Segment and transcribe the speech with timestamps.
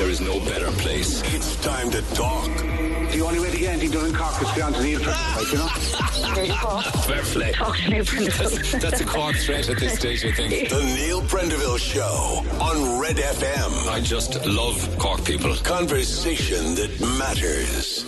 [0.00, 1.22] there is no better place.
[1.34, 2.48] It's time to talk.
[3.12, 4.98] The only way to get anything done in Cork is to go on to Neil
[4.98, 6.34] Prendeville, you know?
[6.34, 6.80] There you go.
[7.02, 7.52] Fair play.
[7.52, 8.72] Talk to Neil Prendeville.
[8.72, 10.70] That's, that's a Cork threat at this stage, I think.
[10.70, 13.88] The Neil Prendeville Show on Red FM.
[13.92, 15.54] I just love Cork people.
[15.56, 18.06] Conversation that matters.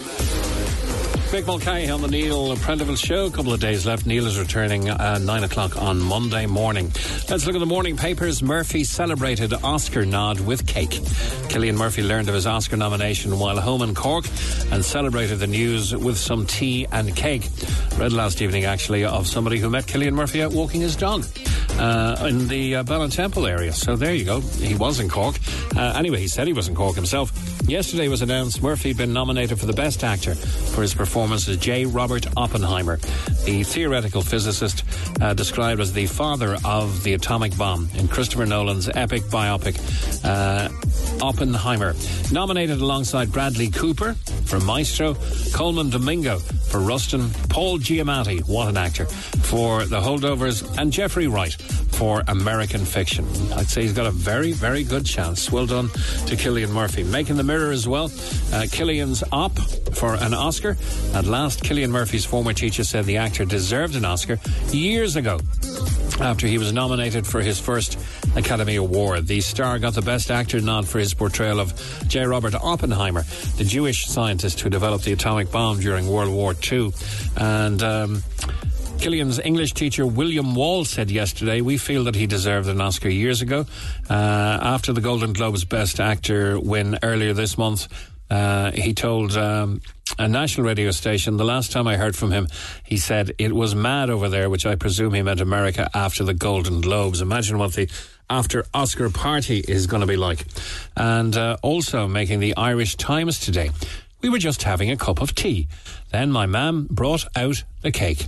[1.33, 3.25] Mick Mulcahy on the Neil Prendeville Show.
[3.25, 4.05] A couple of days left.
[4.05, 6.93] Neil is returning at 9 o'clock on Monday morning.
[7.31, 8.43] Let's look at the morning papers.
[8.43, 10.91] Murphy celebrated Oscar nod with cake.
[10.91, 14.27] Cillian Murphy learned of his Oscar nomination while home in Cork
[14.71, 17.49] and celebrated the news with some tea and cake.
[17.97, 21.25] Read last evening, actually, of somebody who met Cillian Murphy out walking his dog.
[21.79, 23.73] Uh, in the uh, Ballintemple area.
[23.73, 24.41] So there you go.
[24.41, 25.37] He was in Cork.
[25.75, 27.33] Uh, anyway, he said he was in Cork himself.
[27.67, 31.57] Yesterday was announced Murphy had been nominated for the Best Actor for his performance as
[31.57, 31.87] J.
[31.87, 32.97] Robert Oppenheimer,
[33.45, 34.82] the theoretical physicist
[35.21, 39.79] uh, described as the father of the atomic bomb in Christopher Nolan's epic biopic
[40.25, 40.69] uh,
[41.25, 41.95] Oppenheimer.
[42.33, 45.17] Nominated alongside Bradley Cooper for Maestro,
[45.53, 51.53] Colman Domingo for Rustin, Paul Giamatti, what an actor, for The Holdovers, and Jeffrey Wright
[51.53, 53.27] for American Fiction.
[53.55, 55.53] I'd say he's got a very, very good chance.
[55.53, 57.05] Well done to Cillian Murphy.
[57.05, 58.07] Making the mirror as well.
[58.07, 59.53] Uh, Cillian's op
[59.95, 60.77] for an Oscar.
[61.15, 64.39] At last, Cillian Murphy's former teacher said the actor deserved an Oscar
[64.73, 65.39] years ago
[66.21, 67.99] after he was nominated for his first
[68.37, 69.27] Academy Award.
[69.27, 71.73] The star got the Best Actor nod for his portrayal of
[72.07, 72.25] J.
[72.25, 73.23] Robert Oppenheimer,
[73.57, 76.93] the Jewish scientist who developed the atomic bomb during World War II.
[77.37, 78.23] And um,
[78.99, 83.43] Cillian's English teacher William Wall said yesterday, We feel that he deserved an Oscar years
[83.43, 83.67] ago.
[84.09, 87.89] Uh, after the Golden Globes Best Actor win earlier this month,
[88.31, 89.81] uh, he told um,
[90.19, 92.49] a national radio station the last time I heard from him,
[92.85, 96.35] he said it was mad over there, which I presume he meant America after the
[96.35, 97.21] Golden Globes.
[97.21, 97.89] Imagine what the
[98.29, 100.47] after Oscar party is going to be like.
[100.97, 103.71] And uh, also making the Irish Times today.
[104.23, 105.69] We were just having a cup of tea.
[106.11, 108.27] Then my mam brought out the cake.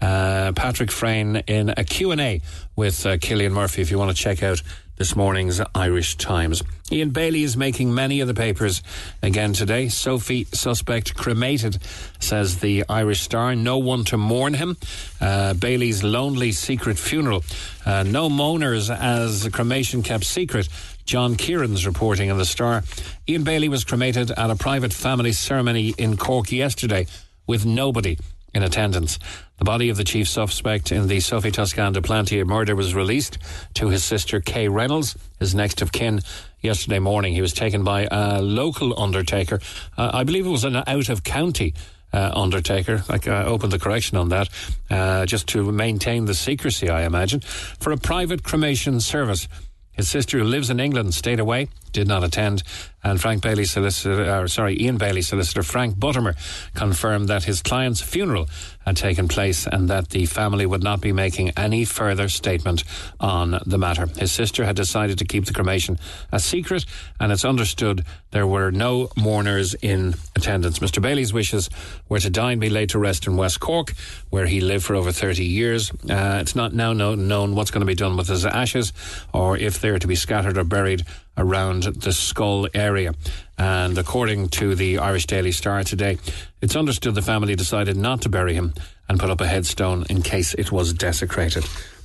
[0.00, 2.42] Uh, Patrick Freyne in a Q&A
[2.74, 4.62] with uh, Cillian Murphy if you want to check out
[4.96, 6.62] this morning's Irish Times.
[6.90, 8.82] Ian Bailey is making many of the papers
[9.22, 9.88] again today.
[9.88, 11.78] Sophie suspect cremated,
[12.18, 13.54] says the Irish Star.
[13.54, 14.76] No one to mourn him.
[15.20, 17.44] Uh, Bailey's lonely secret funeral.
[17.84, 20.68] Uh, no mourners as the cremation kept secret.
[21.04, 22.82] John Kieran's reporting in the Star.
[23.28, 27.06] Ian Bailey was cremated at a private family ceremony in Cork yesterday
[27.46, 28.18] with nobody
[28.54, 29.18] in attendance.
[29.58, 33.38] The body of the chief suspect in the Sophie Toscan de Plantier murder was released
[33.74, 36.20] to his sister Kay Reynolds, his next of kin,
[36.60, 37.32] yesterday morning.
[37.32, 39.60] He was taken by a local undertaker.
[39.96, 41.74] Uh, I believe it was an out of county.
[42.12, 44.48] Uh, undertaker, like uh, open the correction on that,
[44.90, 49.48] uh, just to maintain the secrecy, I imagine, for a private cremation service.
[49.96, 52.62] His sister, who lives in England, stayed away, did not attend,
[53.02, 56.36] and Frank Bailey solicitor, uh, sorry, Ian Bailey solicitor Frank Buttimer
[56.74, 58.46] confirmed that his client's funeral
[58.86, 62.84] had taken place and that the family would not be making any further statement
[63.18, 64.06] on the matter.
[64.16, 65.98] His sister had decided to keep the cremation
[66.30, 66.86] a secret,
[67.18, 70.78] and it's understood there were no mourners in attendance.
[70.78, 71.02] Mr.
[71.02, 71.68] Bailey's wishes
[72.08, 73.92] were to die and be laid to rest in West Cork,
[74.30, 75.90] where he lived for over 30 years.
[75.90, 78.92] Uh, it's not now known, known what's going to be done with his ashes
[79.32, 81.04] or if they're to be scattered or buried
[81.36, 83.14] around the Schull area.
[83.58, 86.18] And according to the Irish Daily Star today,
[86.60, 88.74] it's understood the family decided not to bury him
[89.08, 91.64] and put up a headstone in case it was desecrated.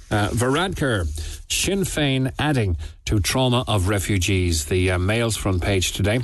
[0.09, 1.07] Uh, Varadkar,
[1.49, 4.65] Sinn Féin adding to trauma of refugees.
[4.65, 6.19] The uh, Mail's front page today.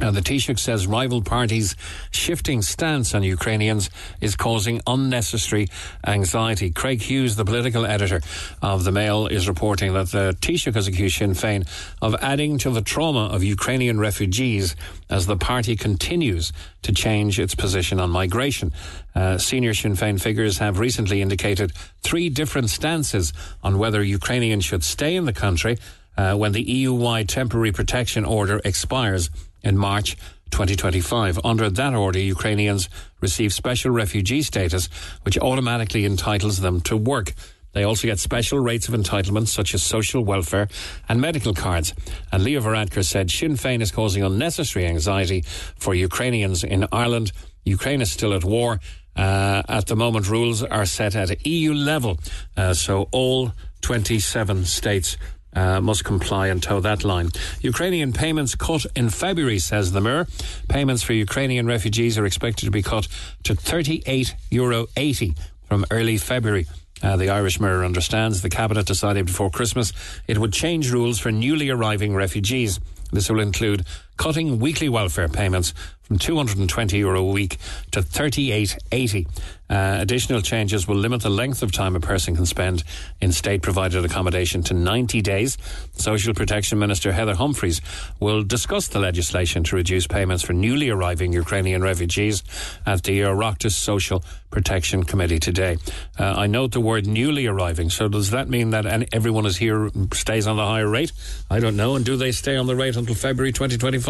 [0.00, 1.74] Uh, the Taoiseach says rival parties'
[2.10, 5.68] shifting stance on Ukrainians is causing unnecessary
[6.06, 6.70] anxiety.
[6.70, 8.20] Craig Hughes, the political editor
[8.62, 11.68] of the Mail, is reporting that the Taoiseach has accused Sinn Féin
[12.00, 14.76] of adding to the trauma of Ukrainian refugees
[15.10, 18.72] as the party continues to change its position on migration.
[19.14, 21.72] Uh, senior Sinn Féin figures have recently indicated
[22.02, 23.32] three different stances
[23.62, 25.76] on whether Ukrainians should stay in the country
[26.18, 29.30] uh, when the EU-wide temporary protection order expires
[29.62, 30.16] in March
[30.50, 31.40] 2025.
[31.44, 32.88] Under that order, Ukrainians
[33.20, 34.88] receive special refugee status,
[35.22, 37.32] which automatically entitles them to work.
[37.72, 40.68] They also get special rates of entitlement, such as social welfare
[41.08, 41.94] and medical cards.
[42.32, 45.42] And Leo Varadkar said Sinn Féin is causing unnecessary anxiety
[45.76, 47.30] for Ukrainians in Ireland.
[47.64, 48.80] Ukraine is still at war.
[49.14, 52.18] Uh, at the moment, rules are set at EU level,
[52.56, 53.52] uh, so all
[53.82, 55.16] 27 states
[55.54, 57.30] uh, must comply and toe that line.
[57.60, 60.26] Ukrainian payments cut in February, says the Mirror.
[60.68, 63.08] Payments for Ukrainian refugees are expected to be cut
[63.44, 65.34] to 38 euro 80
[65.64, 66.66] from early February.
[67.02, 69.92] Uh, the Irish Mirror understands the Cabinet decided before Christmas
[70.26, 72.80] it would change rules for newly arriving refugees.
[73.12, 73.86] This will include
[74.18, 75.72] cutting weekly welfare payments
[76.08, 77.58] from 220 euro a week
[77.92, 79.26] to 38.80.
[79.70, 82.82] Uh, additional changes will limit the length of time a person can spend
[83.20, 85.58] in state provided accommodation to 90 days.
[85.92, 87.82] Social Protection Minister Heather Humphreys
[88.18, 92.42] will discuss the legislation to reduce payments for newly arriving Ukrainian refugees
[92.86, 95.76] at the Oireachtas Social Protection Committee today.
[96.18, 97.90] Uh, I note the word newly arriving.
[97.90, 101.12] So does that mean that everyone is here stays on the higher rate?
[101.50, 101.94] I don't know.
[101.96, 104.07] And do they stay on the rate until February 2025?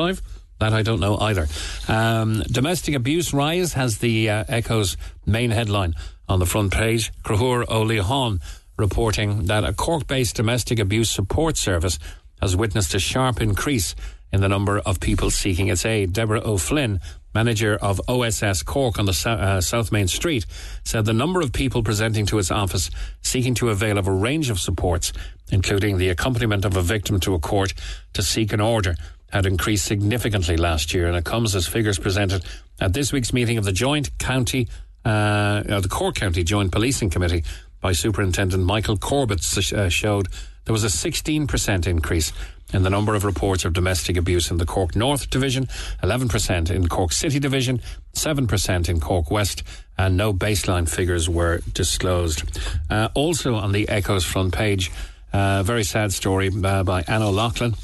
[0.60, 1.46] That I don't know either.
[1.88, 4.96] Um, domestic abuse rise has the uh, Echo's
[5.26, 5.94] main headline
[6.28, 7.12] on the front page.
[7.22, 8.40] Crahur O'Lehan
[8.76, 11.98] reporting that a Cork-based domestic abuse support service
[12.40, 13.94] has witnessed a sharp increase
[14.32, 16.12] in the number of people seeking its aid.
[16.12, 17.00] Deborah O'Flynn,
[17.34, 20.46] manager of OSS Cork on the uh, South Main Street,
[20.84, 22.90] said the number of people presenting to its office
[23.22, 25.12] seeking to avail of a range of supports,
[25.50, 27.74] including the accompaniment of a victim to a court
[28.12, 28.94] to seek an order,
[29.30, 32.44] had increased significantly last year, and it comes as figures presented
[32.80, 34.68] at this week's meeting of the Joint County,
[35.04, 37.44] uh, the Cork County Joint Policing Committee
[37.80, 39.40] by Superintendent Michael Corbett
[39.72, 40.28] uh, showed
[40.64, 42.32] there was a 16% increase
[42.72, 45.66] in the number of reports of domestic abuse in the Cork North Division,
[46.02, 47.80] 11% in Cork City Division,
[48.14, 49.62] 7% in Cork West,
[49.96, 52.42] and no baseline figures were disclosed.
[52.90, 54.90] Uh, also on the Echo's front page,
[55.32, 57.74] a uh, very sad story uh, by Anne O'Loughlin.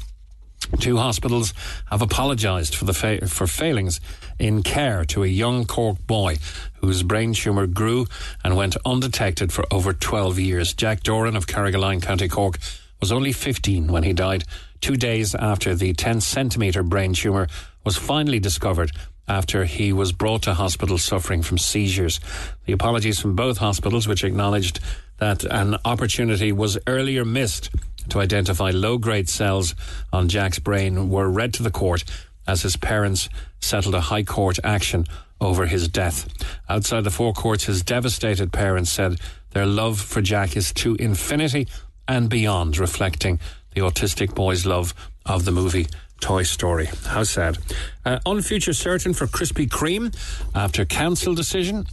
[0.79, 1.53] Two hospitals
[1.89, 3.99] have apologised for the fa- for failings
[4.39, 6.37] in care to a young Cork boy
[6.81, 8.07] whose brain tumour grew
[8.43, 10.73] and went undetected for over 12 years.
[10.73, 12.57] Jack Doran of Carrigaline, County Cork,
[12.99, 14.43] was only 15 when he died,
[14.81, 17.47] two days after the 10 centimetre brain tumour
[17.83, 18.91] was finally discovered
[19.27, 22.19] after he was brought to hospital suffering from seizures.
[22.65, 24.79] The apologies from both hospitals, which acknowledged
[25.17, 27.69] that an opportunity was earlier missed
[28.09, 29.75] to identify low grade cells
[30.13, 32.03] on Jack's brain were read to the court
[32.47, 33.29] as his parents
[33.59, 35.05] settled a High Court action
[35.41, 36.27] over his death.
[36.69, 39.19] Outside the four courts, his devastated parents said
[39.51, 41.67] their love for Jack is to infinity
[42.07, 43.39] and beyond, reflecting
[43.73, 44.93] the autistic boy's love
[45.25, 45.87] of the movie
[46.21, 46.87] Toy Story.
[47.05, 47.57] How sad.
[48.05, 50.15] Uh, on future certain for Krispy Kreme
[50.53, 51.87] after council decision.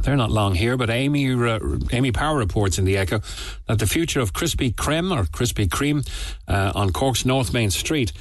[0.00, 1.58] They're not long here, but Amy uh,
[1.92, 3.20] Amy Power reports in the Echo
[3.66, 6.08] that the future of Krispy Kreme or Krispy Kreme
[6.48, 8.12] uh, on Cork's North Main Street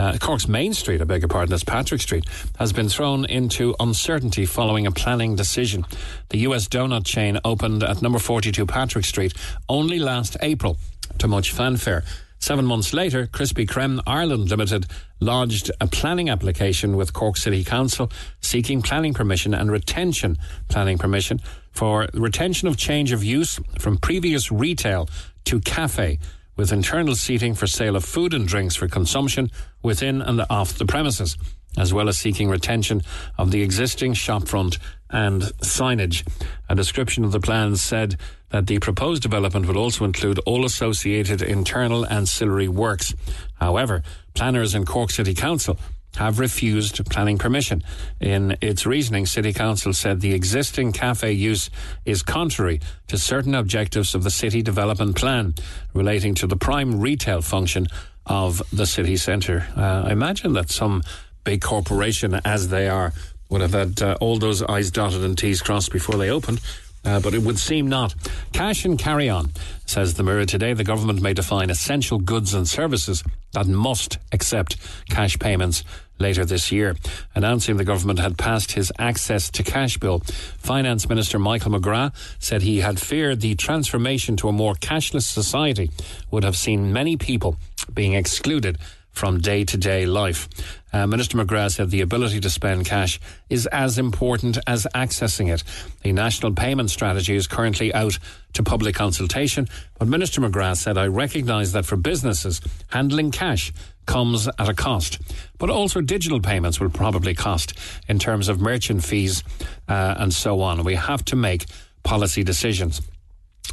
[0.00, 2.24] uh, Cork's Main Street, I beg your pardon, that's Patrick Street,
[2.58, 5.84] has been thrown into uncertainty following a planning decision.
[6.30, 9.34] The US donut chain opened at number 42 Patrick Street
[9.68, 10.78] only last April
[11.18, 12.02] to much fanfare.
[12.40, 14.86] Seven months later, Krispy Kreme Ireland Limited
[15.20, 18.10] lodged a planning application with Cork City Council
[18.40, 20.38] seeking planning permission and retention
[20.68, 21.40] planning permission
[21.70, 25.06] for retention of change of use from previous retail
[25.44, 26.18] to cafe
[26.56, 29.50] with internal seating for sale of food and drinks for consumption
[29.82, 31.36] within and off the premises,
[31.76, 33.02] as well as seeking retention
[33.38, 34.78] of the existing shopfront
[35.10, 36.26] and signage.
[36.68, 38.16] A description of the plans said
[38.50, 43.14] that the proposed development would also include all associated internal ancillary works.
[43.54, 44.02] However,
[44.34, 45.78] planners in Cork City Council
[46.16, 47.82] have refused planning permission.
[48.20, 51.70] In its reasoning, City Council said the existing cafe use
[52.04, 55.54] is contrary to certain objectives of the City Development Plan
[55.94, 57.86] relating to the prime retail function
[58.26, 59.66] of the city centre.
[59.76, 61.02] Uh, I imagine that some
[61.44, 63.12] big corporation, as they are,
[63.48, 66.60] would have had uh, all those I's dotted and T's crossed before they opened.
[67.02, 68.14] Uh, but it would seem not.
[68.52, 69.50] Cash and carry on,
[69.86, 70.74] says the Mirror today.
[70.74, 74.76] The government may define essential goods and services that must accept
[75.08, 75.82] cash payments
[76.18, 76.96] later this year.
[77.34, 80.20] Announcing the government had passed his access to cash bill,
[80.58, 85.90] Finance Minister Michael McGrath said he had feared the transformation to a more cashless society
[86.30, 87.56] would have seen many people
[87.94, 88.76] being excluded
[89.12, 90.48] from day to day life.
[90.92, 95.62] Uh, Minister McGrath said the ability to spend cash is as important as accessing it.
[96.02, 98.18] The national payment strategy is currently out
[98.54, 103.72] to public consultation, but Minister McGrath said, I recognise that for businesses, handling cash
[104.06, 105.20] comes at a cost.
[105.58, 107.74] But also digital payments will probably cost
[108.08, 109.44] in terms of merchant fees
[109.88, 110.82] uh, and so on.
[110.82, 111.66] We have to make
[112.02, 113.00] policy decisions.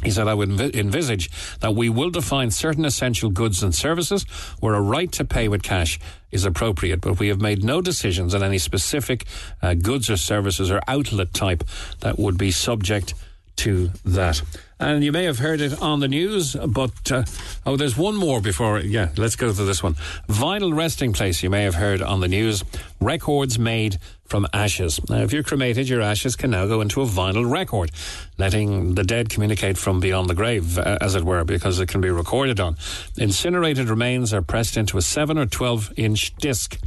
[0.02, 1.28] He said, I would envisage
[1.58, 4.22] that we will define certain essential goods and services
[4.60, 5.98] where a right to pay with cash
[6.30, 9.24] is appropriate, but we have made no decisions on any specific
[9.60, 11.64] uh, goods or services or outlet type
[12.00, 13.14] that would be subject
[13.56, 14.40] to that.
[14.78, 17.24] And you may have heard it on the news, but uh,
[17.66, 18.78] oh, there's one more before.
[18.78, 19.94] Yeah, let's go to this one.
[20.28, 21.42] Vinyl resting place.
[21.42, 22.62] You may have heard on the news.
[23.00, 25.00] Records made from ashes.
[25.08, 27.90] Now, if you're cremated, your ashes can now go into a vinyl record,
[28.36, 32.10] letting the dead communicate from beyond the grave, as it were, because it can be
[32.10, 32.76] recorded on.
[33.16, 36.78] Incinerated remains are pressed into a 7 or 12 inch disc,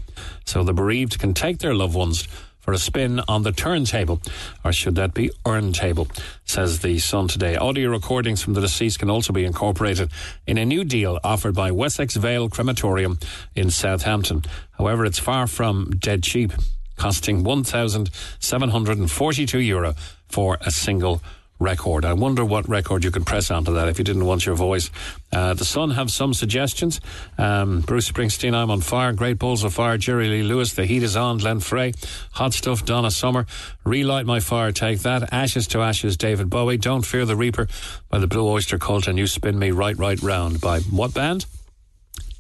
[0.46, 2.28] so the bereaved can take their loved ones
[2.60, 4.22] for a spin on the turntable,
[4.64, 6.08] or should that be urn table,
[6.46, 7.56] says the Sun today.
[7.56, 10.12] Audio recordings from the deceased can also be incorporated
[10.46, 13.18] in a new deal offered by Wessex Vale Crematorium
[13.56, 14.44] in Southampton.
[14.78, 16.54] However, it's far from dead cheap,
[17.02, 19.96] costing €1,742 Euro
[20.30, 21.20] for a single
[21.58, 22.06] record.
[22.06, 24.92] I wonder what record you could press onto that if you didn't want your voice.
[25.34, 27.02] Uh, the Sun have some suggestions.
[27.40, 29.14] Um, Bruce Springsteen, I'm on fire.
[29.14, 29.98] Great Balls of Fire.
[29.98, 31.40] Jerry Lee Lewis, The Heat is on.
[31.40, 31.94] Glenn Frey,
[32.34, 32.86] Hot Stuff.
[32.86, 33.48] Donna Summer,
[33.84, 34.72] Relight My Fire.
[34.72, 35.34] Take that.
[35.34, 36.18] Ashes to Ashes.
[36.18, 36.78] David Bowie.
[36.78, 37.68] Don't Fear the Reaper
[38.10, 41.48] by the Blue Oyster Cult, and You Spin Me Right Right Round by what band?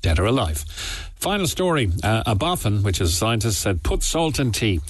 [0.03, 0.63] Dead or Alive.
[1.22, 1.88] Final story.
[2.04, 4.82] Uh, a boffin, which is a scientist, said put salt in tea.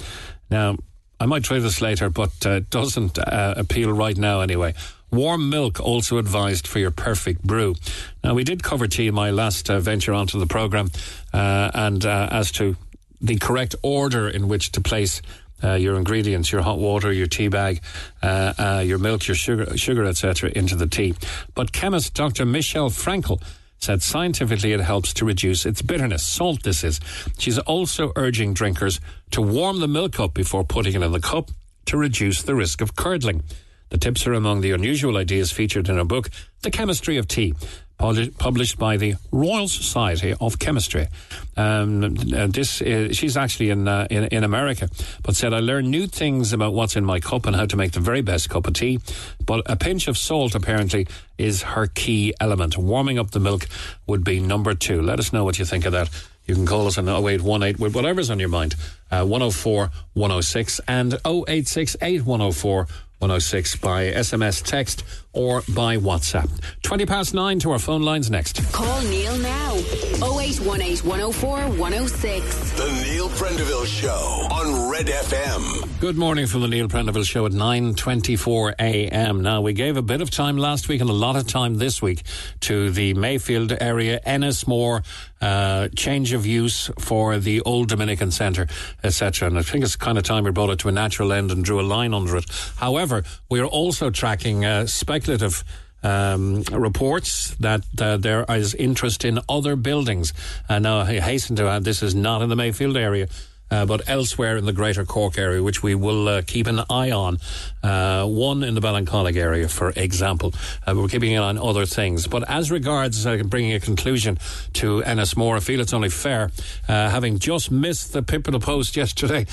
[0.50, 0.78] Now,
[1.20, 4.74] I might try this later, but uh, doesn't uh, appeal right now anyway.
[5.12, 7.76] Warm milk also advised for your perfect brew.
[8.24, 10.90] Now, we did cover tea in my last uh, venture onto the program,
[11.34, 12.78] uh, and uh, as to
[13.20, 15.22] the correct order in which to place
[15.62, 17.82] uh, your ingredients, your hot water, your tea bag,
[18.24, 21.14] uh, uh, your milk, your sugar, sugar, etc., into the tea.
[21.56, 22.46] But chemist Dr.
[22.46, 23.44] Michelle Francl
[23.82, 26.24] said scientifically it helps to reduce its bitterness.
[26.24, 27.00] Salt, this is.
[27.40, 31.50] She's also urging drinkers to warm the milk up before putting it in the cup
[31.86, 33.44] to reduce the risk of curdling.
[33.90, 36.30] The tips are among the unusual ideas featured in her book,
[36.62, 37.56] The Chemistry of Tea,
[38.02, 41.08] published by the Royal Society of Chemistry.
[41.56, 44.90] Um, this is, she's actually in, uh, in in America,
[45.22, 47.92] but said I learned new things about what's in my cup and how to make
[47.92, 49.00] the very best cup of tea.
[49.46, 52.78] But a pinch of salt apparently is her key element.
[52.78, 53.68] Warming up the milk
[54.08, 55.02] would be number two.
[55.02, 56.10] Let us know what you think of that.
[56.48, 58.76] You can call us on 0818 with whatever's on your mind.
[59.12, 62.88] Uh, 104 106 and 0868 104
[63.20, 65.04] 106 by SMS text
[65.34, 66.50] or by WhatsApp.
[66.84, 68.62] 20 past 9 to our phone lines next.
[68.72, 72.72] Call Neil now 0818 104 106.
[72.72, 76.00] The Neil Prendeville Show on Red FM.
[76.00, 79.42] Good morning from the Neil Prendeville Show at 9.24 a.m.
[79.42, 82.02] Now, we gave a bit of time last week and a lot of time this
[82.02, 82.24] week
[82.62, 85.06] to the Mayfield area, Ennismore,
[85.42, 88.68] uh, change of use for the old Dominican Centre,
[89.04, 89.48] etc.
[89.48, 91.64] And I think it's kind of time we brought it to a natural end and
[91.64, 92.46] drew a line under it.
[92.78, 94.86] However, we are also tracking uh,
[95.22, 95.64] speculative
[96.04, 100.34] um, reports that uh, there is interest in other buildings.
[100.68, 103.28] And now I hasten to add this is not in the Mayfield area.
[103.72, 107.12] Uh, but elsewhere in the Greater Cork area, which we will uh, keep an eye
[107.12, 107.38] on.
[107.82, 110.54] Uh, one in the Ballincollig area, for example.
[110.86, 112.28] Uh, we're keeping an eye on other things.
[112.28, 114.38] But as regards uh, bringing a conclusion
[114.74, 116.52] to Ennis Ennismore, I feel it's only fair.
[116.88, 119.46] Uh, having just missed the the post yesterday,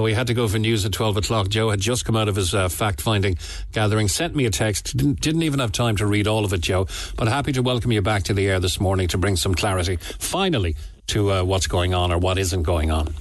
[0.00, 1.48] we had to go for news at 12 o'clock.
[1.48, 3.36] Joe had just come out of his fact finding
[3.72, 6.60] gathering, sent me a text, didn't, didn't even have time to read all of it,
[6.60, 9.54] Joe, but happy to welcome you back to the air this morning to bring some
[9.54, 10.76] clarity, finally,
[11.08, 13.12] to what's going on or what isn't going on.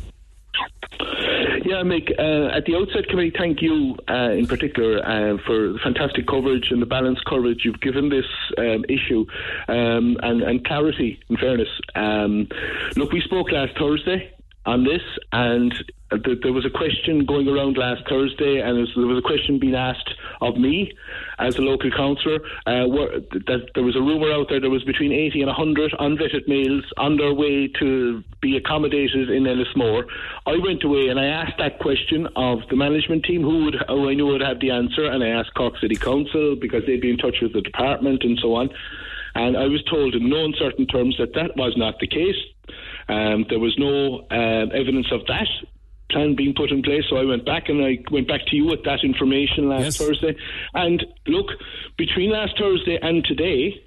[1.66, 5.80] Yeah, Mick, uh, at the outset, can thank you uh, in particular uh, for the
[5.84, 8.26] fantastic coverage and the balanced coverage you've given this
[8.58, 9.26] um, issue
[9.68, 11.68] um, and, and, clarity, in fairness.
[11.94, 12.48] Um,
[12.96, 14.32] look, we spoke last Thursday
[14.66, 15.74] on this, and
[16.10, 20.14] there was a question going around last Thursday, and there was a question being asked
[20.40, 20.94] of me
[21.38, 22.40] as a local councillor.
[22.66, 22.88] Uh,
[23.46, 26.86] that there was a rumour out there there was between 80 and 100 unvetted males
[26.98, 30.06] on their way to be accommodated in Ennismore.
[30.46, 34.10] I went away and I asked that question of the management team, who would who
[34.10, 37.10] I knew would have the answer, and I asked Cork City Council because they'd be
[37.10, 38.70] in touch with the department and so on.
[39.36, 42.38] And I was told in no uncertain terms that that was not the case.
[43.10, 45.48] Um, there was no uh, evidence of that
[46.10, 47.04] plan being put in place.
[47.10, 49.98] So I went back and I went back to you with that information last yes.
[49.98, 50.36] Thursday.
[50.74, 51.48] And look,
[51.98, 53.84] between last Thursday and today,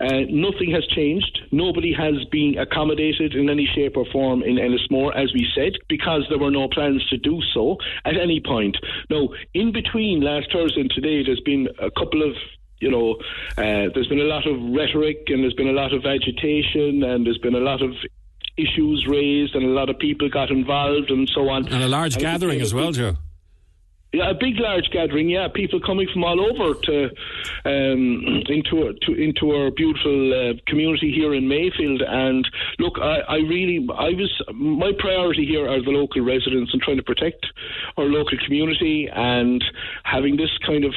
[0.00, 1.40] uh, nothing has changed.
[1.50, 6.24] Nobody has been accommodated in any shape or form in Ennismore, as we said, because
[6.28, 8.76] there were no plans to do so at any point.
[9.10, 12.34] Now, in between last Thursday and today, there's been a couple of
[12.80, 13.14] you know,
[13.58, 17.24] uh, there's been a lot of rhetoric and there's been a lot of agitation and
[17.24, 17.92] there's been a lot of
[18.56, 21.66] issues raised and a lot of people got involved and so on.
[21.68, 23.16] And a large and gathering as well, Joe.
[24.12, 25.30] Yeah, a big, large gathering.
[25.30, 27.04] Yeah, people coming from all over to
[27.64, 32.02] um, into to, into our beautiful uh, community here in Mayfield.
[32.06, 32.46] And
[32.78, 36.98] look, I, I really, I was my priority here are the local residents and trying
[36.98, 37.46] to protect
[37.96, 39.64] our local community and
[40.04, 40.92] having this kind of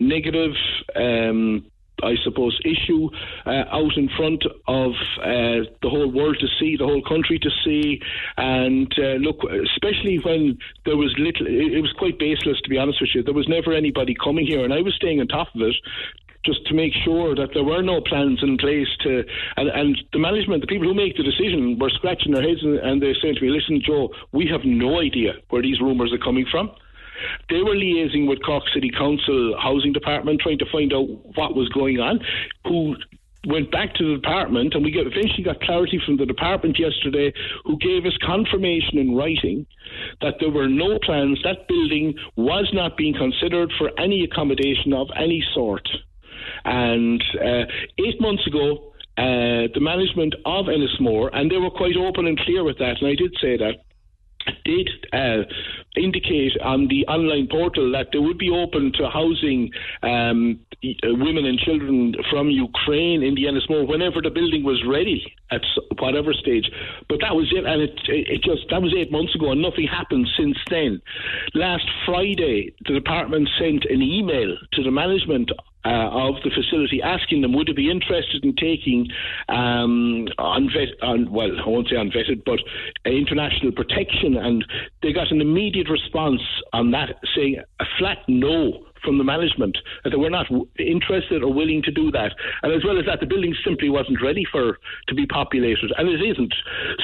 [0.00, 0.52] negative.
[0.96, 1.66] Um,
[2.02, 3.10] I suppose, issue
[3.46, 7.50] uh, out in front of uh, the whole world to see, the whole country to
[7.64, 8.00] see.
[8.36, 13.00] And uh, look, especially when there was little, it, was quite baseless, to be honest
[13.00, 13.22] with you.
[13.22, 15.74] There was never anybody coming here, and I was staying on top of it
[16.44, 19.24] just to make sure that there were no plans in place to
[19.56, 22.78] and, and the management, the people who make the decision were scratching their heads and,
[22.78, 26.24] and they're saying to me, listen, Joe, we have no idea where these rumours are
[26.24, 26.70] coming from.
[27.50, 31.68] They were liaising with Cork City Council Housing Department trying to find out what was
[31.70, 32.20] going on,
[32.66, 32.96] who
[33.46, 37.32] went back to the department and we got, eventually got clarity from the department yesterday
[37.64, 39.66] who gave us confirmation in writing
[40.20, 45.08] that there were no plans, that building was not being considered for any accommodation of
[45.16, 45.88] any sort.
[46.64, 47.64] And uh,
[47.98, 52.64] eight months ago, uh, the management of Ennismore, and they were quite open and clear
[52.64, 53.84] with that, and I did say that,
[54.64, 55.42] did uh,
[55.96, 59.70] indicate on the online portal that they would be open to housing
[60.02, 65.32] um, uh, women and children from Ukraine in the Ennismore whenever the building was ready
[65.50, 65.62] at
[65.98, 66.70] whatever stage.
[67.08, 69.86] But that was it, and it, it just that was eight months ago, and nothing
[69.86, 71.00] happened since then.
[71.54, 75.50] Last Friday, the department sent an email to the management
[75.88, 79.08] uh, of the facility, asking them would they be interested in taking
[79.48, 82.60] um, unvet, un, well, I won't say unvetted, but
[83.06, 84.64] international protection, and
[85.02, 86.42] they got an immediate response
[86.72, 90.46] on that, saying a flat no from the management that they were not
[90.78, 92.32] interested or willing to do that.
[92.62, 94.78] And as well as that, the building simply wasn't ready for
[95.08, 96.54] to be populated, and it isn't.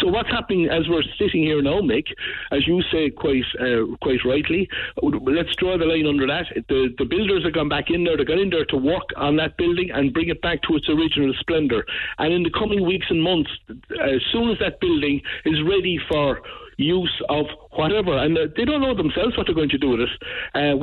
[0.01, 2.07] So what's happening as we're sitting here now, Mick,
[2.53, 4.69] as you say quite uh, quite rightly,
[5.03, 6.47] let's draw the line under that.
[6.69, 8.17] The the builders have gone back in there.
[8.17, 10.89] They've gone in there to work on that building and bring it back to its
[10.89, 11.85] original splendour.
[12.19, 16.41] And in the coming weeks and months, as soon as that building is ready for
[16.77, 17.47] use of
[17.77, 20.11] whatever, and uh, they don't know themselves what they're going to do with it.
[20.55, 20.77] Uh,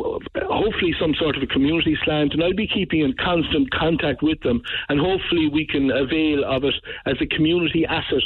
[0.45, 4.41] hopefully, some sort of a community slant, and I'll be keeping in constant contact with
[4.41, 8.23] them, and hopefully, we can avail of it as a community asset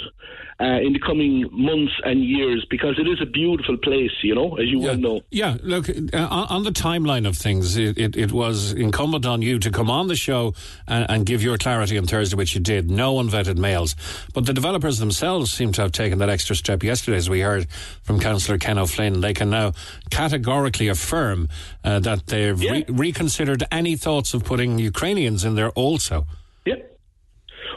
[0.59, 4.55] uh, in the coming months and years because it is a beautiful place, you know,
[4.55, 4.87] as you yeah.
[4.87, 5.21] well know.
[5.29, 9.59] Yeah, look, uh, on the timeline of things, it, it, it, was incumbent on you
[9.59, 10.53] to come on the show
[10.87, 12.89] and, and, give your clarity on Thursday, which you did.
[12.89, 13.95] No unvetted mails.
[14.33, 17.67] But the developers themselves seem to have taken that extra step yesterday, as we heard
[18.03, 19.21] from Councillor Ken O'Flynn.
[19.21, 19.73] They can now
[20.09, 21.49] categorically affirm
[21.83, 22.71] uh, that they've yeah.
[22.71, 26.25] re- reconsidered any thoughts of putting Ukrainians in there also.
[26.65, 26.95] Yep.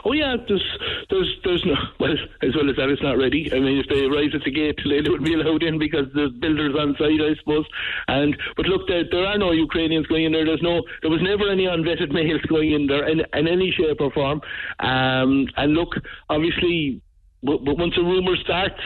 [0.05, 0.77] Oh yeah, there's
[1.09, 3.51] there's there's no well as well as that it's not ready.
[3.51, 6.05] I mean, if they arrive at the gate, today they would be allowed in because
[6.13, 7.65] there's builders on site, I suppose.
[8.07, 10.45] And but look, there, there are no Ukrainians going in there.
[10.45, 13.99] There's no there was never any unvetted males going in there in, in any shape
[13.99, 14.41] or form.
[14.79, 15.95] Um, and look,
[16.29, 17.01] obviously,
[17.43, 18.81] but once a rumor starts.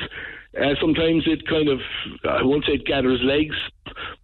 [0.59, 1.79] Uh, sometimes it kind of,
[2.23, 3.55] I won't say it gathers legs,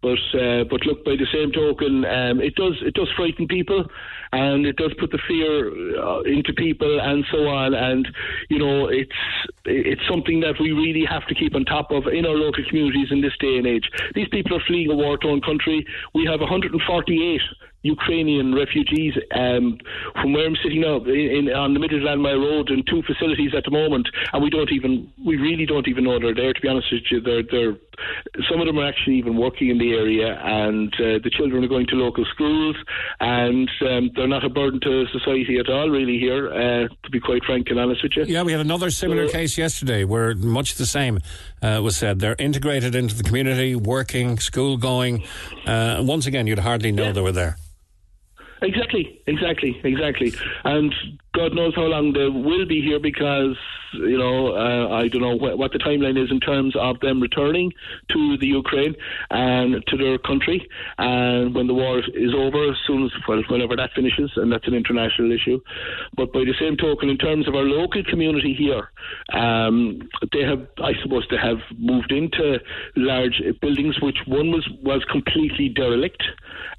[0.01, 3.85] but uh, but look, by the same token, um, it does it does frighten people,
[4.31, 7.73] and it does put the fear uh, into people, and so on.
[7.73, 8.07] And
[8.49, 9.11] you know, it's
[9.65, 13.07] it's something that we really have to keep on top of in our local communities
[13.11, 13.89] in this day and age.
[14.13, 15.85] These people are fleeing a war-torn country.
[16.13, 17.41] We have 148
[17.83, 19.77] Ukrainian refugees um,
[20.21, 23.51] from where I'm sitting now in, in, on the Middle Glanmire Road in two facilities
[23.55, 26.53] at the moment, and we don't even we really don't even know they're there.
[26.53, 27.77] To be honest with you, they're they're
[28.49, 31.67] some of them are actually even working in the area, and uh, the children are
[31.67, 32.75] going to local schools,
[33.19, 36.19] and um, they're not a burden to society at all, really.
[36.19, 38.25] Here, uh, to be quite frank and honest with you.
[38.25, 41.19] Yeah, we had another similar so, case yesterday where much the same
[41.61, 42.19] uh, was said.
[42.19, 45.23] They're integrated into the community, working, school going.
[45.65, 47.11] Uh, once again, you'd hardly know yeah.
[47.13, 47.57] they were there.
[48.61, 50.33] Exactly, exactly, exactly.
[50.65, 50.93] And
[51.33, 53.55] God knows how long they will be here because,
[53.93, 57.21] you know, uh, I don't know wh- what the timeline is in terms of them
[57.21, 57.71] returning
[58.11, 58.95] to the Ukraine
[59.29, 60.67] and to their country.
[60.97, 64.67] And when the war is over, as soon as, well, whenever that finishes, and that's
[64.67, 65.59] an international issue.
[66.15, 68.89] But by the same token, in terms of our local community here,
[69.33, 72.59] um, they have, I suppose, they have moved into
[72.95, 76.23] large buildings, which one was, was completely derelict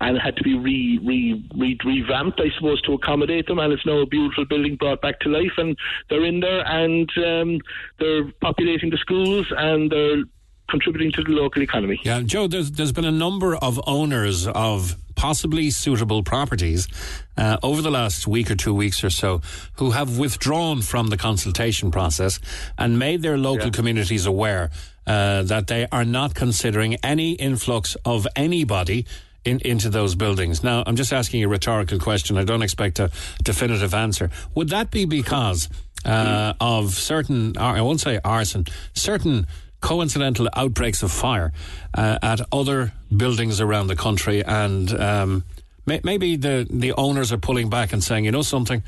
[0.01, 3.59] and had to be re, re, re, revamped, I suppose, to accommodate them.
[3.59, 5.77] And it's now a beautiful building brought back to life, and
[6.09, 7.61] they're in there and um,
[7.99, 10.25] they're populating the schools and they're
[10.71, 12.01] contributing to the local economy.
[12.05, 16.89] Yeah, Joe, there's, there's been a number of owners of possibly suitable properties
[17.37, 19.43] uh, over the last week or two weeks or so
[19.75, 22.41] who have withdrawn from the consultation process
[22.79, 23.73] and made their local yeah.
[23.73, 24.71] communities aware
[25.07, 29.05] uh, that they are not considering any influx of anybody
[29.45, 30.63] in, into those buildings.
[30.63, 32.37] Now, I'm just asking a rhetorical question.
[32.37, 33.11] I don't expect a
[33.43, 34.31] definitive answer.
[34.55, 35.69] Would that be because
[36.05, 39.47] uh, of certain, I won't say arson, certain
[39.81, 41.53] coincidental outbreaks of fire
[41.95, 45.45] uh, at other buildings around the country and um,
[45.87, 48.83] may, maybe the the owners are pulling back and saying, you know something,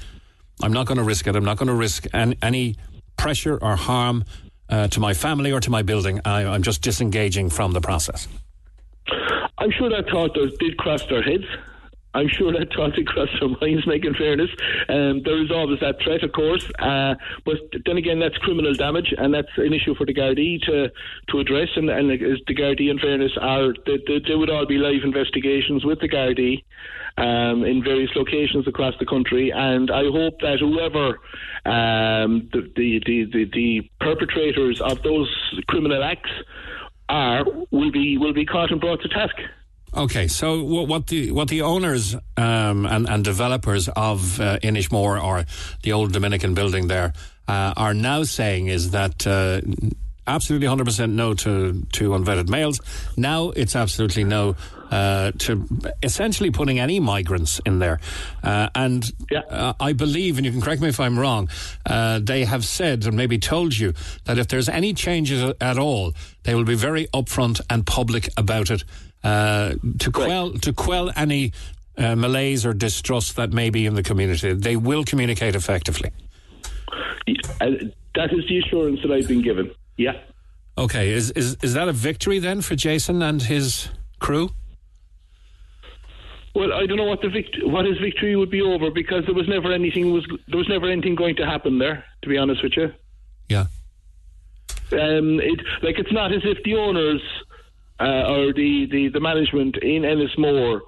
[0.62, 1.36] I'm not going to risk it.
[1.36, 2.76] I'm not going to risk an, any
[3.16, 4.24] pressure or harm
[4.68, 6.20] uh, to my family or to my building.
[6.24, 8.28] I, I'm just disengaging from the process.
[9.62, 11.44] I'm sure that thought did cross their heads.
[12.14, 14.50] I'm sure that thought did cross their minds, making fairness.
[14.88, 19.14] Um, there is always that threat, of course, uh, but then again, that's criminal damage,
[19.16, 20.90] and that's an issue for the Gardaí to,
[21.28, 21.68] to address.
[21.76, 25.84] And, and the Gardaí, in fairness, are they, they, they would all be live investigations
[25.84, 26.64] with the Gardaí
[27.16, 29.52] um, in various locations across the country.
[29.54, 31.20] And I hope that whoever
[31.66, 33.00] um, the, the,
[33.32, 35.30] the, the perpetrators of those
[35.68, 36.30] criminal acts
[37.12, 39.36] are will be will be caught and brought to task.
[39.94, 45.44] Okay, so what the what the owners um, and, and developers of uh, Ennismore or
[45.82, 47.12] the old Dominican building there
[47.46, 49.60] uh, are now saying is that uh,
[50.26, 52.80] absolutely 100% no to, to unvetted males.
[53.16, 54.56] Now it's absolutely no
[54.90, 55.66] uh, to
[56.02, 57.98] essentially putting any migrants in there.
[58.42, 59.40] Uh, and Yeah.
[59.50, 61.48] uh, I believe, and you can correct me if I'm wrong,
[61.86, 66.12] uh, they have said and maybe told you that if there's any changes at all,
[66.42, 68.84] they will be very upfront and public about it
[69.24, 71.52] uh, to quell to quell any
[71.96, 74.52] uh, malaise or distrust that may be in the community.
[74.52, 76.10] They will communicate effectively.
[77.60, 77.70] Uh,
[78.14, 79.70] that is the assurance that I've been given.
[79.96, 80.12] Yeah.
[80.78, 83.88] Okay, is is is that a victory then for Jason and his
[84.20, 84.50] crew?
[86.54, 89.34] Well, I don't know what the vict- what his victory would be over because there
[89.34, 92.04] was never anything was there was never anything going to happen there.
[92.22, 92.92] To be honest with you,
[93.48, 93.66] Yeah.
[94.92, 97.22] um, it like it's not as if the owners
[98.00, 100.80] uh, or the, the, the management in Ennismore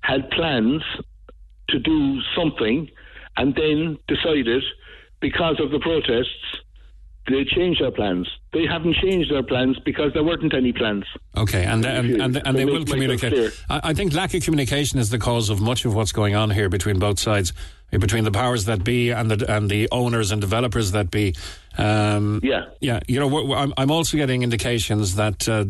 [0.00, 0.82] had plans
[1.70, 2.90] to do something
[3.38, 4.62] and then decided
[5.20, 6.44] because of the protests
[7.28, 8.28] they changed their plans.
[8.52, 11.04] They haven't changed their plans because there weren't any plans.
[11.36, 13.52] Okay, and and and, and they To will communicate.
[13.68, 16.50] I, I think lack of communication is the cause of much of what's going on
[16.50, 17.52] here between both sides,
[17.90, 21.34] between the powers that be and the and the owners and developers that be.
[21.76, 22.66] Um, Yeah.
[22.80, 23.00] yeah.
[23.06, 25.48] You know, I'm, I'm also getting indications that.
[25.48, 25.66] Uh,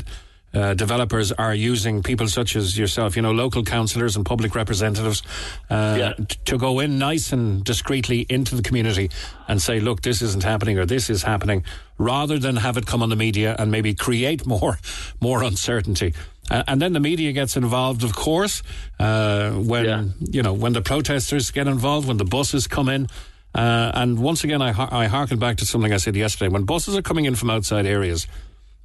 [0.54, 5.22] uh, developers are using people such as yourself, you know, local councillors and public representatives,
[5.70, 6.12] uh, Yeah.
[6.26, 9.10] t- to go in nice and discreetly into the community
[9.46, 11.64] and say, look, this isn't happening or this is happening,
[11.98, 14.78] rather than have it come on the media and maybe create more,
[15.20, 16.14] more uncertainty.
[16.50, 18.62] Uh, and then the media gets involved, of course,
[18.98, 20.04] uh, when, Yeah.
[20.30, 23.06] you know, when the protesters get involved, when the buses come in.
[23.54, 24.68] Uh, and once again, I,
[25.02, 26.48] I harken back to something I said yesterday.
[26.48, 28.26] When buses are coming in from outside areas,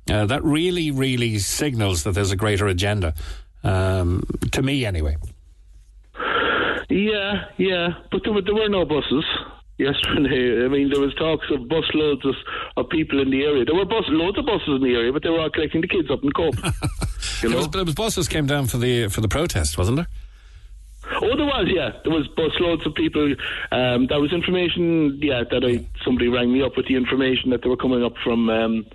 [0.10, 3.14] uh, that really, really signals that there's a greater agenda.
[3.64, 5.16] Um, to me, anyway.
[6.90, 9.24] Yeah, yeah, but there were, there were no buses
[9.78, 10.66] yesterday.
[10.66, 12.36] I mean, there was talks of bus loads of,
[12.78, 13.66] of people in the area.
[13.66, 15.88] There were bus loads of buses in the area, but they were all collecting the
[15.88, 16.56] kids up in Cope.
[16.64, 16.72] you
[17.42, 17.58] There know?
[17.58, 20.08] was, was buses came down for the for the protest, wasn't there?
[21.22, 21.92] Oh, there was, yeah.
[22.04, 23.34] There was bus loads of people.
[23.72, 27.62] Um, there was information, yeah, that I somebody rang me up with the information that
[27.62, 28.86] they were coming up from, um,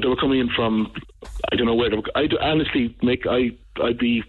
[0.00, 0.92] they were coming in from,
[1.52, 1.90] I don't know where.
[1.90, 4.22] They were, I honestly, Mick, I, I'd be,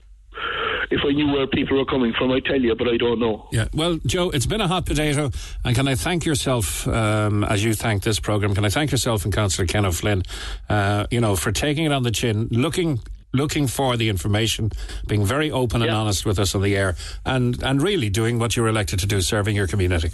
[0.91, 3.47] if I knew where people were coming from, I'd tell you, but I don't know.
[3.51, 3.67] Yeah.
[3.73, 5.31] Well, Joe, it's been a hot potato,
[5.65, 8.55] and can I thank yourself um, as you thank this program?
[8.55, 10.23] Can I thank yourself and Councillor Ken O'Flynn,
[10.69, 12.99] uh, you know, for taking it on the chin, looking
[13.31, 14.71] looking for the information,
[15.05, 15.97] being very open and Yeah.
[15.97, 16.95] honest with us on the air,
[17.25, 20.09] and and really doing what you were elected to do, serving your community.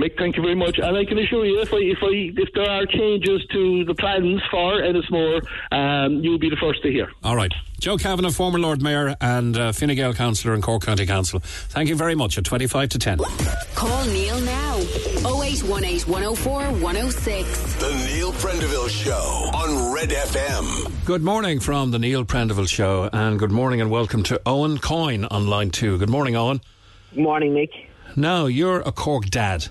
[0.00, 0.78] Mick, thank you very much.
[0.78, 3.94] And I can assure you, if I, if I, if there are changes to the
[3.94, 7.10] plans for Ennismore, um, you'll be the first to hear.
[7.22, 7.52] All right.
[7.80, 11.40] Joe Kavanagh, former Lord Mayor and uh, Fine Gael Councillor in Cork County Council.
[11.40, 13.18] Thank you very much at 25 to 10.
[13.74, 14.76] Call Neil now.
[15.26, 17.74] 0818 104 106.
[17.74, 21.04] The Neil Prendeville Show on Red FM.
[21.04, 25.26] Good morning from the Neil Prendeville Show, and good morning and welcome to Owen Coyne
[25.26, 25.98] on line two.
[25.98, 26.62] Good morning, Owen.
[27.14, 27.70] Good Morning, Nick.
[28.16, 29.68] Now, you're a Cork dad.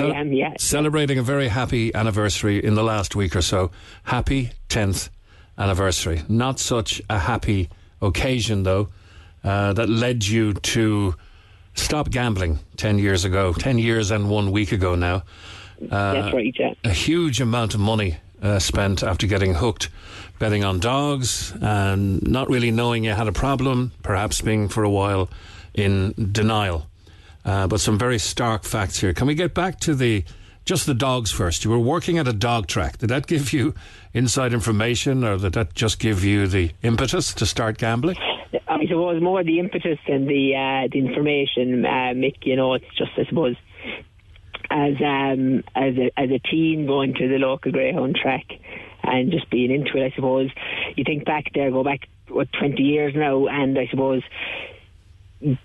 [0.00, 0.54] I am.
[0.58, 3.70] Celebrating a very happy anniversary in the last week or so.
[4.04, 5.08] Happy 10th
[5.58, 6.22] anniversary.
[6.28, 7.68] Not such a happy
[8.02, 8.88] occasion, though,
[9.42, 11.14] uh, that led you to
[11.74, 13.52] stop gambling 10 years ago.
[13.52, 15.22] 10 years and one week ago now.
[15.90, 16.74] Uh, That's right, yeah.
[16.84, 19.88] a huge amount of money uh, spent after getting hooked
[20.38, 24.90] betting on dogs and not really knowing you had a problem, perhaps being for a
[24.90, 25.28] while
[25.74, 26.86] in denial.
[27.44, 29.12] Uh, but some very stark facts here.
[29.12, 30.24] Can we get back to the
[30.64, 31.64] just the dogs first?
[31.64, 32.98] You were working at a dog track.
[32.98, 33.74] Did that give you
[34.14, 38.16] inside information, or did that just give you the impetus to start gambling?
[38.66, 42.44] I suppose more the impetus and the uh, the information, uh, Mick.
[42.44, 43.56] You know, it's just I suppose
[44.70, 48.44] as um as a as a teen going to the local greyhound track
[49.02, 50.12] and just being into it.
[50.12, 50.50] I suppose
[50.96, 54.22] you think back there, go back what twenty years now, and I suppose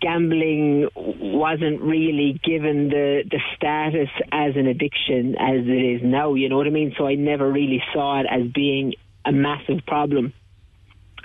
[0.02, 6.34] gambling wasn't really given the the status as an addiction as it is now.
[6.34, 6.94] You know what I mean?
[6.98, 8.94] So I never really saw it as being
[9.26, 10.34] a massive problem.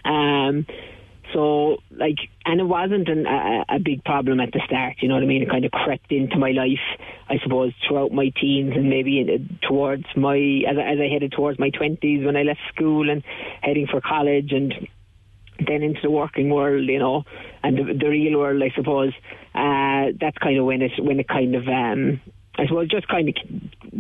[0.05, 0.67] Um,
[1.33, 4.97] so like, and it wasn't an, a, a big problem at the start.
[5.01, 5.43] You know what I mean?
[5.43, 6.79] It kind of crept into my life,
[7.29, 10.37] I suppose, throughout my teens and maybe towards my
[10.69, 13.25] as, I- as I headed towards my twenties when I left school and
[13.63, 14.75] heading for college and
[15.59, 17.25] then into the working world, you know,
[17.63, 19.13] and the, the real world, I suppose.
[19.55, 22.21] Uh, that's kind of when it when it kind of um,
[22.59, 23.35] I suppose just kind of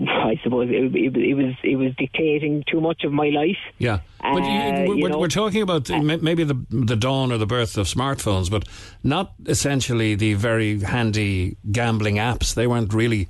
[0.08, 3.56] I suppose it, it, it was it was dictating too much of my life.
[3.78, 7.30] Yeah, but Uh, you, you we're, know- we're talking about uh, maybe the the dawn
[7.32, 8.64] or the birth of smartphones, but
[9.04, 12.54] not essentially the very handy gambling apps.
[12.54, 13.28] They weren't really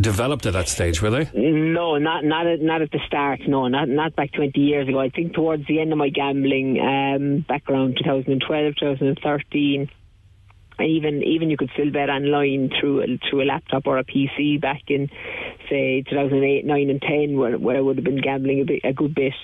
[0.00, 1.30] developed at that stage, were they?
[1.34, 3.40] No, not not at, not at the start.
[3.46, 5.00] No, not not back twenty years ago.
[5.00, 9.90] I think towards the end of my gambling, um, back around 2012, 2013.
[10.78, 14.04] And even even you could still bet online through a, through a laptop or a
[14.04, 15.10] PC back in
[15.68, 18.92] say 2008, 9 and 10 where, where I would have been gambling a, bit, a
[18.92, 19.34] good bit.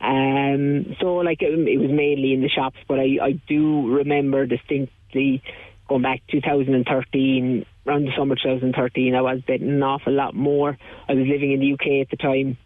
[0.00, 4.44] Um, so like it, it was mainly in the shops, but I, I do remember
[4.46, 5.42] distinctly
[5.88, 10.76] going back 2013, around the summer 2013, I was betting an awful lot more.
[11.08, 12.58] I was living in the UK at the time.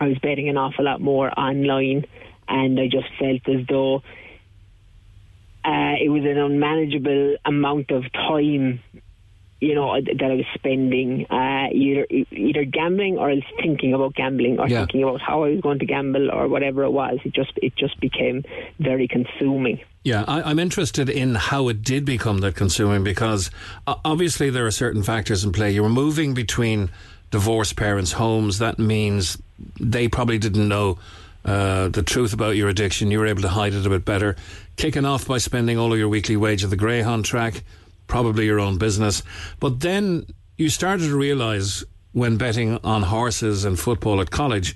[0.00, 2.04] I was betting an awful lot more online,
[2.48, 4.02] and I just felt as though
[5.64, 8.80] uh, it was an unmanageable amount of time,
[9.60, 14.58] you know, that I was spending uh, either either gambling or else thinking about gambling
[14.60, 14.80] or Yeah.
[14.80, 17.18] thinking about how I was going to gamble or whatever it was.
[17.24, 18.44] It just it just became
[18.78, 19.80] very consuming.
[20.04, 23.50] Yeah, I, I'm interested in how it did become that consuming because
[23.86, 25.72] uh, obviously there are certain factors in play.
[25.72, 26.90] You were moving between
[27.30, 28.58] divorced parents' homes.
[28.58, 29.36] That means
[29.80, 30.98] they probably didn't know
[31.44, 33.10] uh, the truth about your addiction.
[33.10, 34.36] You were able to hide it a bit better.
[34.76, 37.64] Kicking off by spending all of your weekly wage at the Greyhound track,
[38.08, 39.22] probably your own business.
[39.60, 44.74] But then you started to realise when betting on horses and football at college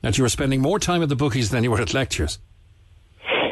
[0.00, 2.40] that you were spending more time at the bookies than you were at lectures.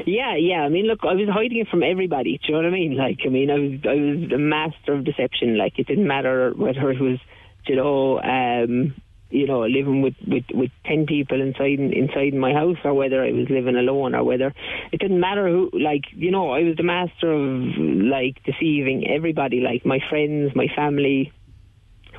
[0.06, 0.62] Yeah, yeah.
[0.62, 2.38] I mean, look, I was hiding it from everybody.
[2.38, 2.96] Do you know what I mean?
[2.96, 5.56] Like, I mean, I was I was a master of deception.
[5.56, 7.18] Like, it didn't matter whether it was,
[7.66, 8.94] you know, um,
[9.30, 13.32] you know, living with, with, with ten people inside inside my house, or whether I
[13.32, 14.52] was living alone, or whether
[14.92, 15.70] it didn't matter who.
[15.72, 20.66] Like, you know, I was the master of like deceiving everybody, like my friends, my
[20.74, 21.32] family,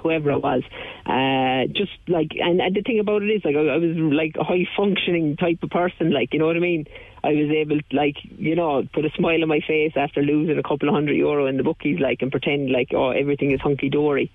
[0.02, 0.64] whoever it was.
[1.06, 4.36] Uh, just like, and, and the thing about it is, like, I, I was like
[4.40, 6.86] a high functioning type of person, like, you know what I mean?
[7.24, 10.58] I was able to, like, you know, put a smile on my face after losing
[10.58, 13.62] a couple of hundred euro in the bookies, like, and pretend like, oh, everything is
[13.62, 14.32] hunky dory.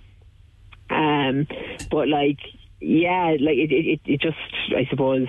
[0.88, 1.48] Um,
[1.90, 2.38] but like,
[2.86, 4.36] yeah, like it, it, it just,
[4.70, 5.26] I suppose,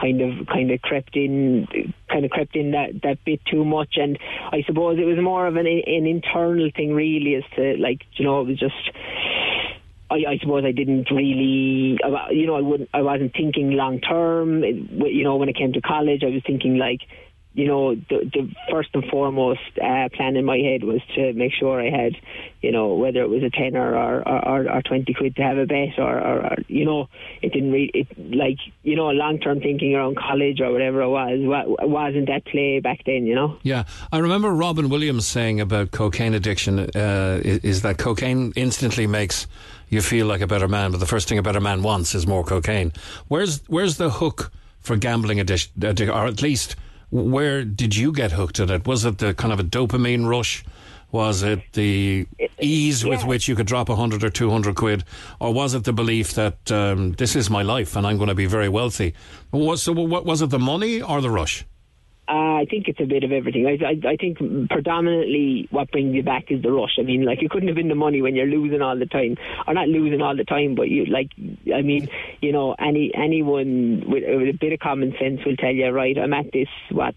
[0.00, 1.66] kind of, kind of crept in,
[2.08, 4.18] kind of crept in that that bit too much, and
[4.52, 8.24] I suppose it was more of an an internal thing, really, as to like, you
[8.24, 8.90] know, it was just.
[10.10, 11.98] I, I suppose I didn't really,
[12.30, 14.64] you know, I wouldn't, I wasn't thinking long term.
[14.64, 17.00] You know, when it came to college, I was thinking like,
[17.58, 21.52] you know, the, the first and foremost uh, plan in my head was to make
[21.52, 22.12] sure I had,
[22.62, 25.58] you know, whether it was a tenner or or, or, or twenty quid to have
[25.58, 27.08] a bet, or, or, or you know,
[27.42, 31.08] it didn't really, it like, you know, long term thinking around college or whatever it
[31.08, 33.58] was wa- wasn't that play back then, you know.
[33.64, 39.08] Yeah, I remember Robin Williams saying about cocaine addiction uh, is, is that cocaine instantly
[39.08, 39.48] makes
[39.88, 42.24] you feel like a better man, but the first thing a better man wants is
[42.24, 42.92] more cocaine.
[43.26, 45.72] Where's where's the hook for gambling addiction,
[46.08, 46.76] or at least
[47.10, 48.86] where did you get hooked at it?
[48.86, 50.64] Was it the kind of a dopamine rush?
[51.10, 52.26] Was it the
[52.60, 55.04] ease with which you could drop a hundred or two hundred quid,
[55.40, 58.34] or was it the belief that um, this is my life and I'm going to
[58.34, 59.14] be very wealthy?
[59.50, 59.92] Was so?
[59.92, 60.50] What was it?
[60.50, 61.64] The money or the rush?
[62.28, 63.66] Uh, I think it's a bit of everything.
[63.66, 64.36] I, I, I think
[64.68, 66.98] predominantly what brings you back is the rush.
[66.98, 69.36] I mean, like it couldn't have been the money when you're losing all the time,
[69.66, 71.30] or not losing all the time, but you like.
[71.74, 72.08] I mean,
[72.42, 76.18] you know, any anyone with, with a bit of common sense will tell you, right?
[76.18, 77.14] I'm at this what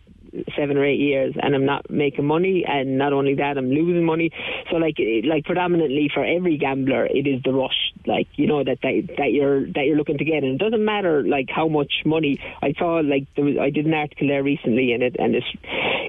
[0.56, 4.06] seven or eight years and I'm not making money and not only that I'm losing
[4.06, 4.32] money.
[4.70, 8.80] So like like predominantly for every gambler it is the rush like you know that
[8.82, 10.44] that, that you're that you're looking to get.
[10.44, 12.40] And it doesn't matter like how much money.
[12.62, 15.48] I saw like there was I did an article there recently and it and it's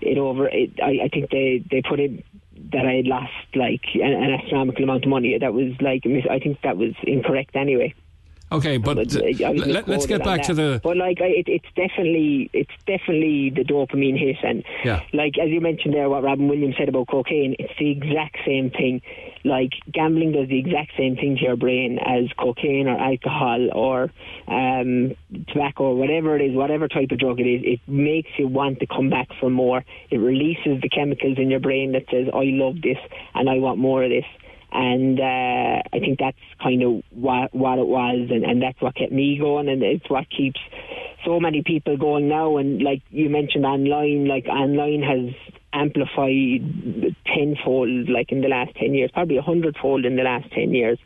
[0.02, 2.24] it over it I, I think they they put it
[2.72, 5.36] that I had lost like an, an astronomical amount of money.
[5.38, 7.94] That was like I think that was incorrect anyway
[8.52, 12.70] Okay, but uh, let, us get back to the But like, it, it's definitely, it's
[12.86, 15.00] definitely the dopamine hit, and Yeah.
[15.12, 18.70] like as you mentioned there, what Robin Williams said about cocaine, it's the exact same
[18.70, 19.00] thing.
[19.44, 24.10] like gambling does the exact same thing to your brain as cocaine or alcohol or
[24.46, 25.14] um,
[25.48, 27.62] tobacco or whatever it is, whatever type of drug it is.
[27.64, 29.84] It makes you want to come back for more.
[30.10, 32.98] It releases the chemicals in your brain that says, "I love this
[33.34, 34.26] and I want more of this."
[34.74, 38.94] And uh, I think that's kind of what what it was, and, and that's what
[38.94, 40.60] kept me going, and it's what keeps
[41.26, 42.56] so many people going now.
[42.56, 45.34] And like you mentioned, online, like online has
[45.74, 50.72] amplified tenfold, like in the last ten years, probably a hundredfold in the last ten
[50.72, 50.98] years,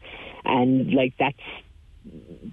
[0.45, 1.37] and like that's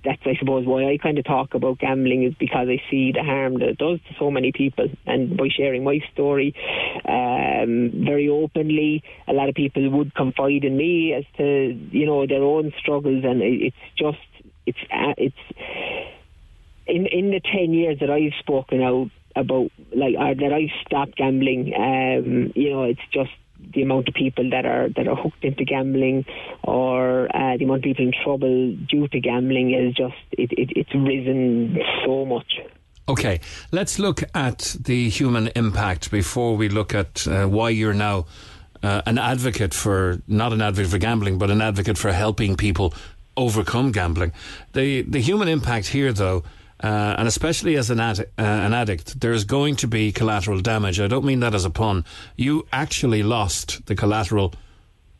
[0.03, 3.23] that's I suppose why I kind of talk about gambling is because I see the
[3.23, 6.55] harm that it does to so many people, and by sharing my story
[7.05, 12.25] um, very openly, a lot of people would confide in me as to you know
[12.27, 14.17] their own struggles, and it's just
[14.65, 15.35] it's uh, it's
[16.87, 21.15] in in the ten years that I've spoken out about like uh, that I've stopped
[21.15, 23.31] gambling, um, you know, it's just
[23.73, 26.25] the amount of people that are that are hooked into gambling
[26.63, 30.71] or uh, the amount of people in trouble due to gambling is just it, it,
[30.75, 32.59] it's risen so much.
[33.07, 38.25] Okay, let's look at the human impact before we look at uh, why you're now
[38.81, 42.93] uh, an advocate for not an advocate for gambling, but an advocate for helping people
[43.35, 44.31] overcome gambling.
[44.73, 46.43] The the human impact here, though.
[46.83, 50.99] Uh, and especially as an, uh, an addict, there's going to be collateral damage.
[50.99, 52.03] I don't mean that as a pun.
[52.35, 54.53] You actually lost the collateral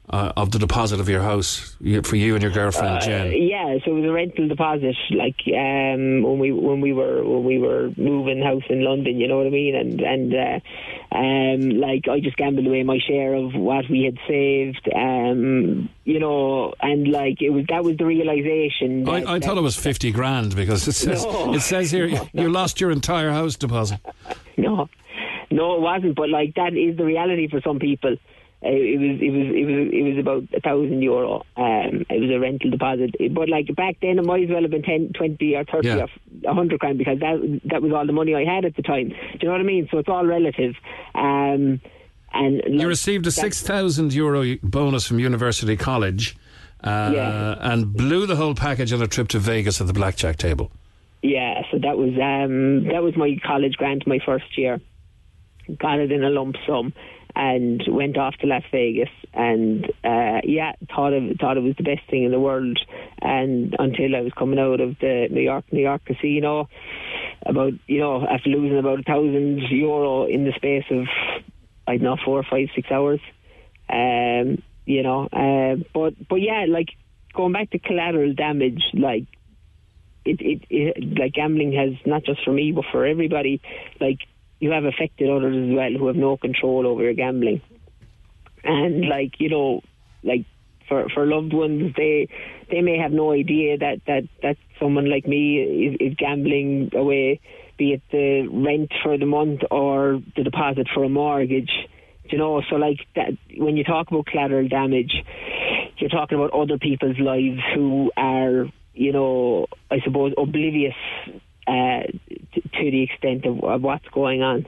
[0.09, 3.31] uh, of the deposit of your house for you and your girlfriend Jen.
[3.31, 7.43] Yeah, so it was a rental deposit, like um, when we when we were when
[7.45, 9.17] we were moving house in London.
[9.19, 9.75] You know what I mean?
[9.75, 14.17] And and uh, um, like I just gambled away my share of what we had
[14.27, 14.89] saved.
[14.93, 19.05] Um, you know, and like it was that was the realization.
[19.05, 21.53] That, I, I thought it was fifty grand because it says No.
[21.53, 23.99] it says here you, you lost your entire house deposit.
[24.55, 24.87] No,
[25.49, 26.15] no, it wasn't.
[26.15, 28.17] But like that is the reality for some people.
[28.65, 31.43] Uh, It was it was it was it was about a thousand euro.
[31.57, 33.11] Um, it was a rental deposit.
[33.31, 36.05] But like back then, it might as well have been 10, 20 or thirty Yeah.
[36.45, 38.81] or a hundred grand because that that was all the money I had at the
[38.81, 39.09] time.
[39.09, 39.87] Do you know what I mean?
[39.91, 40.75] So it's all relative.
[41.13, 41.81] Um,
[42.33, 46.35] and You received a six thousand euro bonus from University College,
[46.83, 47.55] uh, Yeah.
[47.59, 50.71] and blew the whole package on a trip to Vegas at the blackjack table.
[51.21, 54.79] Yeah, so that was um, that was my college grant my first year.
[55.79, 56.91] Got it in a lump sum
[57.35, 61.83] and went off to Las Vegas and uh, yeah, thought of thought it was the
[61.83, 62.79] best thing in the world.
[63.21, 66.69] And until I was coming out of the New York New York casino,
[67.45, 71.05] about you know after losing about a thousand euro in the space of
[71.87, 73.19] I don't know four, five, six hours.
[73.89, 76.89] Um, you know, uh, but but yeah, like
[77.33, 79.25] going back to collateral damage, like
[80.25, 83.61] it, it, it like gambling has not just for me but for everybody
[83.99, 84.19] like
[84.63, 87.61] you have affected others as well who have no control over your gambling.
[88.63, 89.81] And like you know
[90.23, 90.45] like
[90.87, 92.29] for for loved ones they
[92.71, 97.41] they may have no idea that that that someone like me is, is gambling away
[97.77, 101.71] be it the rent for the month or the deposit for a mortgage.
[102.29, 105.13] You know so like that when you talk about collateral damage
[105.97, 110.95] you're talking about other people's lives who are you know i suppose oblivious
[111.67, 114.65] uh, t- to the extent of, of what's going on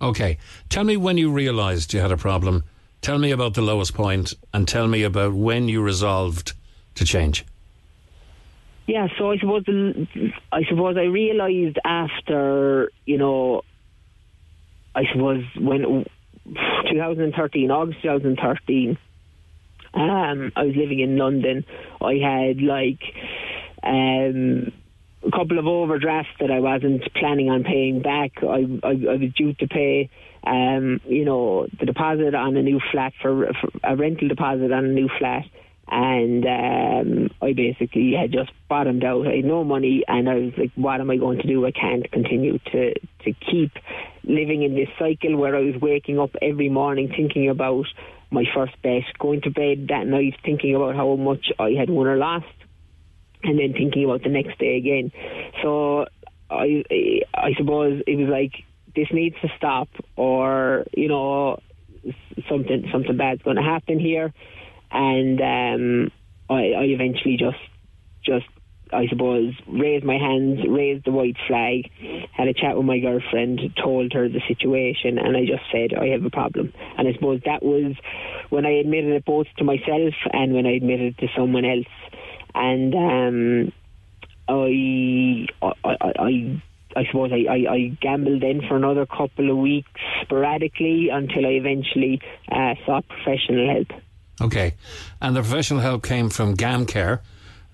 [0.00, 2.64] Okay, tell me when you realised you had a problem.
[3.00, 6.52] Tell me about the lowest point, and tell me about when you resolved
[6.94, 7.44] to change.
[8.86, 9.64] Yeah, so I suppose
[10.52, 13.62] I suppose I realised after you know,
[14.94, 16.06] I suppose when
[16.90, 18.96] 2013 August 2013,
[19.94, 21.64] um, I was living in London.
[22.00, 23.02] I had like
[23.82, 24.72] um,
[25.26, 28.32] a couple of overdrafts that I wasn't planning on paying back.
[28.42, 30.10] I I, I was due to pay.
[30.44, 34.84] Um, you know, the deposit on a new flat for, for a rental deposit on
[34.84, 35.44] a new flat,
[35.88, 39.26] and um, I basically had just bottomed out.
[39.26, 41.66] I had no money, and I was like, "What am I going to do?
[41.66, 43.72] I can't continue to to keep
[44.24, 47.86] living in this cycle where I was waking up every morning thinking about
[48.30, 52.06] my first bet, going to bed that night thinking about how much I had won
[52.06, 52.46] or lost,
[53.42, 55.12] and then thinking about the next day again.
[55.62, 56.06] So
[56.50, 56.84] I
[57.34, 58.52] I suppose it was like
[58.94, 61.60] this needs to stop, or you know
[62.48, 64.32] something something bad's going to happen here,
[64.90, 66.12] and um,
[66.50, 67.58] I, I eventually just
[68.24, 68.46] just
[68.92, 71.90] I suppose raised my hands, raised the white flag,
[72.32, 76.08] had a chat with my girlfriend, told her the situation, and I just said I
[76.08, 76.72] have a problem.
[76.96, 77.94] And I suppose that was
[78.50, 81.86] when I admitted it both to myself and when I admitted it to someone else.
[82.58, 83.72] And um,
[84.48, 86.62] I, I, I, I
[86.96, 89.88] I suppose I, I, I gambled then for another couple of weeks
[90.22, 94.00] sporadically until I eventually uh, sought professional help.
[94.40, 94.74] Okay,
[95.20, 97.20] and the professional help came from GamCare.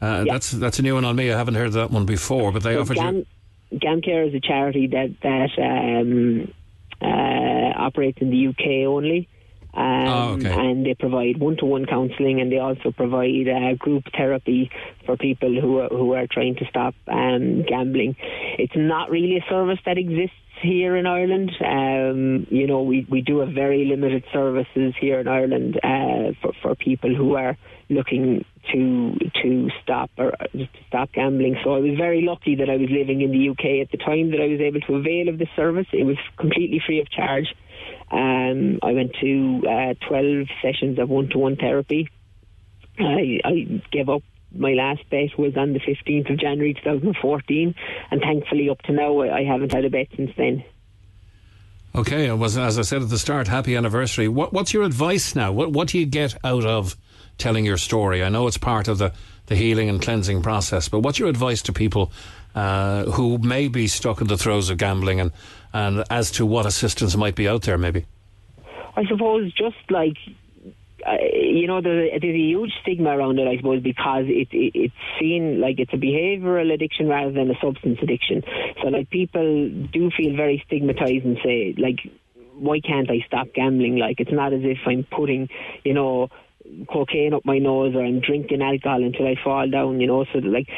[0.03, 0.33] Uh, Yeah.
[0.33, 1.31] That's that's a new one on me.
[1.33, 3.27] I haven't heard of that one before, but they So offered you.
[3.73, 6.53] GamCare is a charity that that um,
[7.01, 9.29] uh, operates in the UK only.
[9.77, 10.53] Um, Oh, okay.
[10.53, 14.71] And they provide one-to-one counselling, and they also provide uh, group therapy
[15.05, 18.17] for people who are, who are trying to stop um, gambling.
[18.59, 21.51] It's not really a service that exists here in Ireland.
[21.61, 26.53] Um, you know, we, we do have very limited services here in Ireland uh, for
[26.63, 27.57] for people who are
[27.91, 31.57] looking to to stop or to stop gambling.
[31.65, 34.31] So I was very lucky that I was living in the UK at the time
[34.31, 35.87] that I was able to avail of this service.
[35.93, 37.55] It was completely free of charge.
[38.11, 42.09] Um, I went to uh, 12 sessions of one-to-one therapy.
[42.99, 44.23] I, I gave up.
[44.57, 47.75] My last bet was on the 15th of January 2014,
[48.13, 50.63] and thankfully, up to now, I, I haven't had a bet since then.
[51.97, 54.27] Okay, it was as I said at the start, happy anniversary.
[54.27, 55.53] What, what's your advice now?
[55.53, 56.97] What what do you get out of
[57.39, 58.23] telling your story?
[58.25, 59.13] I know it's part of the,
[59.47, 62.11] the healing and cleansing process, but what's your advice to people
[62.57, 65.33] uh, who may be stuck in the throes of gambling and,
[65.75, 68.07] and as to what assistance might be out there, maybe?
[68.97, 70.17] I suppose just like
[71.07, 74.49] uh, you know, there's a, there's a huge stigma around it, I suppose, because it,
[74.53, 78.43] it it's seen like it's a behavioural addiction rather than a substance addiction.
[78.81, 81.99] So, like, people do feel very stigmatized and say, like,
[82.55, 83.99] why can't I stop gambling?
[83.99, 85.51] Like, it's not as if I'm putting,
[85.85, 86.31] you know,
[86.89, 90.25] cocaine up my nose or I'm drinking alcohol until I fall down, you know.
[90.33, 90.69] So like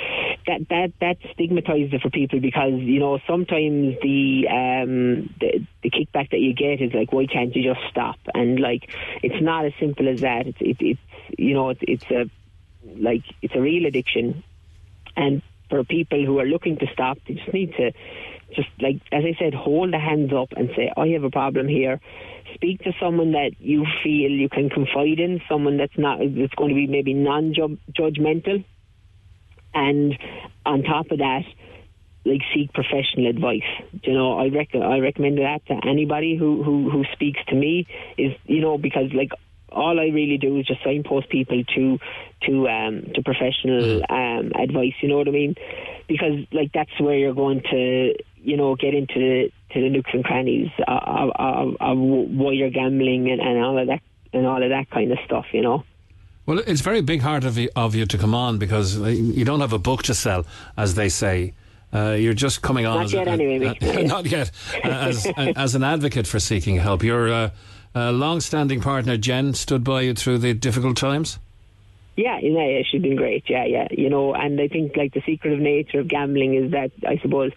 [0.47, 5.91] that that that stigmatizes it for people because you know sometimes the um the, the
[5.91, 8.17] kickback that you get is like why can't you just stop?
[8.35, 8.89] And like
[9.23, 10.47] it's not as simple as that.
[10.47, 11.01] It's it, it's
[11.39, 12.31] you know it's it's a
[12.99, 14.43] like it's a real addiction,
[15.17, 17.93] and for people who are looking to stop, they just need to
[18.55, 21.69] just like as I said, hold the hands up and say I have a problem
[21.69, 22.01] here
[22.57, 26.71] speak to someone that you feel you can confide in, someone that's not that's going
[26.71, 28.65] to be maybe non-judgmental,
[29.75, 30.19] and
[30.65, 31.45] on top of that,
[32.25, 33.69] like seek professional advice.
[34.03, 37.87] You know, I rec- I recommend that to anybody who, who who speaks to me
[38.19, 39.31] is you know because like
[39.71, 41.99] all I really do is just signpost people to
[42.47, 44.95] to um to professional um advice.
[45.03, 45.55] You know what I mean?
[46.09, 50.11] Because like that's where you're going to you know get into the to the nooks
[50.13, 54.01] and crannies of, of, of why you're gambling and, and all of that
[54.33, 55.47] and all of that kind of stuff.
[55.53, 55.85] You know.
[56.47, 59.61] Well, it's very big heart of you, of you to come on because you don't
[59.61, 60.47] have a book to sell,
[60.77, 61.55] as they say.
[61.93, 64.07] Uh, you're just coming on Not as yet a, anyway, Mick, not yet.
[64.07, 64.51] not yet
[64.85, 67.03] uh, as, as an advocate for seeking help.
[67.03, 67.51] Your uh,
[67.95, 71.39] uh, long-standing partner Jen stood by you through the difficult times.
[72.17, 73.45] Yeah, you know, yeah, she's been great.
[73.49, 76.91] Yeah, yeah, you know, and I think like the secretive nature of gambling is that
[77.07, 77.53] I suppose,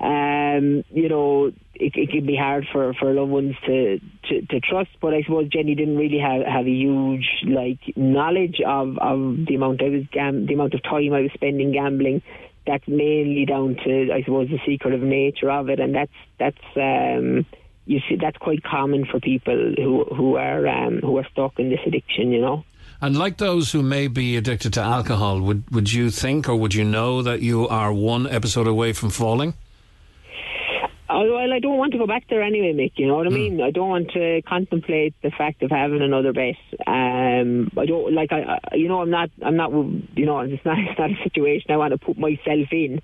[0.00, 4.60] um, you know, it, it can be hard for, for loved ones to, to, to
[4.60, 4.90] trust.
[5.00, 9.54] But I suppose Jenny didn't really have, have a huge like knowledge of, of the
[9.54, 12.22] amount I was gam- the amount of time I was spending gambling.
[12.66, 16.76] That's mainly down to I suppose the secretive nature of it, and that's that's.
[16.76, 17.46] Um,
[17.86, 21.68] you see, that's quite common for people who who are um, who are stuck in
[21.68, 22.32] this addiction.
[22.32, 22.64] You know.
[23.02, 26.72] And like those who may be addicted to alcohol, would would you think or would
[26.72, 29.52] you know that you are one episode away from falling?
[31.08, 32.92] Well, I don't want to go back there anyway, Mick.
[32.96, 33.60] You know what I mean?
[33.60, 36.56] I don't want to contemplate the fact of having another base.
[36.86, 38.32] Um, I don't like.
[38.32, 39.30] I, I, you know, I'm not.
[39.44, 39.70] I'm not.
[39.70, 40.78] You know, it's not.
[40.78, 43.02] It's not a situation I want to put myself in.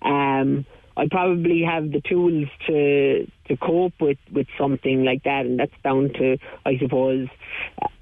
[0.00, 0.64] Um,
[0.96, 5.72] I probably have the tools to to cope with, with something like that, and that's
[5.82, 7.28] down to, I suppose,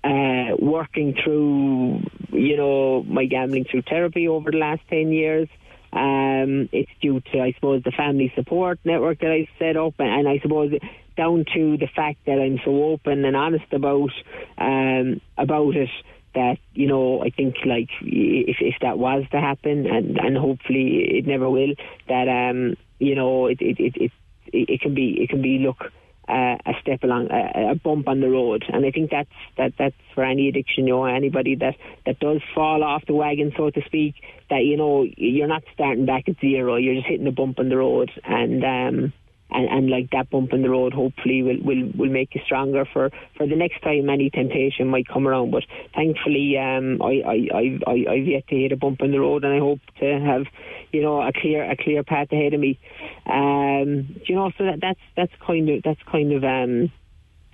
[0.04, 5.48] uh, working through, you know, my gambling through therapy over the last ten years.
[5.92, 10.08] Um, it's due to, I suppose, the family support network that I've set up, and,
[10.08, 10.72] and I suppose
[11.16, 14.10] down to the fact that I'm so open and honest about
[14.58, 15.90] um, about it.
[16.32, 21.18] That you know, I think like if if that was to happen, and and hopefully
[21.18, 21.74] it never will,
[22.08, 24.12] that um, you know, it it it it,
[24.52, 25.90] it can be it can be look
[26.30, 29.72] uh, a step along a, a bump on the road, and I think that's that
[29.78, 31.76] that's for any addiction, you know, anybody that
[32.06, 34.14] that does fall off the wagon, so to speak,
[34.48, 37.68] that you know you're not starting back at zero, you're just hitting a bump on
[37.68, 39.12] the road, and um,
[39.52, 42.84] and, and like that bump in the road hopefully will, will, will make you stronger
[42.92, 45.50] for, for the next time any temptation might come around.
[45.50, 49.20] But thankfully, um, I, I, I, I, I've yet to hit a bump in the
[49.20, 50.46] road, and I hope to have,
[50.92, 52.78] you know, a clear a clear path ahead of me.
[53.26, 56.92] Um, you know, so that, that's that's kind of that's kind of um,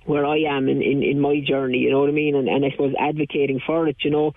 [0.07, 2.33] where I am in, in, in my journey, you know what I mean?
[2.33, 4.31] And, and I suppose advocating for it, you know.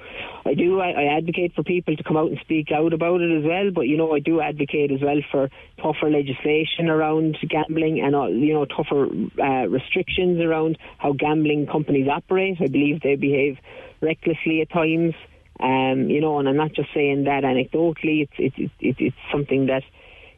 [0.44, 3.38] I do, I, I advocate for people to come out and speak out about it
[3.38, 5.48] as well, but, you know, I do advocate as well for
[5.80, 9.06] tougher legislation around gambling and, you know, tougher
[9.40, 12.58] uh, restrictions around how gambling companies operate.
[12.60, 13.56] I believe they behave
[14.00, 15.14] recklessly at times,
[15.60, 19.66] um, you know, and I'm not just saying that anecdotally, it's, it's, it's, it's something
[19.66, 19.84] that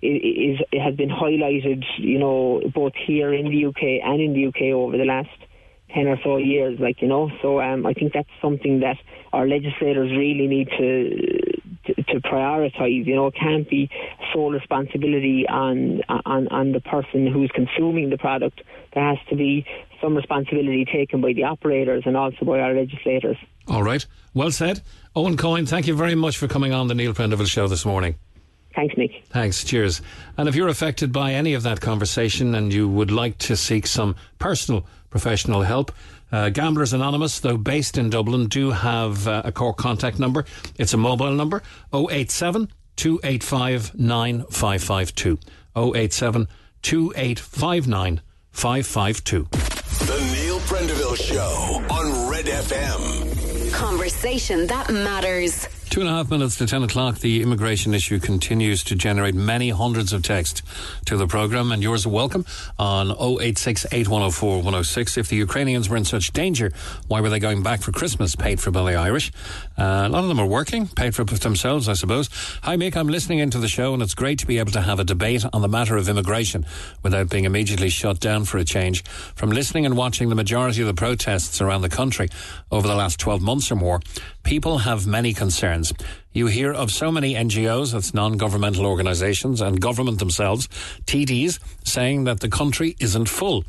[0.03, 4.47] is it has been highlighted, you know, both here in the UK and in the
[4.47, 5.31] UK over the last
[5.95, 6.79] ten or so years.
[6.81, 8.97] Like you know, so um, I think that's something that
[9.33, 13.07] our legislators really need to to, to prioritise.
[13.07, 13.89] You know, it can't be
[14.33, 18.61] sole responsibility on on on the person who's consuming the product.
[18.95, 19.65] There has to be
[20.01, 23.37] some responsibility taken by the operators and also by our legislators.
[23.69, 24.83] All right, well said,
[25.15, 25.67] Owen Coyne.
[25.67, 28.17] Thank you very much for coming on the Neil Prendeville show this morning.
[28.75, 29.23] Thanks, Nick.
[29.31, 29.65] Thanks.
[29.65, 30.01] Cheers.
[30.37, 33.87] And if you're affected by any of that conversation and you would like to seek
[33.87, 35.93] some personal professional help,
[36.33, 40.47] uh, Gamblers Anonymous, though based in Dublin, do have uh, a Cork contact number.
[40.79, 41.63] It's a mobile number
[41.93, 45.39] 087 285 9552.
[45.77, 46.49] 087
[46.83, 49.49] 285 552.
[50.07, 53.73] The Neil Prendeville Show on Red FM.
[53.73, 55.67] Conversation that matters.
[55.93, 57.19] Two and a half minutes to 10 o'clock.
[57.19, 60.63] The immigration issue continues to generate many hundreds of texts
[61.05, 62.47] to the programme, and yours are welcome
[62.79, 65.19] on 086 8104 106.
[65.19, 66.73] If the Ukrainians were in such danger,
[67.09, 69.33] why were they going back for Christmas paid for by the Irish?
[69.77, 72.31] Uh, a lot of them are working, paid for themselves, I suppose.
[72.63, 72.97] Hi, Mick.
[72.97, 75.45] I'm listening into the show, and it's great to be able to have a debate
[75.53, 76.65] on the matter of immigration
[77.03, 79.05] without being immediately shut down for a change.
[79.35, 82.31] From listening and watching the majority of the protests around the country
[82.71, 84.01] over the last 12 months or more,
[84.43, 85.82] people have many concerns.
[86.33, 90.69] You hear of so many NGOs, that's non-governmental organisations, and government themselves,
[91.07, 93.65] TDs, saying that the country isn't full.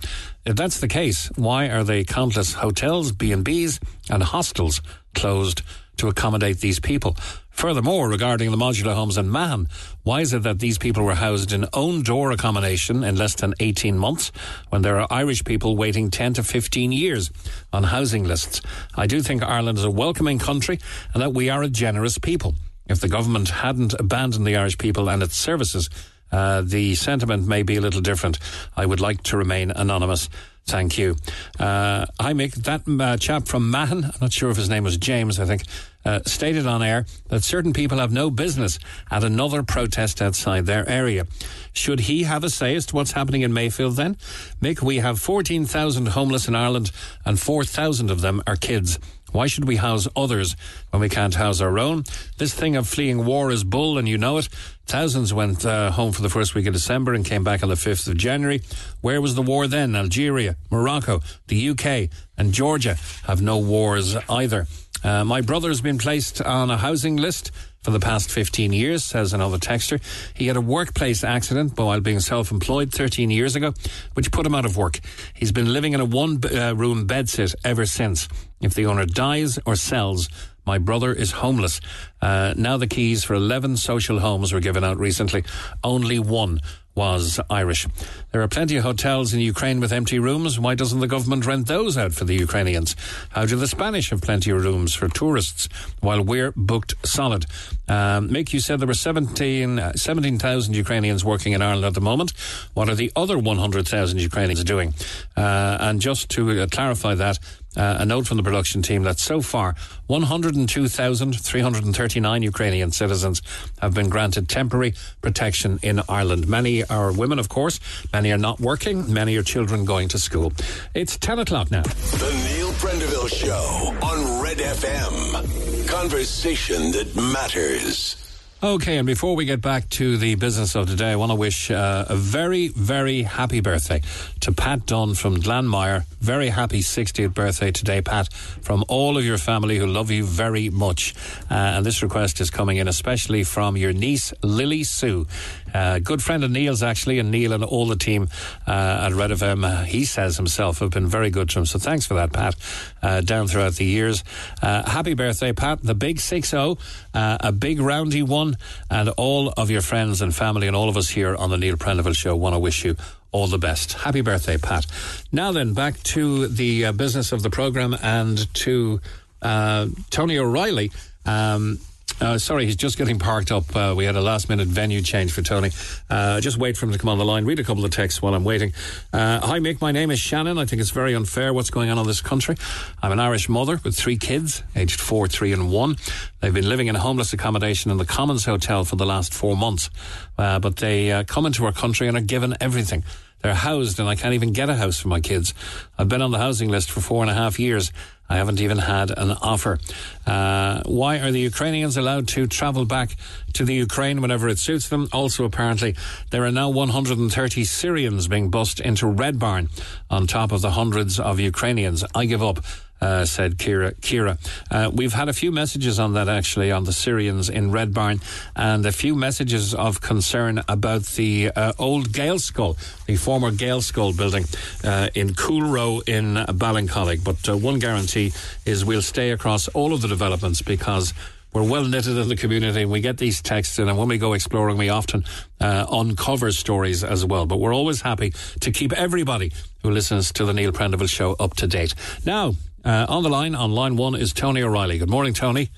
[0.46, 4.82] If that's the case, why are the countless hotels, B&Bs and hostels
[5.16, 5.62] closed
[5.98, 7.16] to accommodate these people?
[7.50, 9.70] Furthermore, regarding the modular homes in Mahon,
[10.02, 13.54] why is it that these people were housed in own door accommodation in less than
[13.60, 14.32] 18 months
[14.70, 17.32] when there are Irish people waiting 10 to 15 years
[17.72, 18.62] on housing lists?
[18.96, 20.80] I do think Ireland is a welcoming country
[21.14, 22.56] and that we are a generous people.
[22.88, 25.90] If the government hadn't abandoned the Irish people and its services,
[26.32, 28.40] uh, the sentiment may be a little different.
[28.76, 30.30] I would like to remain anonymous.
[30.66, 31.18] Thank you.
[31.60, 32.54] Uh, hi, Mick.
[32.56, 35.64] That uh, chap from Mahon, I'm not sure if his name was James, I think,
[36.06, 38.80] uh, stated on air that certain people have no business
[39.12, 41.28] at another protest outside their area.
[41.74, 44.16] Should he have a say as to what's happening in Mayfield then?
[44.62, 46.92] Mick, we have 14,000 homeless in Ireland
[47.26, 49.00] and 4,000 of them are kids.
[49.34, 50.56] Why should we house others
[50.92, 52.04] when we can't house our own?
[52.38, 54.48] This thing of fleeing war is bull, and you know it.
[54.86, 57.76] Thousands went uh, home for the first week of December and came back on the
[57.76, 58.62] 5th of January.
[59.02, 59.96] Where was the war then?
[59.96, 64.68] Algeria, Morocco, the UK, and Georgia have no wars either.
[65.04, 69.34] Uh, my brother's been placed on a housing list for the past 15 years, says
[69.34, 70.02] another texter.
[70.34, 73.74] He had a workplace accident while being self employed 13 years ago,
[74.14, 75.00] which put him out of work.
[75.34, 78.30] He's been living in a one uh, room bedsit ever since.
[78.62, 80.30] If the owner dies or sells,
[80.66, 81.80] my brother is homeless.
[82.22, 85.44] Uh, now the keys for 11 social homes were given out recently.
[85.84, 86.60] Only one
[86.96, 87.88] was Irish.
[88.32, 90.60] There are plenty of hotels in Ukraine with empty rooms.
[90.60, 92.96] Why doesn't the government rent those out for the Ukrainians?
[93.30, 95.70] How do the Spanish have plenty of rooms for tourists
[96.02, 97.46] while we're booked solid?
[97.88, 102.02] Um, Mick, you said there were 17 uh, 17,000 Ukrainians working in Ireland at the
[102.02, 102.34] moment.
[102.74, 104.94] What are the other 100,000 Ukrainians doing?
[105.36, 107.40] Uh, and just to uh, clarify that,
[107.76, 109.76] uh, a note from the production team that so far
[110.08, 113.42] 102,339 Ukrainian citizens
[113.80, 116.48] have been granted temporary protection in Ireland.
[116.48, 117.80] Many are women, of course.
[118.12, 119.12] Many are not working.
[119.12, 120.54] Many are children going to school.
[120.94, 121.84] It's 10 o'clock now.
[121.84, 125.88] The Neil Prendeville Show on Red FM.
[125.88, 128.23] Conversation that matters.
[128.64, 131.70] Okay, and before we get back to the business of today, I want to wish
[131.70, 134.02] uh, a very, very happy birthday
[134.40, 136.06] to Pat Dunn from Glanmire.
[136.22, 140.70] Very happy 60th birthday today, Pat, from all of your family who love you very
[140.70, 141.14] much.
[141.52, 145.28] Uh, and this request is coming in especially from your niece, Lily Sue.
[145.74, 148.30] Uh, good friend of Neil's, actually, and Neil and all the team
[148.66, 151.66] uh, at Red FM, uh, he says himself, have been very good to him.
[151.66, 152.56] So thanks for that, Pat,
[153.02, 154.24] uh, down throughout the years.
[154.62, 155.84] Happy birthday, Pat.
[155.84, 156.78] The big 6 0,
[157.14, 158.58] uh, a big roundy one,
[158.90, 161.76] and all of your friends and family and all of us here on the Neil
[161.76, 162.96] Prendeville Show want to wish you
[163.32, 163.94] all the best.
[163.94, 164.86] Happy birthday, Pat.
[165.32, 169.02] Now then, back to the business of the programme and to
[169.42, 170.92] Tony O'Reilly.
[171.26, 171.80] Um,
[172.22, 173.76] Uh, sorry, he's just getting parked up.
[173.76, 175.72] Uh, we had a last minute venue change for Tony.
[176.10, 177.46] Uh, just wait for him to come on the line.
[177.46, 178.74] Read a couple of texts while I'm waiting.
[179.12, 179.82] Uh, hi, Mick.
[179.82, 180.58] My name is Shannon.
[180.58, 182.56] I think it's very unfair what's going on in this country.
[183.02, 185.98] I'm an Irish mother with three kids, aged four, three, and one.
[186.40, 189.90] They've been living in homeless accommodation in the Commons Hotel for the last four months.
[190.38, 193.04] Uh, but they uh, come into our country and are given everything.
[193.44, 195.54] They're housed, and I can't even get a house for my kids.
[195.98, 197.92] I've been on the housing list for four and a half years.
[198.30, 199.80] I haven't even had an offer.
[200.26, 203.18] Uh, why are the Ukrainians allowed to travel back
[203.54, 205.10] to the Ukraine whenever it suits them?
[205.12, 205.94] Also, apparently,
[206.32, 209.70] there are now 130 Syrians being bussed into Red Barn
[210.10, 212.06] on top of the hundreds of Ukrainians.
[212.16, 212.64] I give up
[213.04, 213.94] uh, said Kira.
[213.96, 214.38] Kira.
[214.72, 218.22] Uh, we've had a few messages on that actually on the Syrians in Red Barn,
[218.56, 224.46] and a few messages of concern about the uh, old Gaelscoil, the former Gaelscoil building
[224.84, 227.24] uh, in Coolroe in Ballincollig.
[227.24, 228.32] But uh, one guarantee
[228.66, 231.14] is we'll stay across all of the developments because
[231.54, 234.18] we're well knitted in the community and we get these texts in and when we
[234.18, 235.24] go exploring we often
[235.62, 239.52] uh, uncover stories as well but we're always happy to keep everybody
[239.84, 241.94] who listens to the Neil Prendeville show up to date
[242.26, 244.98] now uh, on the line, on line one, is Tony O'Reilly.
[244.98, 245.70] Good morning, Tony.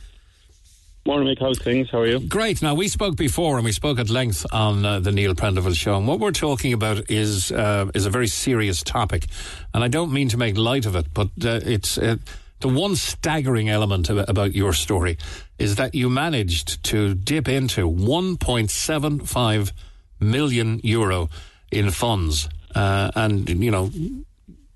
[1.07, 1.39] Morning, Mick.
[1.39, 1.89] How's things?
[1.91, 2.19] How are you?
[2.19, 2.63] Great.
[2.63, 5.97] Now, we spoke before and we spoke at length on uh, the Neil Prendeville show.
[5.97, 9.27] And what we're talking about is uh, is a very serious topic.
[9.73, 12.15] And I don't mean to make light of it, but uh, it's uh,
[12.61, 15.19] the one staggering element about your story
[15.59, 19.71] is that you managed to dip into 1.75
[20.19, 21.29] million euro
[21.71, 22.49] in funds.
[22.73, 23.91] Uh, and, you know,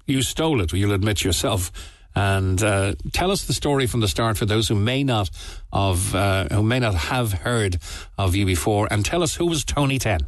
[0.06, 1.72] you stole it, you'll admit yourself.
[2.20, 5.30] And uh, tell us the story from the start for those who may not
[5.72, 7.78] of uh, who may not have heard
[8.18, 10.20] of you before, and tell us who was Tony Ten.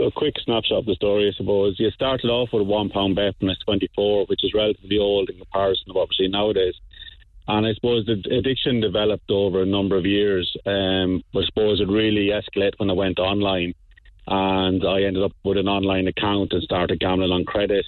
[0.00, 1.76] A quick snapshot of the story, I suppose.
[1.78, 5.38] You started off with a one pound bet it's 24, which is relatively old in
[5.38, 6.74] comparison to what we're seeing nowadays.
[7.48, 10.54] And I suppose the addiction developed over a number of years.
[10.66, 13.72] Um, I suppose it really escalated when I went online,
[14.26, 17.86] and I ended up with an online account and started gambling on credit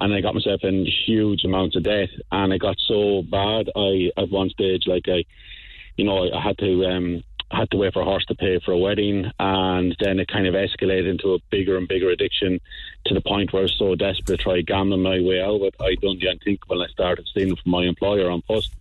[0.00, 3.70] and I got myself in huge amounts of debt, and it got so bad.
[3.76, 5.24] I at one stage, like I,
[5.96, 8.72] you know, I had to um, had to wait for a horse to pay for
[8.72, 12.60] a wedding, and then it kind of escalated into a bigger and bigger addiction
[13.06, 15.74] to the point where I was so desperate to try gambling my way out it.
[15.80, 16.82] I done the unthinkable.
[16.82, 18.72] I started stealing from my employer on post.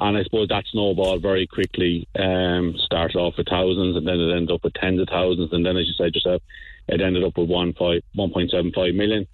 [0.00, 2.06] And I suppose that snowballed very quickly.
[2.16, 5.66] Um, started off with thousands, and then it ended up with tens of thousands, and
[5.66, 6.40] then, as you said yourself,
[6.86, 9.26] it ended up with one point one point seven five million.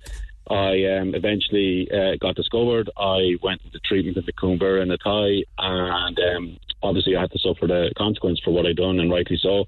[0.51, 2.90] I um, eventually uh, got discovered.
[2.97, 7.32] I went into treatment in the Cuan Mhuire and Athy, and um, obviously I had
[7.32, 9.64] to suffer the consequence for what I'd done, and rightly so.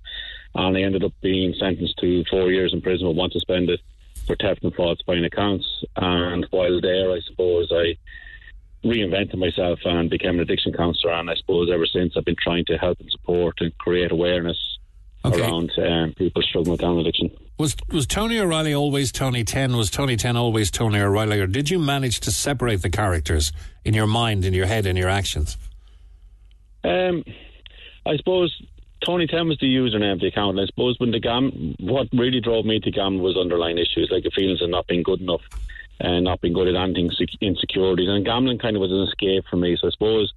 [0.54, 3.80] And I ended up being sentenced to four years in prison with one suspended
[4.26, 5.66] for theft and falsifying accounts.
[5.96, 7.96] And while there, I suppose I
[8.84, 11.12] reinvented myself and became an addiction counsellor.
[11.12, 14.58] And I suppose ever since I've been trying to help and support and create awareness
[15.24, 15.40] okay.
[15.40, 17.30] around um, people struggling with addiction.
[17.58, 19.76] Was was Tony O'Reilly always Tony Ten?
[19.76, 23.50] Was Tony Ten always Tony O'Reilly, or did you manage to separate the characters
[23.82, 25.56] in your mind, in your head, in your actions?
[26.84, 27.24] Um,
[28.04, 28.54] I suppose
[29.04, 30.60] Tony Ten was the username of the account.
[30.60, 34.24] I suppose when the gam, what really drove me to gam was underlying issues like
[34.24, 35.42] the feelings of not being good enough
[35.98, 39.56] and not being good at anything, insecurities, and gambling kind of was an escape for
[39.56, 39.76] me.
[39.80, 40.32] So I suppose.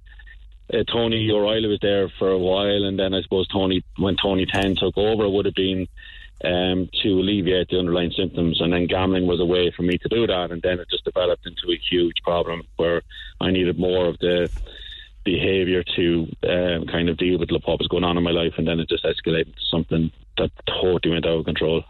[0.72, 4.46] Uh, Tony O'Reilly was there for a while, and then I suppose Tony, when Tony
[4.46, 5.88] Ten took over, would have been
[6.44, 8.60] um, to alleviate the underlying symptoms.
[8.60, 10.50] And then gambling was a way for me to do that.
[10.50, 13.02] And then it just developed into a huge problem where
[13.40, 14.50] I needed more of the
[15.24, 18.54] behaviour to um, kind of deal with what was going on in my life.
[18.56, 21.84] And then it just escalated to something that totally went out of control.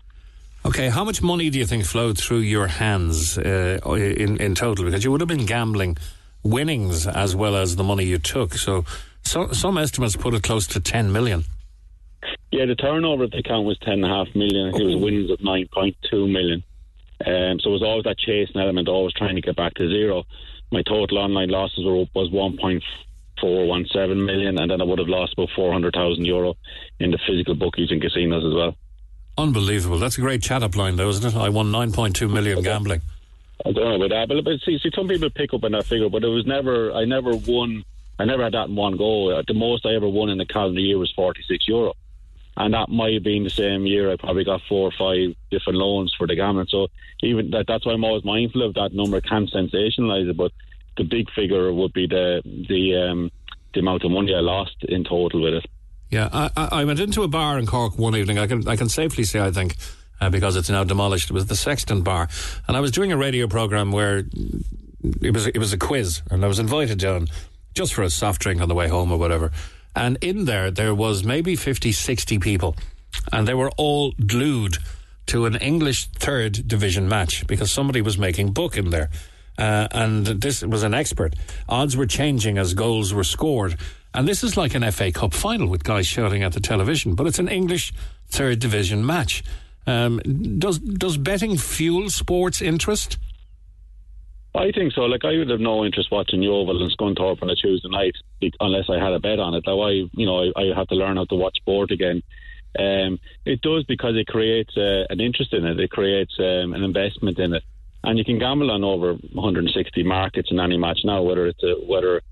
[0.64, 4.84] Okay, how much money do you think flowed through your hands uh, in in total?
[4.84, 5.96] Because you would have been gambling
[6.42, 8.54] winnings as well as the money you took.
[8.54, 8.84] So,
[9.22, 11.44] so some estimates put it close to ten million.
[12.50, 14.68] Yeah, the turnover of the account was ten and a half million.
[14.68, 16.62] I think it was winnings of nine point two million.
[17.24, 20.24] Um, so it was always that chasing element, always trying to get back to zero.
[20.72, 22.82] My total online losses were was one point
[23.40, 26.54] four one seven million, and then I would have lost about four hundred thousand euro
[26.98, 28.74] in the physical bookies and casinos as well.
[29.38, 29.98] Unbelievable!
[29.98, 31.38] That's a great chat up line, though, isn't it?
[31.38, 33.00] I won nine point two million gambling.
[33.64, 35.84] I don't know about that, but, but see, see, some people pick up on that
[35.84, 36.92] figure, but it was never.
[36.92, 37.84] I never won.
[38.18, 39.40] I never had that in one go.
[39.46, 41.94] The most I ever won in the calendar year was forty six euro
[42.60, 45.78] and that might have been the same year I probably got four or five different
[45.78, 46.66] loans for the gambling.
[46.68, 46.88] So
[47.22, 49.20] even that, that's why I'm always mindful of that number.
[49.22, 50.52] Can't sensationalise it, but
[50.98, 53.30] the big figure would be the the um,
[53.72, 55.66] the amount of money I lost in total with it.
[56.10, 58.38] Yeah, I, I went into a bar in Cork one evening.
[58.38, 59.76] I can I can safely say I think.
[60.22, 61.30] Uh, because it's now demolished.
[61.30, 62.28] It was the Sexton Bar,
[62.68, 64.18] and I was doing a radio program where
[65.22, 67.28] it was it was a quiz, and I was invited down
[67.72, 69.50] just for a soft drink on the way home or whatever.
[69.94, 72.76] And in there, there was maybe 50, 60 people,
[73.32, 74.78] and they were all glued
[75.26, 79.10] to an English third division match because somebody was making book in there.
[79.58, 81.34] Uh, and this was an expert.
[81.68, 83.76] Odds were changing as goals were scored.
[84.14, 87.26] And this is like an FA Cup final with guys shouting at the television, but
[87.26, 87.92] it's an English
[88.28, 89.44] third division match.
[89.86, 90.18] Um,
[90.58, 93.18] does does betting fuel sports interest?
[94.54, 95.02] I think so.
[95.02, 98.14] Like I would have no interest watching Yeovil and Scunthorpe on a Tuesday night
[98.58, 99.62] unless I had a bet on it.
[99.64, 102.22] Though I, you know, I, I have to learn how to watch sport again.
[102.78, 105.78] Um, it does because it creates uh, an interest in it.
[105.78, 107.64] It creates um, an investment in it,
[108.04, 111.74] and you can gamble on over 160 markets in any match now, whether it's a,
[111.86, 112.22] whether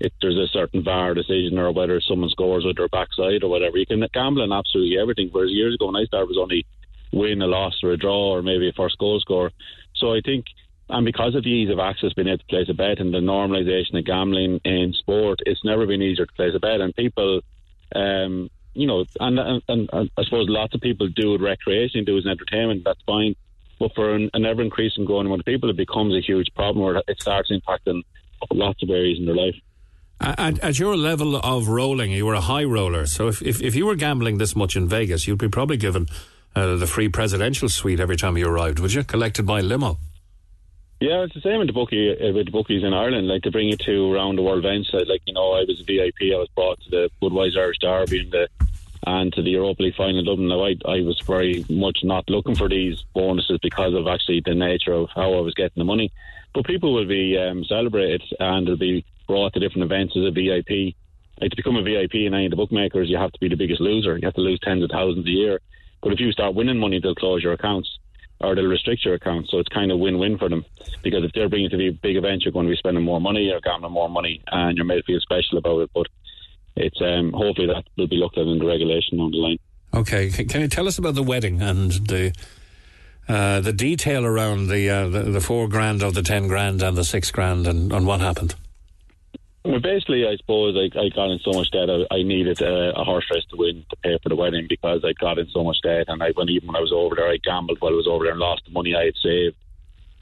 [0.00, 3.76] if there's a certain VAR decision or whether someone scores with their backside or whatever.
[3.76, 5.28] You can gamble on absolutely everything.
[5.32, 6.66] Whereas years ago when I started, was only
[7.12, 9.50] win, a loss, or a draw, or maybe a first goal score.
[9.96, 10.46] So I think
[10.88, 13.18] and because of the ease of access being able to place a bet and the
[13.18, 16.80] normalisation of gambling in sport, it's never been easier to place a bet.
[16.80, 17.40] And people,
[17.94, 22.16] um, you know, and, and, and I suppose lots of people do it recreationally, do
[22.16, 23.34] it as entertainment, that's fine.
[23.78, 26.84] But for an, an ever increasing growing amount of people, it becomes a huge problem
[26.84, 28.02] where it starts impacting
[28.50, 29.54] lots of areas in their life.
[30.20, 33.06] At, at, your level of rolling, you were a high roller.
[33.06, 36.06] So if, if, if you were gambling this much in Vegas, you'd be probably given
[36.56, 39.04] uh, the free presidential suite every time you arrived, would you?
[39.04, 39.98] Collected by limo.
[41.00, 43.28] Yeah, it's the same with the bookie uh, with the bookies in Ireland.
[43.28, 44.90] Like to bring you to around the world events.
[44.92, 46.34] Like you know, I was a VIP.
[46.34, 48.48] I was brought to the Budweiser Irish Derby and the
[49.06, 50.48] and to the Europa League final in Dublin.
[50.48, 54.56] Now, I I was very much not looking for these bonuses because of actually the
[54.56, 56.10] nature of how I was getting the money.
[56.52, 60.32] But people will be um, celebrated and they'll be brought to different events as a
[60.32, 60.96] VIP.
[61.40, 63.54] Like to become a VIP in any of the bookmakers, you have to be the
[63.54, 64.16] biggest loser.
[64.16, 65.60] You have to lose tens of thousands a year.
[66.02, 67.97] But if you start winning money, they'll close your accounts
[68.40, 69.48] or they'll restrict your account.
[69.48, 70.64] So it's kind of win-win for them
[71.02, 73.44] because if they're bringing to the big event, you're going to be spending more money,
[73.44, 75.90] you're gambling more money, and you're made to feel special about it.
[75.94, 76.06] But
[76.76, 79.58] it's um, hopefully that will be looked at in the regulation on the line.
[79.94, 82.32] Okay, can you tell us about the wedding and the
[83.28, 86.96] uh, the detail around the, uh, the, the four grand of the ten grand and
[86.96, 88.54] the six grand and, and what happened?
[89.64, 91.90] Well, basically, I suppose I, I got in so much debt.
[91.90, 95.12] I, I needed a, horse race to win to pay for the wedding because I
[95.12, 96.06] got in so much debt.
[96.08, 98.24] And I, when even when I was over there, I gambled while I was over
[98.24, 99.56] there and lost the money I had saved.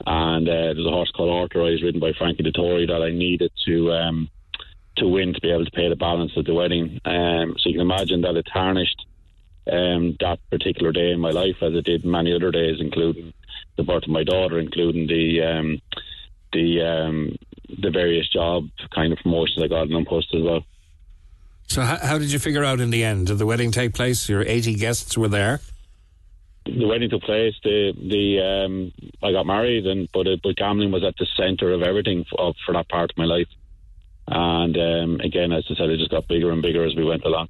[0.05, 3.91] And uh, there's a horse called Authorized, ridden by Frankie Dettori, that I needed to
[3.93, 4.29] um,
[4.97, 6.99] to win to be able to pay the balance of the wedding.
[7.05, 9.05] Um, so you can imagine that it tarnished
[9.71, 13.33] um, that particular day in my life, as it did many other days, including
[13.75, 15.81] the birth of my daughter, including the um,
[16.53, 17.37] the um,
[17.69, 20.61] the various job kind of promotions I got in post as well.
[21.67, 23.27] So how, how, did you figure out in the end?
[23.27, 24.29] Did the wedding take place?
[24.29, 25.59] Your eighty guests were there.
[26.65, 27.55] The wedding took place.
[27.63, 31.73] The the um, I got married, and but it, but gambling was at the centre
[31.73, 33.47] of everything for, for that part of my life.
[34.27, 37.23] And um, again, as I said, it just got bigger and bigger as we went
[37.23, 37.49] along.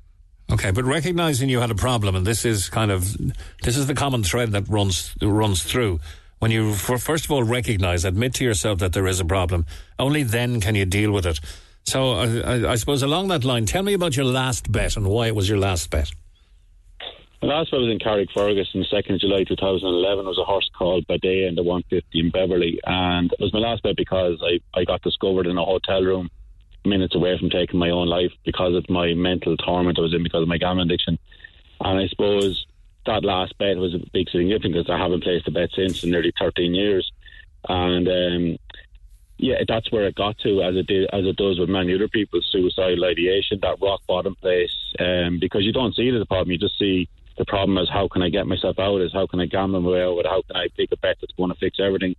[0.52, 3.16] Okay, but recognizing you had a problem, and this is kind of
[3.64, 6.00] this is the common thread that runs runs through
[6.40, 9.66] when you first of all recognize, admit to yourself that there is a problem,
[9.98, 11.40] only then can you deal with it.
[11.88, 15.28] So I, I, suppose along that line, tell me about your last bet and why
[15.28, 16.12] it was your last bet.
[17.40, 20.26] The last bet was in Carrickfergus on the 2nd of July 2011.
[20.26, 22.78] It was a horse called Baday in the 150 in Beverley.
[22.86, 26.30] And it was my last bet because I, I got discovered in a hotel room
[26.84, 30.24] minutes away from taking my own life because of my mental torment I was in
[30.24, 31.18] because of my gambling addiction.
[31.80, 32.66] And I suppose
[33.08, 36.32] that last bet was a big significance I haven't placed a bet since in nearly
[36.40, 37.12] 13 years.
[37.68, 38.58] And um,
[39.38, 42.08] yeah, that's where it got to, as it did, as it does with many other
[42.08, 44.74] people's suicidal ideation, that rock bottom place.
[45.00, 47.90] Um, because you don't see it as a problem, you just see the problem as
[47.90, 49.02] how can I get myself out?
[49.02, 50.26] Is how can I gamble my way out?
[50.26, 52.16] How can I pick a bet that's going to fix everything?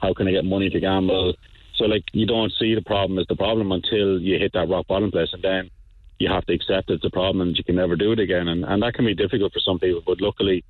[0.00, 1.34] How can I get money to gamble?
[1.76, 4.86] So like you don't see the problem as the problem until you hit that rock
[4.88, 5.70] bottom place, and then
[6.18, 8.48] you have to accept it's a problem and you can never do it again.
[8.48, 10.02] And, and that can be difficult for some people.
[10.06, 10.64] But luckily,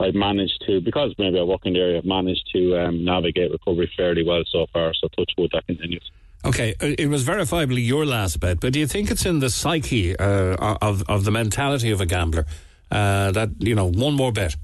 [0.00, 3.50] I've managed to, because maybe I work in the area, I've managed to um, navigate
[3.50, 4.92] recovery fairly well so far.
[4.94, 6.10] So touch wood, that continues.
[6.44, 9.50] Okay, uh, it was verifiably your last bet, but do you think it's in the
[9.50, 12.46] psyche uh, of of the mentality of a gambler
[12.92, 14.54] uh, that you know one more bet,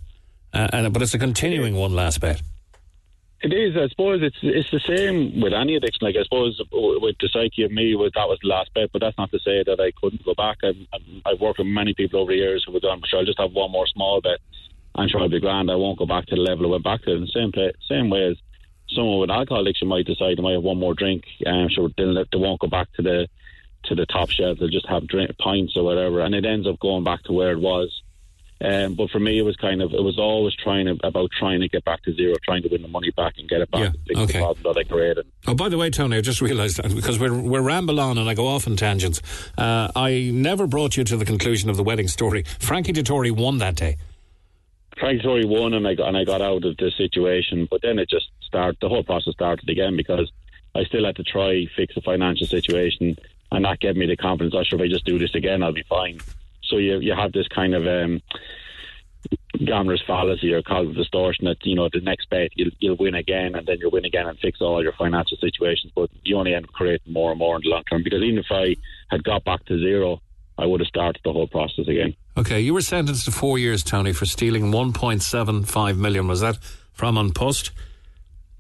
[0.53, 2.41] uh, and but it's a continuing one last bet?
[3.45, 3.77] It is.
[3.77, 6.07] I suppose it's it's the same with any addiction.
[6.07, 9.03] Like I suppose with the psyche of me, was that was the last bet, but
[9.03, 10.57] that's not to say that I couldn't go back.
[10.65, 13.39] I've, I've worked with many people over the years who have gone, sure, I'll just
[13.39, 14.39] have one more small bet,
[14.95, 15.71] and sure I'll be grand.
[15.71, 17.13] I won't go back to the level I went back to.
[17.13, 18.39] In the same play, same way as
[18.89, 22.15] someone with alcohol addiction might decide they might have one more drink, and sure they'll,
[22.15, 23.29] they won't go back to the
[23.85, 24.57] to the top shelf.
[24.59, 27.53] They'll just have drink, pints or whatever, and it ends up going back to where
[27.53, 27.91] it was
[28.61, 31.61] Um, but for me, it was kind of it was always trying to, about trying
[31.61, 33.93] to get back to zero, trying to win the money back and get it back
[34.07, 34.41] Yeah, okay.
[34.41, 35.27] that I created.
[35.47, 38.29] Oh, by the way, Tony, I just realised that because we're, we're ramble on and
[38.29, 39.21] I go off on tangents.
[39.59, 42.45] Uh, I never brought you to the conclusion of the wedding story.
[42.61, 43.97] Frankie Dettori won that day.
[44.99, 47.67] Frank Tory won, and I got and I got out of the situation.
[47.71, 48.79] But then it just started.
[48.81, 50.31] The whole process started again because
[50.75, 53.17] I still had to try fix the financial situation,
[53.51, 54.55] and that gave me the confidence.
[54.55, 56.21] I oh, sure, if I just do this again, I'll be fine.
[56.67, 58.23] So you you have this kind of um,
[59.65, 63.55] gambler's fallacy or cognitive distortion that you know the next bet you'll, you'll win again,
[63.55, 65.93] and then you'll win again and fix all your financial situations.
[65.95, 68.39] But you only end up creating more and more in the long term because even
[68.39, 68.77] if I
[69.11, 70.21] had got back to zero,
[70.59, 72.15] I would have started the whole process again.
[72.37, 76.27] Okay, you were sentenced to four years, Tony, for stealing 1.75 million.
[76.27, 76.59] Was that
[76.93, 77.71] from An Post?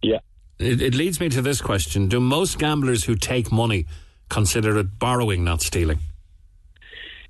[0.02, 0.18] Yeah.
[0.58, 3.86] It, it leads me to this question Do most gamblers who take money
[4.28, 6.00] consider it borrowing, not stealing?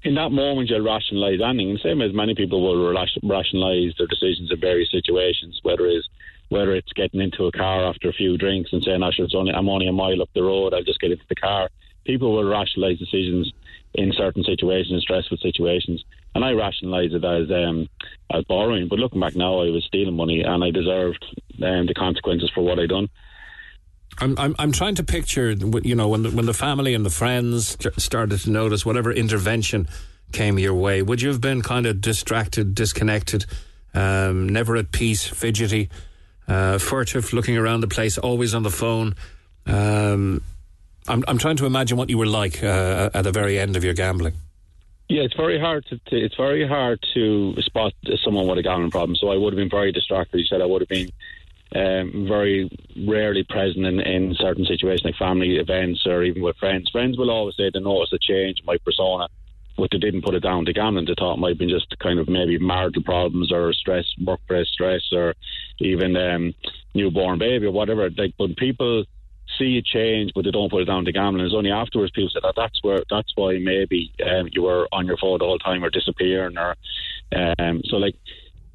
[0.04, 1.78] In that moment you'll rationalise anything.
[1.78, 2.92] Same as many people will
[3.22, 6.08] rationalise their decisions in various situations, whether it's
[6.50, 9.52] whether it's getting into a car after a few drinks and saying, "I should only
[9.52, 11.70] I'm only a mile up the road, I'll just get into the car."
[12.04, 13.50] People will rationalise decisions
[13.94, 17.88] in certain situations, stressful situations, and I rationalise it as um,
[18.30, 18.88] as borrowing.
[18.88, 21.24] But looking back now, I was stealing money and I deserved
[21.62, 23.08] um, the consequences for what I'd done.
[24.18, 27.10] I'm, I'm, I'm trying to picture, you know, when the, when the family and the
[27.10, 29.88] friends started to notice whatever intervention
[30.32, 33.46] came your way, would you have been kind of distracted, disconnected,
[33.92, 35.88] um, never at peace, fidgety,
[36.46, 39.14] uh, furtive, looking around the place, always on the phone?
[39.66, 40.42] Um,
[41.08, 43.84] I'm, I'm trying to imagine what you were like uh, at the very end of
[43.84, 44.34] your gambling.
[45.08, 47.92] Yeah, it's very hard to, to it's very hard to spot
[48.24, 49.16] someone with a gambling problem.
[49.16, 50.38] So I would have been very distracted.
[50.38, 51.10] You said I would have been
[51.74, 52.70] um, very
[53.06, 56.88] rarely present in, in certain situations like family events or even with friends.
[56.90, 59.28] Friends will always say they notice a change in my persona,
[59.76, 61.06] but they didn't put it down to gambling.
[61.06, 64.68] They thought it might have been just kind of maybe marital problems or stress, workplace
[64.68, 65.34] stress, or
[65.80, 66.54] even um,
[66.94, 68.08] newborn baby or whatever.
[68.10, 69.04] Like, but people
[69.58, 71.44] see a change, but they don't put it down to gambling.
[71.44, 75.06] It's only afterwards people say that that's where that's why maybe um, you were on
[75.06, 76.76] your phone the whole time or disappearing or
[77.58, 78.14] um, so like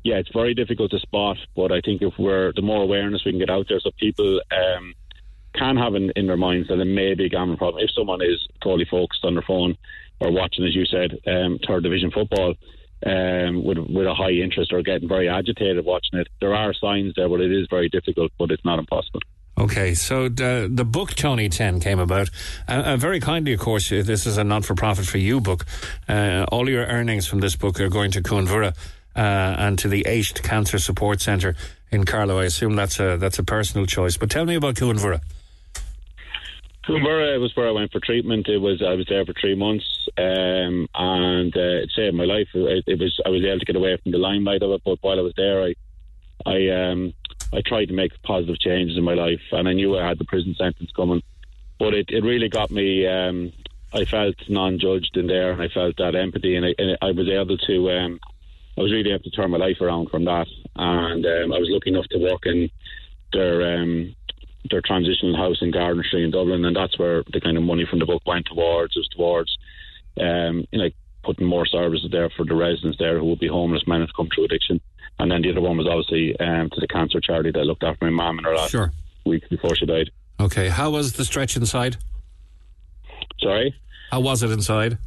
[0.04, 1.38] yeah, it's very difficult to spot.
[1.56, 4.42] But I think if we're the more awareness we can get out there, so people
[4.52, 4.94] um,
[5.56, 7.84] can have in, in their minds that it may be a gambling problem.
[7.84, 9.78] If someone is totally focused on their phone
[10.20, 12.56] or watching, as you said, um, third division football.
[13.06, 17.14] Um, with with a high interest or getting very agitated watching it, there are signs
[17.16, 18.34] there, but it is very difficult.
[18.38, 19.22] But it's not impossible.
[19.58, 22.30] Okay, so the, the book Tony 10 came about.
[22.66, 25.42] Uh, uh, very kindly, of course, uh, this is a not for profit for you
[25.42, 25.66] book.
[26.08, 28.74] Uh, all your earnings from this book are going to Cuan Mhuire
[29.20, 31.54] uh, and to the Aisht Cancer Support Centre
[31.92, 32.40] in Carlow.
[32.40, 34.16] I assume that's a, that's a personal choice.
[34.16, 35.20] But tell me about Cuan Mhuire.
[36.88, 38.48] Coomberra was where I went for treatment.
[38.48, 39.86] It was I was there for three months,
[40.18, 42.48] um, and uh, it saved my life.
[42.54, 44.98] It, it was I was able to get away from the limelight of it, but
[45.02, 45.76] while I was there, I
[46.46, 47.14] I um,
[47.54, 50.26] I tried to make positive changes in my life, and I knew I had the
[50.26, 51.22] prison sentence coming,
[51.78, 53.06] but it, it really got me.
[53.06, 53.52] Um,
[53.94, 57.28] I felt non-judged in there, and I felt that empathy, and I, and I was
[57.28, 57.90] able to.
[58.80, 61.68] I was really able to turn my life around from that, and um, I was
[61.70, 62.70] lucky enough to work in
[63.34, 64.16] their um,
[64.72, 67.86] their transitional house in Garden Street in Dublin, and that's where the kind of money
[67.90, 68.96] from the book went towards.
[68.96, 69.58] It was towards,
[70.20, 70.90] um, you know,
[71.24, 74.30] putting more services there for the residents there who would be homeless men who've come
[74.34, 74.80] through addiction.
[75.18, 78.06] And then the other one was obviously um, to the cancer charity that looked after
[78.06, 78.94] my mum in her last Sure.
[79.26, 80.10] week before she died.
[80.40, 81.98] Okay, how was the stretch inside?
[83.42, 83.76] Sorry.
[84.12, 84.98] How was it inside?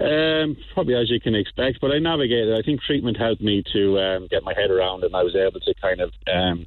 [0.00, 2.56] Um, probably as you can expect, but I navigated.
[2.56, 5.58] I think treatment helped me to um, get my head around, and I was able
[5.58, 6.66] to kind of, um,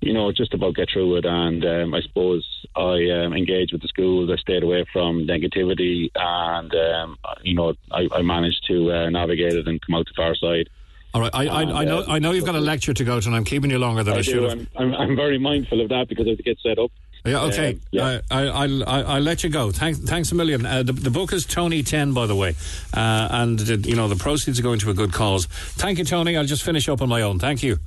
[0.00, 1.24] you know, just about get through it.
[1.24, 2.46] And um, I suppose
[2.76, 4.30] I um, engaged with the schools.
[4.32, 9.54] I stayed away from negativity, and um, you know, I, I managed to uh, navigate
[9.54, 10.68] it and come out the far side.
[11.14, 13.26] All right, I, I, I know I know you've got a lecture to go to,
[13.26, 14.52] and I'm keeping you longer than I, I should have.
[14.52, 16.92] I'm, I'm, I'm very mindful of that because I have to get set up.
[17.24, 17.70] Yeah, okay.
[17.74, 18.20] Um, yeah.
[18.30, 19.70] I, I, I'll, I- I'll let you go.
[19.70, 20.66] Thanks, thanks a million.
[20.66, 22.54] Uh, the, the book is Tony 10, by the way.
[22.92, 25.46] Uh, and, uh, you know, the proceeds are going to a good cause.
[25.46, 26.36] Thank you, Tony.
[26.36, 27.38] I'll just finish up on my own.
[27.38, 27.78] Thank you.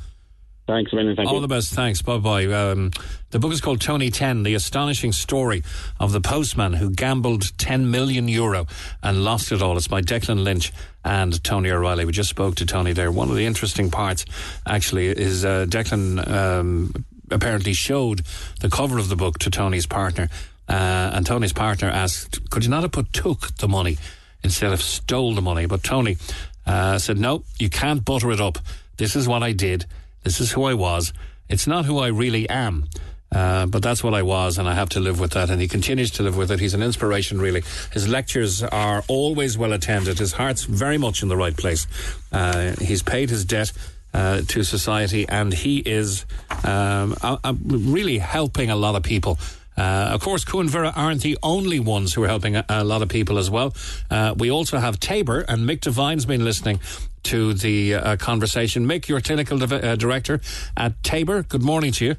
[0.68, 1.16] Thanks a million.
[1.16, 1.42] Thank All you.
[1.42, 1.74] the best.
[1.74, 2.02] Thanks.
[2.02, 2.46] Bye bye.
[2.46, 2.90] Um,
[3.30, 5.62] the book is called Tony 10 The Astonishing Story
[6.00, 8.66] of the Postman Who Gambled 10 Million Euro
[9.04, 9.78] and Lost It All.
[9.78, 10.74] It's by Declan Lynch
[11.04, 12.06] and Tony O'Reilly.
[12.06, 13.12] We just spoke to Tony there.
[13.12, 14.26] One of the interesting parts,
[14.66, 18.22] actually, is uh, Declan um, apparently showed
[18.62, 20.30] the cover of the book to Tony's partner.
[20.68, 23.98] Uh, and Tony's partner asked, Could you not have put took the money
[24.44, 25.66] instead of stole the money?
[25.66, 26.18] But Tony
[26.66, 28.60] uh, said, No, you can't butter it up.
[28.98, 29.86] This is what I did.
[30.24, 31.14] This is who I was.
[31.50, 32.88] It's not who I really am.
[33.32, 35.50] Uh, but that's what I was, and I have to live with that.
[35.50, 36.60] And he continues to live with it.
[36.60, 37.64] He's an inspiration, really.
[37.92, 40.20] His lectures are always well attended.
[40.20, 41.86] His heart's very much in the right place.
[42.32, 43.74] Uh, he's paid his debt.
[44.16, 46.26] Uh, to society, and he is
[46.64, 49.38] um, uh, uh, really helping a lot of people.
[49.76, 53.10] Uh, of course, Vera aren't the only ones who are helping a, a lot of
[53.10, 53.74] people as well.
[54.10, 56.80] Uh, we also have Tabor, and Mick Devine's been listening
[57.24, 58.86] to the uh, conversation.
[58.86, 60.40] Mick, your clinical div- director
[60.78, 62.16] at Tabor, good morning to you.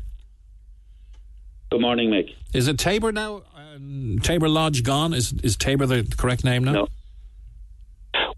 [1.70, 2.34] Good morning, Mick.
[2.52, 3.42] Is it Tabor now?
[3.56, 5.14] Um, Tabor Lodge gone?
[5.14, 6.72] Is is Tabor the correct name now?
[6.72, 6.88] No.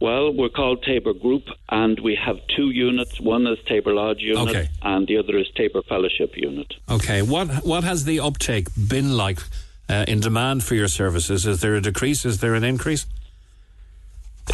[0.00, 3.20] Well, we're called Tabor Group, and we have two units.
[3.20, 4.68] One is Tabor Lodge unit, Okay.
[4.82, 6.72] and the other is Tabor Fellowship unit.
[6.88, 7.20] Okay.
[7.22, 9.40] What what has the uptake been like
[9.88, 11.46] uh, in demand for your services?
[11.46, 12.24] Is there a decrease?
[12.24, 13.06] Is there an increase?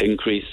[0.01, 0.47] Increase.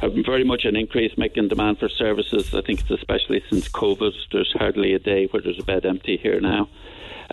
[0.00, 2.52] Uh, very much an increase making demand for services.
[2.54, 4.12] I think it's especially since COVID.
[4.32, 6.68] There's hardly a day where there's a bed empty here now.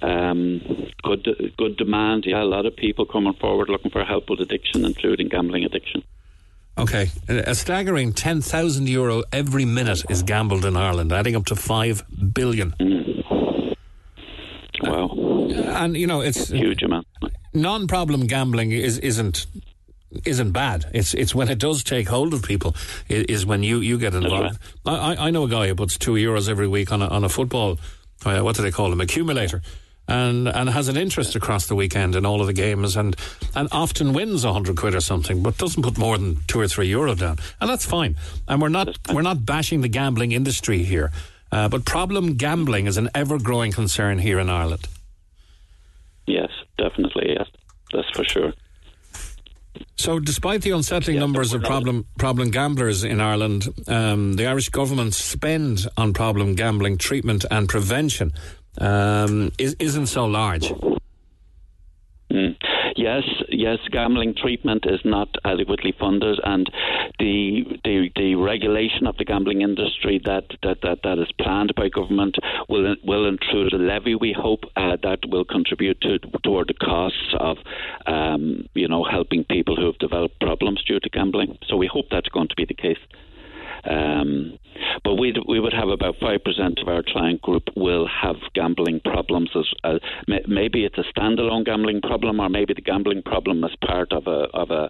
[0.03, 0.61] Um,
[1.03, 2.26] good, good demand.
[2.28, 6.03] Yeah, a lot of people coming forward looking for help with addiction, including gambling addiction.
[6.80, 7.09] Okay.
[7.27, 12.03] A staggering 10,000 euro every minute is gambled in Ireland, adding up to 5
[12.34, 12.73] billion.
[14.82, 15.09] Wow,
[15.75, 17.05] And, you know, it's a huge amount.
[17.53, 19.45] non problem gambling is, isn't.
[20.25, 20.86] Isn't bad.
[20.91, 22.75] It's it's when it does take hold of people
[23.09, 24.57] is when you, you get involved.
[24.84, 27.23] I, I I know a guy who puts two euros every week on a on
[27.23, 27.77] a football.
[28.25, 29.01] Uh, what do they call them?
[29.01, 29.61] Accumulator,
[30.10, 33.16] and and has an interest across the weekend in all of the games, and
[33.55, 36.68] and often wins a hundred quid or something, but doesn't put more than two or
[36.68, 38.16] three euro down, and that's fine.
[38.47, 41.12] And we're not we're not bashing the gambling industry here,
[41.51, 44.88] uh, but problem gambling is an ever growing concern here in Ireland.
[46.26, 47.36] Yes, definitely.
[47.38, 47.47] Yes,
[47.93, 48.53] that's for sure.
[49.95, 55.14] So, despite the unsettling numbers of problem problem gamblers in Ireland, um, the Irish government
[55.14, 58.34] spend on problem gambling treatment and prevention
[58.80, 60.71] um, is, isn't so large.
[62.32, 62.55] Mm.
[62.95, 66.69] Yes, yes, gambling treatment is not adequately funded, and
[67.17, 71.89] the the, the regulation of the gambling industry that, that, that, that is planned by
[71.89, 74.15] government will will include a levy.
[74.15, 77.57] We hope uh, that will contribute to toward the costs of
[78.05, 81.57] um, you know helping people who have developed problems due to gambling.
[81.67, 82.99] So we hope that's going to be the case.
[83.84, 84.57] Um,
[85.03, 89.01] but we we would have about five percent of our client group will have gambling
[89.01, 89.49] problems.
[89.55, 93.71] As uh, may, maybe it's a standalone gambling problem, or maybe the gambling problem is
[93.86, 94.89] part of a of a,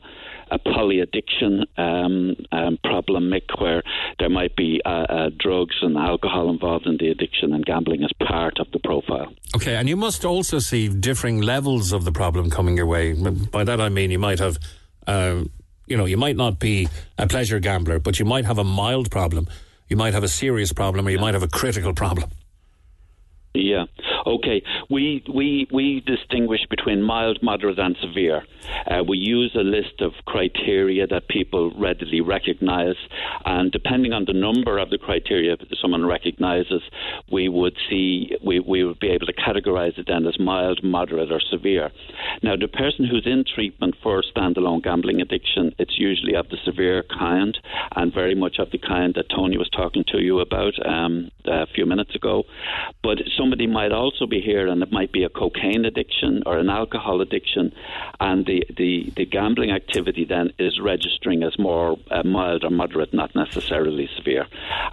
[0.52, 3.84] a poly addiction um, um, problem, Mick, where
[4.20, 8.12] there might be uh, uh, drugs and alcohol involved in the addiction, and gambling is
[8.26, 9.34] part of the profile.
[9.56, 13.14] Okay, and you must also see differing levels of the problem coming your way.
[13.14, 14.58] By that I mean you might have,
[15.08, 15.44] uh,
[15.90, 16.88] you know, you might not be
[17.18, 19.48] a pleasure gambler, but you might have a mild problem,
[19.88, 22.30] you might have a serious problem, or you might have a critical problem.
[23.54, 23.86] Yeah.
[24.28, 24.62] Okay.
[24.92, 28.44] We we we distinguish between mild, moderate, and severe.
[28.86, 32.96] Uh, we use a list of criteria that people readily recognise,
[33.46, 36.84] and depending on the number of the criteria that someone recognises,
[37.32, 41.32] we would see we, we would be able to categorise it then as mild, moderate,
[41.32, 41.90] or severe.
[42.44, 47.04] Now, the person who's in treatment for standalone gambling addiction, it's usually of the severe
[47.18, 47.58] kind,
[47.96, 51.66] and very much of the kind that Tony was talking to you about um, a
[51.74, 52.44] few minutes ago.
[53.02, 56.70] But somebody might also be here and it might be a cocaine addiction or an
[56.70, 57.72] alcohol addiction
[58.20, 63.14] and the, the, the gambling activity then is registering as more uh, mild or moderate
[63.14, 64.46] not necessarily severe.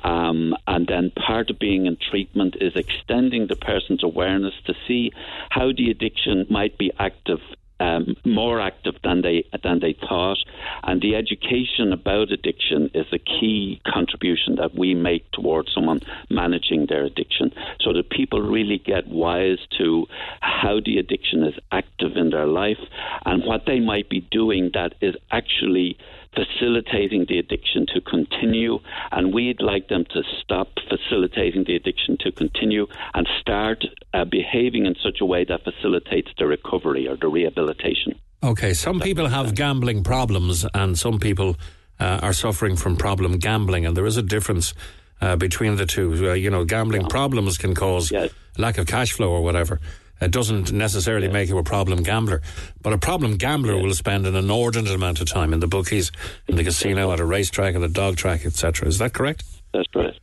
[0.04, 5.12] Um, and then part of being in treatment is extending the person's awareness to see
[5.50, 7.40] how the addiction might be active
[7.80, 10.38] um, more active than they than they thought,
[10.84, 16.00] and the education about addiction is a key contribution that we make towards someone
[16.30, 20.06] managing their addiction, so that people really get wise to
[20.40, 22.80] how the addiction is active in their life
[23.24, 25.98] and what they might be doing that is actually
[26.36, 28.78] facilitating the addiction to continue,
[29.10, 33.84] and we'd like them to stop facilitating the addiction to continue and start
[34.14, 38.14] uh, behaving in such a way that facilitates the recovery or the rehabilitation.
[38.42, 41.56] Okay, some people have gambling problems, and some people
[41.98, 44.74] uh, are suffering from problem gambling, and there is a difference
[45.20, 46.30] uh, between the two.
[46.30, 48.12] Uh, you know, gambling problems can cause
[48.58, 49.80] lack of cash flow or whatever.
[50.20, 52.40] It doesn't necessarily make you a problem gambler,
[52.80, 56.10] but a problem gambler will spend an inordinate amount of time in the bookies,
[56.48, 58.88] in the casino, at a racetrack, at a dog track, etc.
[58.88, 59.44] Is that correct?
[59.74, 60.18] That's correct.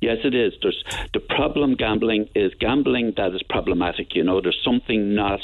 [0.00, 0.52] Yes, it is.
[0.62, 0.82] There's
[1.14, 4.14] the problem gambling is gambling that is problematic.
[4.14, 5.40] You know, there's something not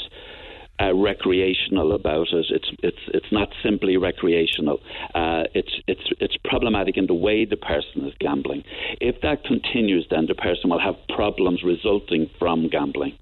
[0.81, 2.45] uh, recreational about it.
[2.49, 4.79] It's it's it's not simply recreational.
[5.13, 8.63] Uh, it's it's it's problematic in the way the person is gambling.
[9.01, 13.17] If that continues, then the person will have problems resulting from gambling.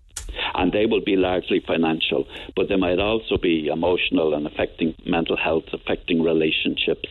[0.53, 5.37] And they will be largely financial, but they might also be emotional and affecting mental
[5.37, 7.09] health, affecting relationships,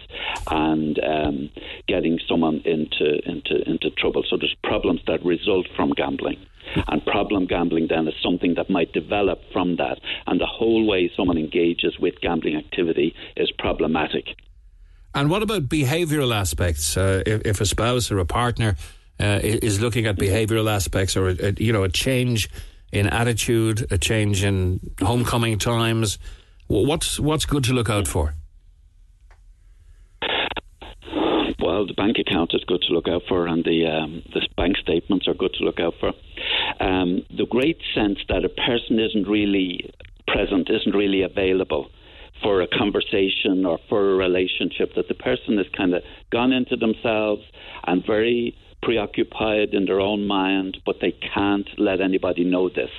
[0.50, 1.50] and um,
[1.86, 4.24] getting someone into, into, into trouble.
[4.28, 6.38] So there's problems that result from gambling.
[6.88, 10.00] And problem gambling then is something that might develop from that.
[10.26, 14.24] And the whole way someone engages with gambling activity is problematic.
[15.14, 16.96] And what about behavioural aspects?
[16.96, 18.76] Uh, if, if, a spouse or a partner
[19.18, 22.50] uh, is looking at behavioural aspects or, a, a, you know, a change
[22.98, 26.18] in attitude, a change in homecoming times,
[26.66, 28.34] what's, what's good to look out for?
[31.58, 34.76] Well, the bank account is good to look out for, and the um, the bank
[34.76, 36.12] statements are good to look out for.
[36.80, 39.90] Um, the great sense that a person isn't really
[40.28, 41.88] present, isn't really available
[42.42, 46.76] for a conversation or for a relationship, that the person has kind of gone into
[46.76, 47.42] themselves
[47.86, 52.90] and very preoccupied in their own mind, but they can't let anybody know this.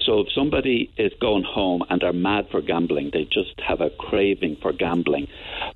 [0.00, 3.90] So if somebody is going home and they're mad for gambling, they just have a
[3.90, 5.28] craving for gambling,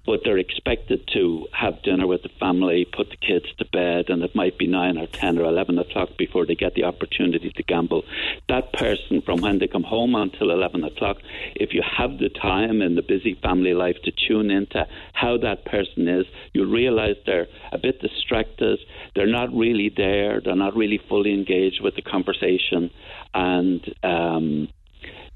[0.06, 4.22] but they're expected to have dinner with the family, put the kids to bed, and
[4.22, 7.62] it might be nine or ten or eleven o'clock before they get the opportunity to
[7.62, 8.04] gamble.
[8.48, 11.18] That person, from when they come home until eleven o'clock,
[11.54, 15.64] if you have the time in the busy family life to tune into how that
[15.64, 18.78] person is, you'll realize they're a bit distracted,
[19.14, 22.90] they're not really there, they're not really fully engaged with the conversation
[23.34, 24.68] and um,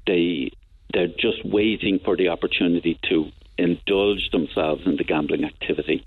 [0.05, 0.51] they
[0.93, 3.25] they're just waiting for the opportunity to
[3.57, 6.05] indulge themselves in the gambling activity,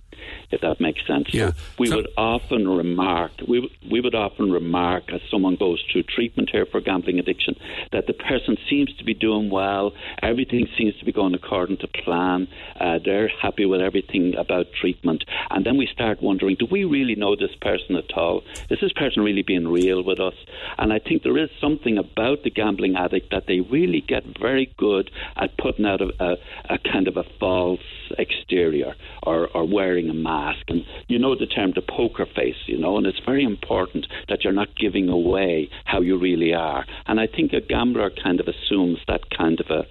[0.50, 1.32] if that makes sense.
[1.32, 1.50] Yeah.
[1.50, 6.04] So we so- would often remark, we, we would often remark as someone goes through
[6.04, 7.56] treatment here for gambling addiction,
[7.92, 9.92] that the person seems to be doing well,
[10.22, 12.48] everything seems to be going according to plan,
[12.78, 15.24] uh, they're happy with everything about treatment.
[15.50, 18.42] And then we start wondering, do we really know this person at all?
[18.70, 20.34] Is this person really being real with us?
[20.78, 24.72] And I think there is something about the gambling addict that they really get very
[24.76, 26.36] good at putting out a, a,
[26.74, 27.80] a kind of a false
[28.18, 30.64] exterior or, or wearing a mask.
[30.68, 34.44] And you know the term the poker face, you know, and it's very important that
[34.44, 36.84] you're not giving away how you really are.
[37.06, 39.86] And I think a gambler kind of assumes that kind of a,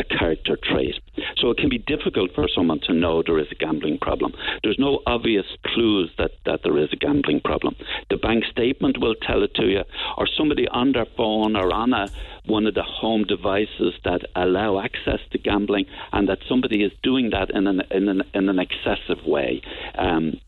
[0.00, 0.96] a character trait.
[1.36, 4.32] So it can be difficult for someone to know there is a gambling problem.
[4.62, 7.76] There's no obvious clues that, that there is a gambling problem.
[8.10, 9.82] The bank statement will tell it to you,
[10.16, 12.08] or somebody on their phone or on a
[12.46, 17.30] one of the home devices that allow access to gambling, and that somebody is doing
[17.30, 19.62] that in an in an, in an excessive way.
[19.96, 20.40] Um,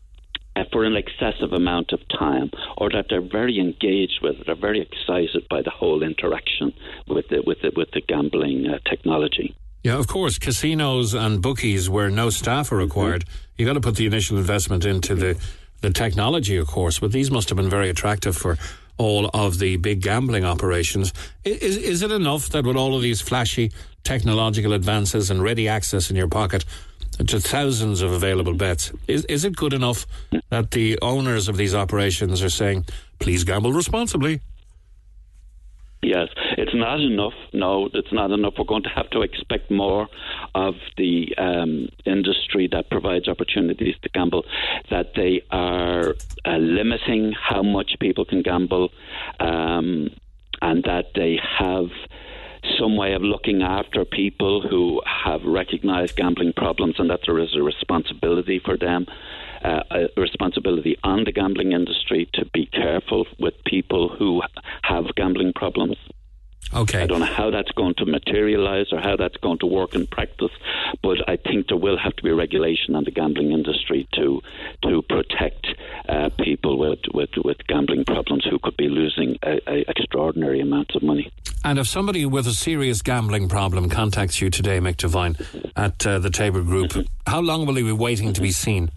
[0.55, 4.55] uh, for an excessive amount of time, or that they're very engaged with it, they're
[4.55, 6.71] very excited by the whole interaction
[7.07, 9.55] with the with the, with the gambling uh, technology.
[9.83, 13.25] Yeah, of course, casinos and bookies where no staff are required.
[13.25, 13.53] Mm-hmm.
[13.57, 15.43] You got to put the initial investment into the
[15.81, 16.99] the technology, of course.
[16.99, 18.57] But these must have been very attractive for
[18.97, 21.13] all of the big gambling operations.
[21.43, 23.71] Is is it enough that with all of these flashy
[24.03, 26.65] technological advances and ready access in your pocket?
[27.27, 28.91] to thousands of available bets.
[29.07, 30.07] Is is it good enough
[30.49, 32.85] that the owners of these operations are saying,
[33.19, 34.41] please gamble responsibly?
[36.01, 36.27] Yes,
[36.57, 37.33] it's not enough.
[37.53, 38.55] No, it's not enough.
[38.57, 40.07] We're going to have to expect more
[40.55, 44.43] of the um, industry that provides opportunities to gamble,
[44.89, 48.89] that they are uh, limiting how much people can gamble,
[49.39, 50.09] um,
[50.61, 51.87] and that they have
[52.79, 57.55] some way of looking after people who have recognized gambling problems and that there is
[57.55, 59.05] a responsibility for them.
[59.63, 64.41] Uh, a responsibility on the gambling industry to be careful with people who
[64.81, 65.95] have gambling problems.
[66.75, 67.03] Okay.
[67.03, 70.07] I don't know how that's going to materialize or how that's going to work in
[70.07, 70.51] practice,
[71.01, 74.41] but I think there will have to be regulation on the gambling industry to
[74.83, 75.67] to protect
[76.09, 80.95] uh, people with, with, with gambling problems who could be losing a, a extraordinary amounts
[80.95, 81.31] of money.
[81.63, 85.37] And if somebody with a serious gambling problem contacts you today, Mick Devine,
[85.75, 86.93] at uh, the Tabor Group,
[87.25, 88.91] how long will they be waiting to be seen?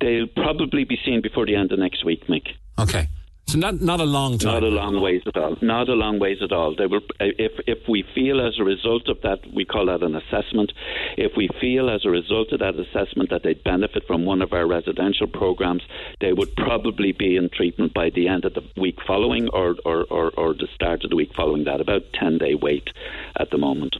[0.00, 2.46] They'll probably be seen before the end of next week, Mick.
[2.78, 3.08] Okay.
[3.46, 4.54] So not not a long time.
[4.54, 5.56] Not a long ways at all.
[5.60, 6.74] Not a long ways at all.
[6.74, 10.16] They will, if if we feel as a result of that, we call that an
[10.16, 10.72] assessment.
[11.16, 14.52] If we feel as a result of that assessment that they benefit from one of
[14.52, 15.82] our residential programs,
[16.20, 20.04] they would probably be in treatment by the end of the week following, or or,
[20.10, 21.80] or, or the start of the week following that.
[21.80, 22.88] About ten day wait
[23.38, 23.94] at the moment.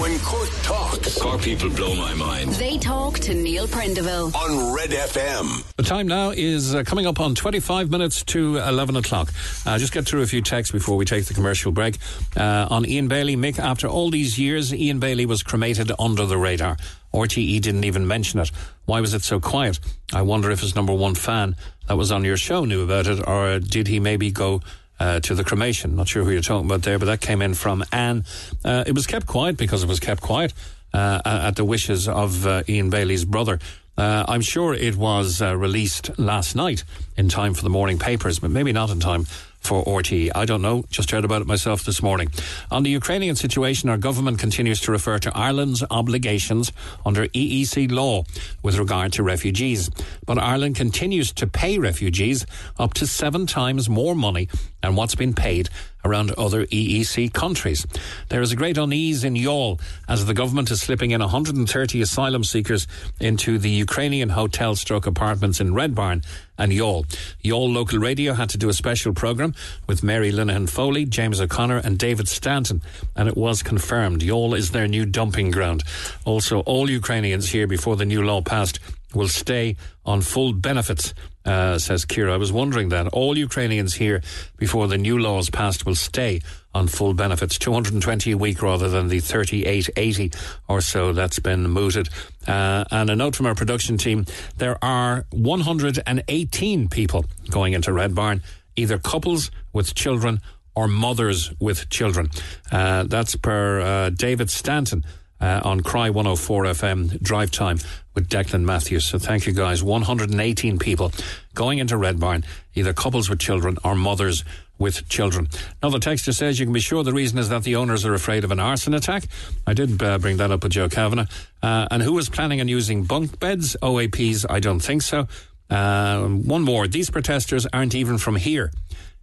[0.00, 2.50] When Cork talks, Cork people blow my mind.
[2.52, 4.34] They talk to Neil Prendeville.
[4.34, 5.62] on Red FM.
[5.76, 9.30] The time now is uh, coming up on 25 minutes to 11 o'clock.
[9.66, 11.98] Uh, just get through a few texts before we take the commercial break.
[12.36, 16.38] Uh, on Ian Bailey, Mick, after all these years, Ian Bailey was cremated under the
[16.38, 16.78] radar.
[17.12, 18.50] RTE didn't even mention it.
[18.84, 19.78] Why was it so quiet?
[20.12, 21.56] I wonder if his number one fan
[21.86, 24.60] that was on your show knew about it, or did he maybe go
[24.98, 25.96] uh, to the cremation?
[25.96, 28.24] Not sure who you're talking about there, but that came in from Anne.
[28.64, 30.52] Uh, it was kept quiet because it was kept quiet
[30.94, 33.58] uh, at the wishes of uh, Ian Bailey's brother.
[33.96, 36.84] Uh, I'm sure it was uh, released last night
[37.16, 39.26] in time for the morning papers, but maybe not in time
[39.62, 40.30] for RTE.
[40.34, 40.84] I don't know.
[40.90, 42.30] Just heard about it myself this morning.
[42.70, 46.72] On the Ukrainian situation, our government continues to refer to Ireland's obligations
[47.06, 48.24] under EEC law
[48.62, 49.88] with regard to refugees.
[50.26, 52.44] But Ireland continues to pay refugees
[52.78, 54.48] up to seven times more money
[54.82, 55.68] than what's been paid
[56.04, 57.86] around other EEC countries.
[58.28, 62.44] There is a great unease in Youghal as the government is slipping in 130 asylum
[62.44, 62.86] seekers
[63.20, 66.22] into the Ukrainian hotel stroke apartments in Red Barn
[66.58, 67.04] and Youghal.
[67.42, 69.54] Youghal Local Radio had to do a special programme
[69.86, 72.82] with Mary Linehan Foley, James O'Connor and David Stanton
[73.16, 74.20] and it was confirmed.
[74.22, 75.82] Youghal is their new dumping ground.
[76.24, 78.78] Also, all Ukrainians here before the new law passed
[79.14, 82.32] will stay on full benefits, uh, says Kira.
[82.32, 83.08] I was wondering that.
[83.08, 84.22] All Ukrainians here
[84.56, 86.40] before the new laws passed will stay
[86.74, 90.32] on full benefits, 220 a week rather than the 3880
[90.68, 92.08] or so that's been mooted.
[92.46, 94.24] Uh, and a note from our production team
[94.56, 98.42] there are 118 people going into Red Barn,
[98.76, 100.40] either couples with children
[100.74, 102.30] or mothers with children.
[102.70, 105.04] Uh, that's per uh, David Stanton.
[105.42, 107.78] Uh, on Cry 104 FM drive time
[108.14, 109.04] with Declan Matthews.
[109.04, 109.82] So thank you guys.
[109.82, 111.10] 118 people
[111.52, 112.44] going into Red Barn,
[112.74, 114.44] either couples with children or mothers
[114.78, 115.48] with children.
[115.82, 118.14] Now, the texter says you can be sure the reason is that the owners are
[118.14, 119.24] afraid of an arson attack.
[119.66, 121.26] I did uh, bring that up with Joe Kavanagh.
[121.62, 123.76] Uh, and who is planning on using bunk beds?
[123.82, 124.46] OAPs?
[124.48, 125.26] I don't think so.
[125.70, 126.86] Uh, one more.
[126.86, 128.70] These protesters aren't even from here.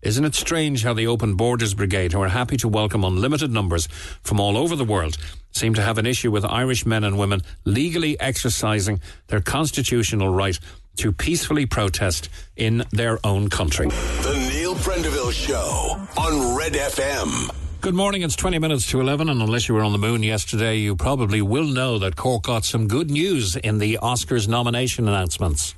[0.02, 3.88] Isn't it strange how the Open Borders Brigade, who are happy to welcome unlimited numbers
[4.24, 5.18] from all over the world,
[5.52, 10.60] seem to have an issue with Irish men and women legally exercising their constitutional right
[10.98, 13.88] to peacefully protest in their own country?
[13.88, 17.56] The Neil Prendeville Show on Red FM.
[17.82, 18.24] Good morning.
[18.24, 21.42] It's 20 minutes to 11, and unless you were on the moon yesterday, you probably
[21.42, 25.76] will know that Cork got some good news in the Oscars nomination announcements.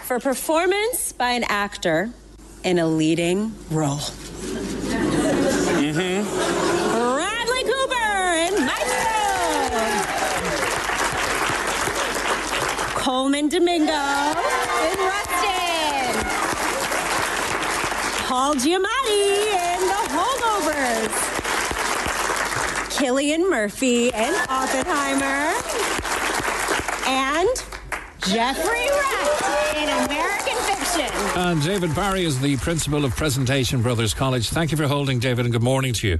[0.00, 2.10] For performance by an actor
[2.62, 3.98] in a leading role.
[5.82, 6.22] Mm-hmm.
[6.92, 9.02] Bradley Cooper in Maestro.
[13.12, 16.14] Colman Domingo in Rustin.
[18.24, 21.12] Paul Giamatti in The Holdovers.
[22.88, 25.52] Cillian Murphy in Oppenheimer.
[27.06, 27.50] And
[28.28, 31.38] Jeffrey Wright in American Fiction.
[31.38, 34.48] And David Barry is the principal of Presentation Brothers College.
[34.48, 36.18] Thank you for holding, David, and good morning to you.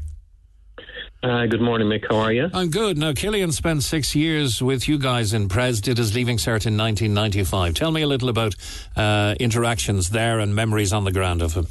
[1.23, 2.05] Uh, good morning, Mick.
[2.11, 2.51] How are you?
[2.53, 2.99] I'm good.
[2.99, 6.77] Now, Cillian spent six years with you guys in Pres, did his leaving cert in
[6.77, 7.75] 1995.
[7.75, 8.57] Tell me a little about
[8.97, 11.69] uh, interactions there and memories on the ground of him.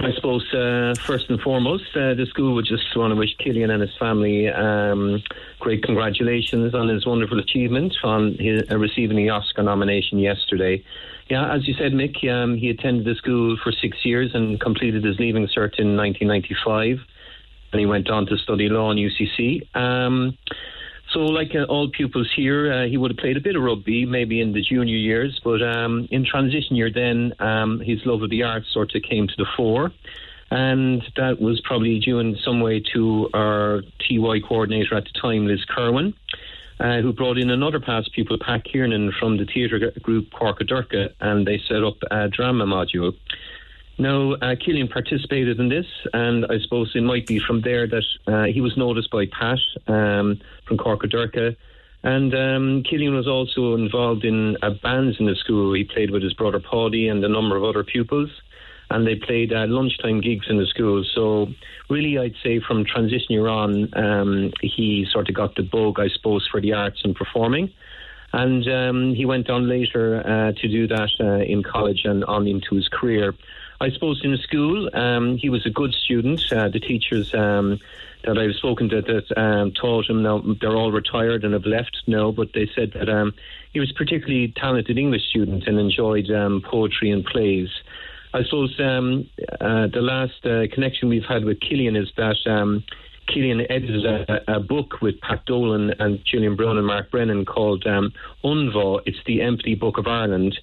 [0.00, 3.70] I suppose uh, first and foremost, uh, the school would just want to wish Cillian
[3.70, 5.22] and his family um,
[5.58, 10.84] great congratulations on his wonderful achievement on his, uh, receiving the Oscar nomination yesterday.
[11.28, 15.02] Yeah, as you said, Mick, um, he attended the school for six years and completed
[15.02, 17.00] his leaving cert in 1995,
[17.72, 19.76] and he went on to study law in UCC.
[19.76, 20.36] Um,
[21.12, 24.04] so, like uh, all pupils here, uh, he would have played a bit of rugby,
[24.04, 28.28] maybe in the junior years, but um, in transition year, then um, his love of
[28.28, 29.90] the arts sort of came to the fore.
[30.50, 35.46] And that was probably due in some way to our TY coordinator at the time,
[35.46, 36.14] Liz Kerwin,
[36.80, 41.46] uh, who brought in another past pupil, Pat Kiernan, from the theatre group Corcadorca, and
[41.46, 43.14] they set up a drama module.
[44.00, 48.04] Now, uh, Cillian participated in this, and I suppose it might be from there that
[48.28, 49.58] uh, he was noticed by Pat
[49.88, 51.56] um, from Corcadorca.
[52.04, 55.74] And um, Cillian was also involved in uh, bands in the school.
[55.74, 58.30] He played with his brother Paddy and a number of other pupils,
[58.88, 61.04] and they played uh, lunchtime gigs in the school.
[61.12, 61.48] So,
[61.90, 66.06] really, I'd say from transition year on, um, he sort of got the bug, I
[66.08, 67.72] suppose, for the arts and performing.
[68.32, 72.46] And um, he went on later uh, to do that uh, in college and on
[72.46, 73.34] into his career.
[73.80, 76.40] I suppose in school, um, he was a good student.
[76.50, 77.78] Uh, the teachers um,
[78.24, 81.96] that I've spoken to that um, taught him now, they're all retired and have left
[82.06, 83.34] now, but they said that um,
[83.72, 87.68] he was particularly talented English student and enjoyed um, poetry and plays.
[88.34, 89.28] I suppose um,
[89.60, 92.36] uh, the last uh, connection we've had with Cillian is that
[93.30, 97.86] Cillian edited a, a, book with Pat Dolan and Gillian Brown and Mark Brennan called
[97.86, 98.12] um.
[98.42, 100.58] It's the Empathy Book of Ireland.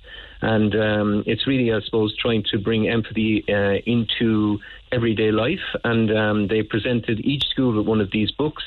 [0.45, 4.59] And um, it's really, I suppose, trying to bring empathy uh, into
[4.91, 5.65] everyday life.
[5.83, 8.63] And um, they presented each school with one of these books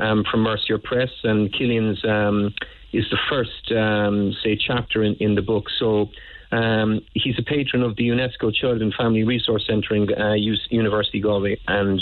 [0.00, 1.12] um, from Mercier Press.
[1.22, 2.52] And Cillian's um,
[2.92, 5.66] is the first, um, say, chapter in, in the book.
[5.78, 6.10] So
[6.50, 11.20] um, he's a patron of the UNESCO Child and Family Resource Centre in uh, University
[11.20, 11.60] Galway.
[11.68, 12.00] And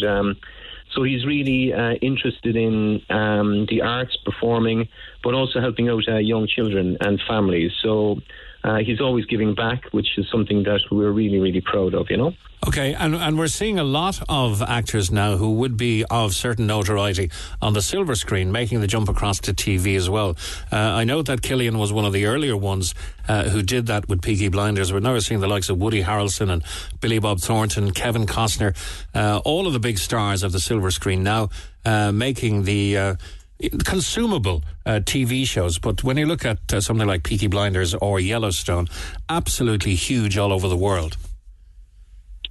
[0.94, 4.88] so he's really uh, interested in um, the arts, performing,
[5.22, 7.72] but also helping out uh, young children and families.
[7.82, 8.22] So
[8.64, 12.16] uh, he's always giving back, which is something that we're really, really proud of, you
[12.16, 12.32] know.
[12.66, 16.66] Okay, and, and we're seeing a lot of actors now who would be of certain
[16.66, 17.30] notoriety
[17.62, 20.36] on the silver screen, making the jump across to TV as well.
[20.72, 22.96] Uh, I know that Cillian was one of the earlier ones
[23.28, 24.92] uh, who did that with Peaky Blinders.
[24.92, 26.64] We're now seeing the likes of Woody Harrelson and
[27.00, 28.76] Billy Bob Thornton, Kevin Costner,
[29.14, 31.50] uh, all of the big stars of the silver screen now
[31.84, 33.14] uh, making the uh,
[33.84, 38.20] consumable uh, TV shows, but when you look at uh, something like Peaky Blinders or
[38.20, 38.88] Yellowstone,
[39.28, 41.16] absolutely huge all over the world.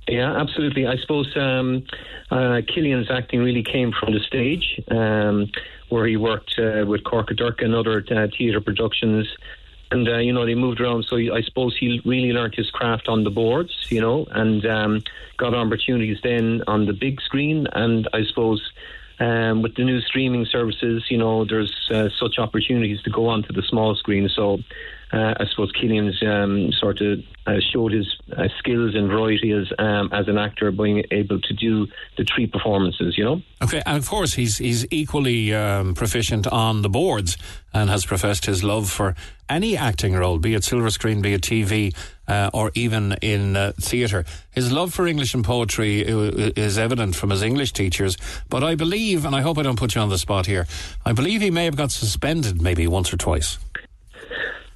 [0.07, 0.87] Yeah, absolutely.
[0.87, 1.83] I suppose um,
[2.31, 5.51] uh, Cillian's acting really came from the stage, um,
[5.89, 9.27] where he worked uh, with Corcadorca and other uh, theatre productions.
[9.91, 11.05] And, uh, you know, they moved around.
[11.05, 15.03] So I suppose he really learnt his craft on the boards, you know, and um,
[15.37, 17.67] got opportunities then on the big screen.
[17.73, 18.61] And I suppose
[19.19, 23.51] um, with the new streaming services, you know, there's uh, such opportunities to go onto
[23.53, 24.29] the small screen.
[24.29, 24.59] So
[25.11, 28.05] uh, I suppose Cillian's um, sort of uh, showed his
[28.35, 32.45] uh, skills and variety as um, as an actor, being able to do the three
[32.45, 33.17] performances.
[33.17, 33.41] You know.
[33.61, 37.37] Okay, and of course he's he's equally um, proficient on the boards
[37.73, 39.15] and has professed his love for
[39.49, 41.95] any acting role, be it silver screen, be it TV,
[42.27, 44.25] uh, or even in uh, theatre.
[44.51, 48.17] His love for English and poetry is evident from his English teachers,
[48.49, 50.65] but I believe, and I hope I don't put you on the spot here,
[51.05, 53.57] I believe he may have got suspended maybe once or twice.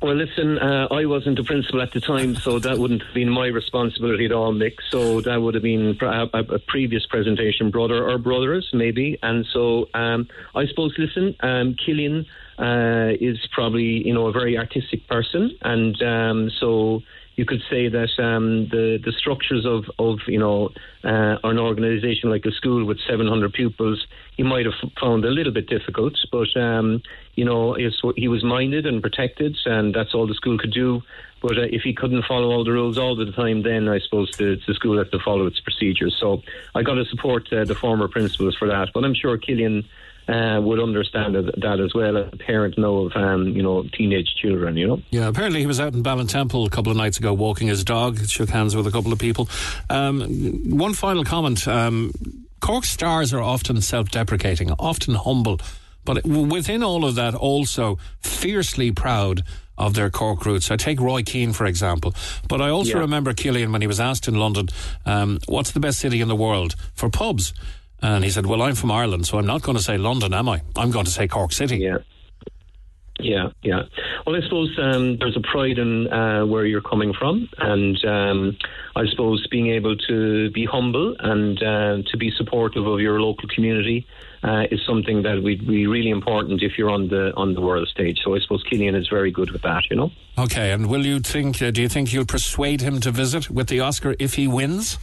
[0.02, 3.30] Well, listen, uh, I wasn't the principal at the time, so that wouldn't have been
[3.30, 4.78] my responsibility at all, Mick.
[4.90, 9.20] So that would have been a, a previous presentation, brother or brothers, maybe.
[9.22, 12.26] And so um, I suppose, listen, um, Cillian
[12.58, 15.56] uh, is probably, you know, a very artistic person.
[15.62, 17.04] And um, so
[17.36, 20.70] you could say that um, the the structures of of you know
[21.04, 24.06] uh, an organisation like a school with 700 pupils,
[24.36, 26.14] he might have found a little bit difficult.
[26.32, 27.02] But um,
[27.36, 27.76] you know,
[28.16, 31.02] he was minded and protected, and that's all the school could do.
[31.42, 34.32] But uh, if he couldn't follow all the rules all the time, then I suppose
[34.38, 36.16] the, the school has to follow its procedures.
[36.20, 36.44] So
[36.76, 38.90] I got to support uh, the former principals for that.
[38.94, 39.86] But I'm sure Cillian
[40.32, 42.18] uh, would understand that as well.
[42.18, 44.78] as A parent know of um, you know teenage children.
[44.78, 45.02] You know.
[45.10, 45.28] Yeah.
[45.28, 48.20] Apparently, he was out in Ballintemple a couple of nights ago walking his dog.
[48.28, 49.50] Shook hands with a couple of people.
[49.90, 51.68] Um, one final comment.
[51.68, 52.12] Um,
[52.60, 55.60] Cork stars are often self-deprecating, often humble,
[56.06, 59.42] but within all of that, also fiercely proud
[59.80, 60.70] of their Cork roots.
[60.70, 62.14] I take Roy Keane, for example.
[62.48, 63.00] But I also yeah.
[63.00, 64.70] remember Cillian when he was asked in London,
[65.08, 67.52] um, what's the best city in the world for pubs?
[68.02, 70.50] And he said, Well, I'm from Ireland, so I'm not going to say London, am
[70.50, 70.62] I?
[70.76, 71.78] I'm going to say Cork City.
[71.78, 71.98] Yeah.
[73.20, 73.84] Yeah, yeah.
[74.26, 78.58] Well, I suppose um, there's a pride in uh, where you're coming from, and um,
[78.96, 83.48] I suppose being able to be humble and uh, to be supportive of your local
[83.50, 84.08] community
[84.44, 87.88] uh, is something that would be really important if you're on the on the world
[87.88, 88.20] stage.
[88.24, 90.12] So I suppose Cillian is very good with that, you know.
[90.38, 91.62] Okay, and will you think?
[91.62, 94.98] Uh, do you think you'll persuade him to visit with the Oscar if he wins?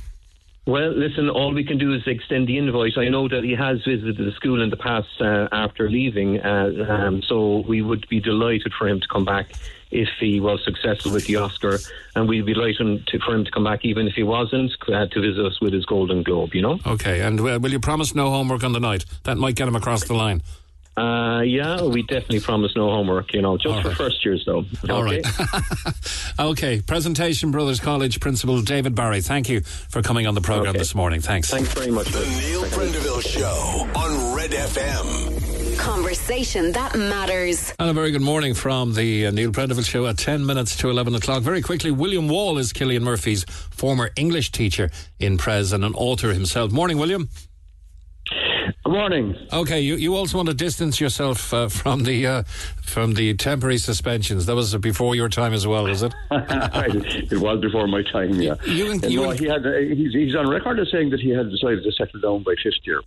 [0.69, 2.99] Well, listen, all we can do is extend the invite.
[2.99, 6.85] I know that he has visited the school in the past uh, after leaving, uh,
[6.87, 9.51] um, so we would be delighted for him to come back
[9.91, 11.79] if he was successful with the Oscar,
[12.15, 15.07] and we'd be delighted to, for him to come back even if he wasn't, uh,
[15.07, 16.79] to visit us with his Golden Globe, you know?
[16.85, 19.07] Okay, and uh, will you promise no homework on the night?
[19.23, 20.43] That might get him across the line.
[20.99, 23.97] Uh, yeah, we definitely promise no homework, you know, just All for right.
[23.97, 24.65] first years, though.
[24.91, 25.23] All Okay?
[25.23, 25.93] right.
[26.41, 30.79] okay, presentation Brothers College Principal David Barry, thank you for coming on the programme Okay.
[30.79, 31.21] this morning.
[31.21, 31.51] Thanks.
[31.51, 32.09] Thanks very much.
[32.09, 35.79] The Neil Prendeville Show on Red FM.
[35.79, 37.73] Conversation that matters.
[37.79, 40.91] And a very good morning from the uh, Neil Prendeville Show at 10 minutes to
[40.91, 41.43] 11 o'clock.
[41.45, 46.33] Very quickly, William Wall is Cillian Murphy's former English teacher in Pres and an author
[46.33, 46.73] himself.
[46.73, 47.29] Morning, William.
[48.85, 49.37] Good morning.
[49.53, 52.43] Okay, you, you also want to distance yourself uh, from the uh,
[52.83, 54.47] from the temporary suspensions.
[54.47, 56.15] That was before your time as well, was it?
[56.31, 58.55] it was before my time, yeah.
[58.67, 61.21] You and- you no, and- he had, uh, he's, he's on record as saying that
[61.21, 63.03] he had decided to settle down by fifth year,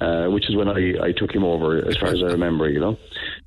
[0.00, 2.80] uh, which is when I, I took him over, as far as I remember, you
[2.80, 2.98] know.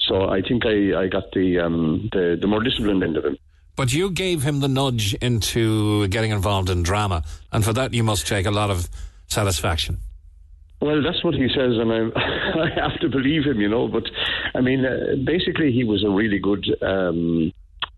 [0.08, 3.38] So I think I, I got the, um, the the more disciplined end of him.
[3.76, 8.04] But you gave him the nudge into getting involved in drama, and for that you
[8.04, 8.90] must take a lot of
[9.28, 10.00] satisfaction.
[10.82, 13.88] Well, that's what he says, and I, I have to believe him, you know.
[13.88, 14.04] But
[14.56, 17.52] I mean, uh, basically, he was a really good um,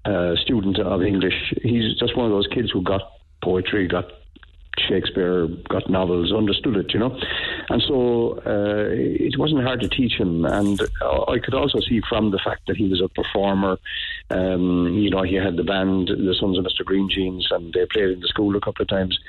[0.06, 1.54] uh, student of English.
[1.62, 3.02] He's just one of those kids who got
[3.44, 4.06] poetry, got
[4.80, 7.16] Shakespeare, got novels, understood it, you know.
[7.70, 10.46] And so uh, it wasn't hard to teach him.
[10.46, 13.78] And I could also see from the fact that he was a performer,
[14.32, 16.84] um, you know, he had the band, the Sons of Mr.
[16.84, 19.20] Green Jeans, and they played in the school a couple of times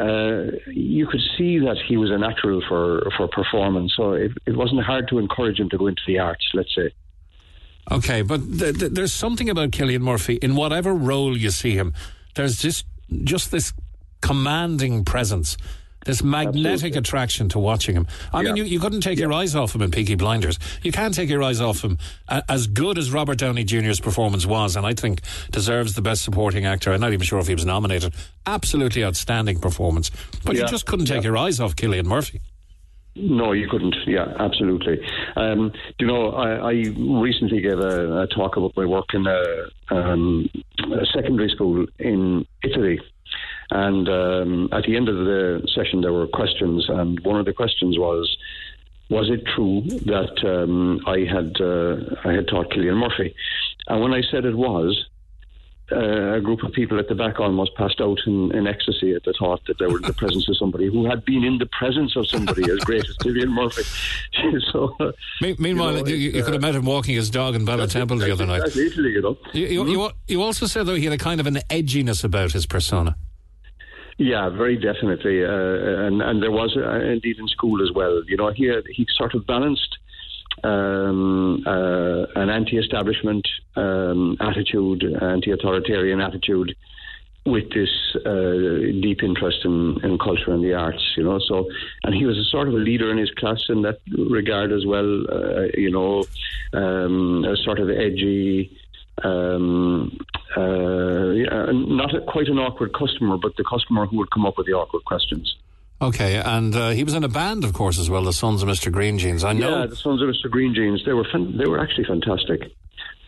[0.00, 3.92] uh, you could see that he was a natural for, for performance.
[3.96, 6.90] So it, it wasn't hard to encourage him to go into the arts, let's say.
[7.90, 11.92] Okay, but th- th- there's something about Cillian Murphy in whatever role you see him.
[12.34, 12.86] There's just
[13.24, 13.72] just this
[14.20, 15.56] commanding presence,
[16.06, 16.98] this magnetic Absolutely.
[16.98, 18.06] attraction to watching him.
[18.32, 20.58] I mean, you, you couldn't take your eyes off him in Peaky Blinders.
[20.82, 21.98] You can't take your eyes off him.
[22.28, 25.20] A- as good as Robert Downey Jr.'s performance was, and I think
[25.50, 26.92] deserves the best supporting actor.
[26.92, 28.14] I'm not even sure if he was nominated.
[28.46, 30.10] Absolutely outstanding performance.
[30.44, 32.40] But you just couldn't take your eyes off Cillian Murphy.
[33.16, 33.96] No, you couldn't.
[34.06, 35.00] Yeah, absolutely.
[35.36, 39.94] Um, you know, I, I recently gave a, a talk about my work in a,
[39.94, 40.48] um,
[40.80, 43.00] a secondary school in Italy.
[43.70, 47.52] And um, at the end of the session, there were questions, and one of the
[47.52, 48.36] questions was,
[49.08, 53.34] "Was it true that um, I had uh, I had taught Cillian Murphy?"
[53.86, 55.06] And when I said it was,
[55.92, 59.24] uh, a group of people at the back almost passed out in, in ecstasy at
[59.24, 61.66] the thought that they were in the presence of somebody who had been in the
[61.66, 63.82] presence of somebody as great as Cillian Murphy.
[64.72, 67.30] so, uh, Me- meanwhile, You know, you, you, could have uh, met him walking his
[67.30, 68.60] dog in Ballintemple the other night.
[68.60, 69.36] that's Italy, you know.
[69.52, 73.16] You, you also said, though, he had a kind of an edginess about his persona.
[74.20, 78.22] Yeah, very definitely, uh, and and there was uh, indeed in school as well.
[78.28, 79.96] You know, he he sort of balanced
[80.62, 86.76] um, uh, an anti-establishment um, attitude, anti-authoritarian attitude,
[87.46, 87.88] with this
[88.26, 91.14] uh, deep interest in, in culture and the arts.
[91.16, 91.70] You know, so
[92.04, 94.84] and he was a sort of a leader in his class in that regard as
[94.84, 95.24] well.
[95.32, 96.24] Uh, you know,
[96.74, 98.70] um, a sort of edgy.
[99.24, 100.18] Um,
[100.56, 104.58] uh, yeah, not a, quite an awkward customer, but the customer who would come up
[104.58, 105.56] with the awkward questions.
[106.02, 108.68] Okay, and uh, he was in a band, of course, as well, the Sons of
[108.68, 108.90] Mr.
[108.90, 109.44] Green Jeans.
[109.44, 109.80] I know.
[109.80, 110.50] Yeah, the Sons of Mr.
[110.50, 111.04] Green Jeans.
[111.04, 112.72] They were fan- they were actually fantastic.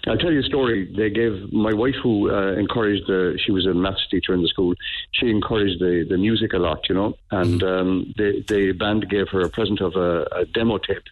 [0.09, 0.93] I'll tell you a story.
[0.97, 3.39] They gave my wife, who uh, encouraged the.
[3.45, 4.75] She was a maths teacher in the school.
[5.13, 7.15] She encouraged the, the music a lot, you know.
[7.31, 11.05] And um, the the band gave her a present of a, a demo tape,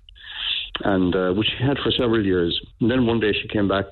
[0.82, 2.60] and uh, which she had for several years.
[2.80, 3.84] And then one day she came back.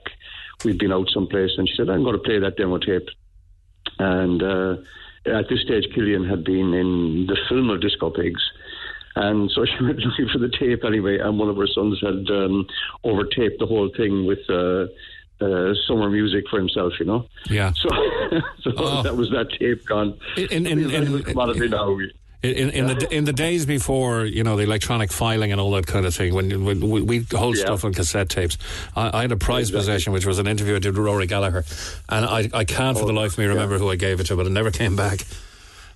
[0.64, 3.08] We'd been out someplace, and she said, "I'm going to play that demo tape."
[3.98, 4.76] And uh,
[5.26, 8.42] at this stage, Cillian had been in the film of Disco Pigs.
[9.16, 12.30] And so she went looking for the tape anyway, and one of her sons had
[12.30, 12.66] um,
[13.04, 14.86] overtaped the whole thing with uh,
[15.44, 17.26] uh, summer music for himself, you know.
[17.48, 17.72] Yeah.
[17.72, 17.88] So,
[18.62, 20.18] so that was that tape gone.
[20.36, 21.98] In, in, in, commodity now.
[22.40, 25.88] In, in the in the days before you know the electronic filing and all that
[25.88, 27.62] kind of thing, when, when we, we hold Yeah.
[27.64, 28.56] stuff on cassette tapes,
[28.94, 31.64] I, I had a prized possession, which was an interview I did with Rory Gallagher,
[32.08, 34.36] and I, I can't for the life of me remember who I gave it to,
[34.36, 35.22] but it never came back.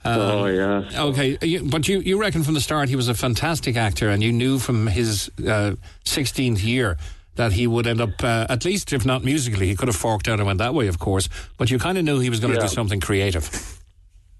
[0.05, 1.03] Um, oh yeah.
[1.11, 4.21] Okay, you, but you you reckon from the start he was a fantastic actor, and
[4.21, 6.97] you knew from his uh, sixteenth year
[7.37, 10.27] that he would end up uh, at least, if not musically, he could have forked
[10.27, 11.29] out and went that way, of course.
[11.57, 12.67] But you kind of knew he was going to Yeah.
[12.67, 13.79] do something creative.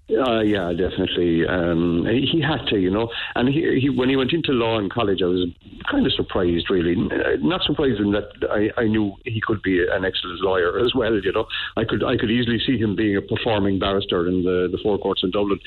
[0.09, 1.47] Uh, yeah, definitely.
[1.47, 3.09] Um, he, had to, you know.
[3.35, 5.47] And he, he, when he went into law in college, I was
[5.89, 6.93] kind of surprised, really.
[6.93, 10.93] Uh, Not surprised in that I, I knew he could be an excellent lawyer as
[10.93, 11.15] well.
[11.15, 11.45] You know,
[11.77, 14.97] I could I could easily see him being a performing barrister in the the four
[14.97, 15.59] courts in Dublin.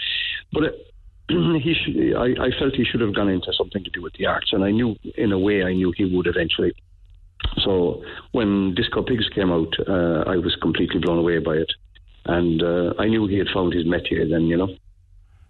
[0.53, 0.71] But uh,
[1.29, 4.51] he I, I felt he should have gone into something to do with the arts,
[4.53, 6.75] and I knew, in a way, I knew he would eventually.
[7.65, 8.03] So
[8.33, 11.73] when Disco Pigs came out, uh, I was completely blown away by it,
[12.29, 14.69] and uh, I knew he had found his métier then, you know.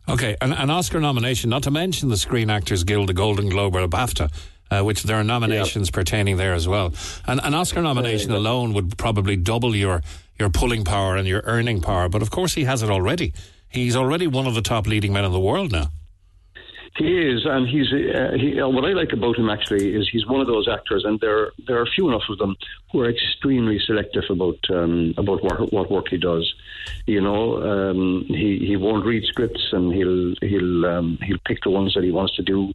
[0.08, 3.74] Okay, an, an Oscar nomination, not to mention the Screen Actors Guild, the Golden Globe,
[3.74, 4.30] or a BAFTA.
[4.68, 6.92] Uh, which there are nominations pertaining there as well.
[7.24, 10.02] And an Oscar nomination alone would probably double your,
[10.40, 12.08] your pulling power and your earning power.
[12.08, 13.32] But of course, he has it already.
[13.68, 15.90] He's already one of the top leading men in the world now.
[16.96, 17.92] He is, and he's.
[17.92, 21.04] Uh, he, uh, what I like about him actually is he's one of those actors,
[21.04, 22.56] and there there are few enough of them
[22.90, 26.52] who are extremely selective about um, about what, what work he does.
[27.06, 31.70] You know, um, he he won't read scripts, and he'll he'll um, he'll pick the
[31.70, 32.72] ones that he wants to do.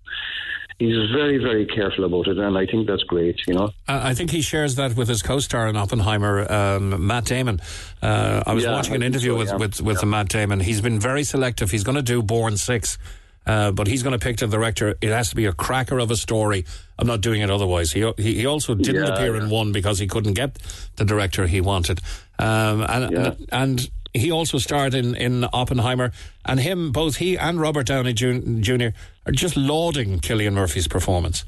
[0.79, 3.39] He's very very careful about it, and I think that's great.
[3.47, 7.25] You know, Uh, I think he shares that with his co-star in Oppenheimer, um, Matt
[7.25, 7.59] Damon.
[8.01, 9.57] Uh, I was Yeah, watching an interview so, with yeah.
[9.57, 10.59] with, with Matt Damon.
[10.59, 11.69] He's been very selective.
[11.69, 12.97] He's going to do Bourne Six.
[13.43, 14.95] Uh, but he's going to pick the director.
[15.01, 16.63] It has to be a cracker of a story.
[16.99, 17.91] I'm not doing it otherwise.
[17.91, 20.57] He he, he also didn't Yeah, appear in one because he couldn't get
[20.97, 22.01] the director he wanted.
[22.37, 23.33] Um, and, Yeah.
[23.51, 26.11] and he also starred in, in Oppenheimer.
[26.45, 28.89] And him, both he and Robert Downey Jr.
[29.25, 31.45] are just lauding Cillian Murphy's performance.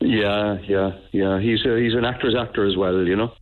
[0.00, 1.40] Yeah, yeah, yeah.
[1.40, 3.06] He's a, he's an actor's actor as well.
[3.06, 3.32] You know,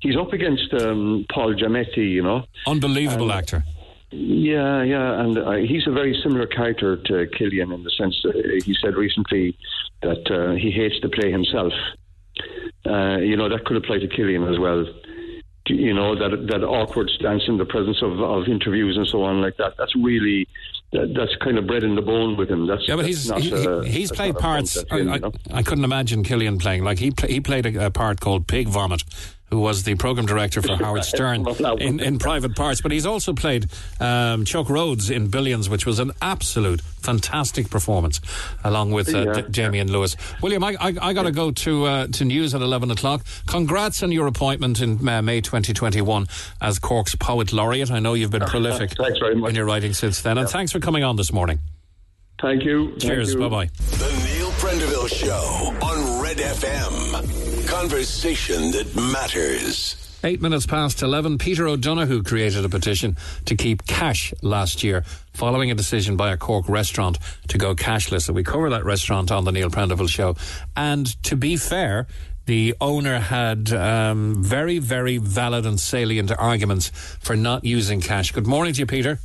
[0.00, 2.10] he's up against um, Paul Giamatti.
[2.10, 3.64] You know, Unbelievable actor.
[4.10, 8.36] Yeah, yeah, and uh, he's a very similar character to Cillian in the sense that
[8.36, 9.56] uh, he said recently
[10.02, 11.72] that uh, he hates to play himself.
[12.84, 14.84] Uh, you know that could apply to Cillian as well.
[15.74, 19.40] You know that that awkward stance in the presence of, of interviews and so on
[19.40, 19.74] like that.
[19.78, 20.46] That's really
[20.92, 22.66] that, that's kind of bred in the bone with him.
[22.66, 24.76] That's Yeah, but he's not, he, he- he's played parts.
[24.90, 25.32] I, end, I, you know?
[25.52, 28.68] I couldn't imagine Cillian playing like he pla he played a, a part called Pig
[28.68, 29.02] Vomit,
[29.52, 31.46] who was the program director for Howard Stern
[31.78, 32.80] in, in Private Parts.
[32.80, 33.66] But he's also played
[34.00, 38.18] um, Chuck Rhoades in Billions, which was an absolute fantastic performance,
[38.64, 39.32] along with uh, Yeah.
[39.42, 40.16] D- Damian Lewis.
[40.40, 43.26] William, I, I, I got to go to uh, to news at eleven o'clock.
[43.46, 46.26] Congrats on your appointment in uh, May 2021
[46.62, 47.90] as Cork's poet laureate.
[47.90, 49.50] I know you've been prolific Thanks very much.
[49.50, 51.58] in your writing since then, and thanks for coming on this morning.
[52.40, 52.96] Thank you.
[52.98, 53.36] Cheers.
[53.36, 53.66] Bye bye.
[53.66, 57.41] The Neil Prendeville Show on Red FM.
[57.72, 60.20] Conversation that matters.
[60.22, 63.16] Eight minutes past 11, Peter O'Donoghue created a petition
[63.46, 67.18] to keep cash last year following a decision by a Cork restaurant
[67.48, 68.28] to go cashless.
[68.28, 70.36] And we cover that restaurant on the Neil Prendeville show.
[70.76, 72.06] And to be fair,
[72.44, 76.90] the owner had um, very, very valid and salient arguments
[77.20, 78.32] for not using cash.
[78.32, 79.18] Good morning to you, Peter.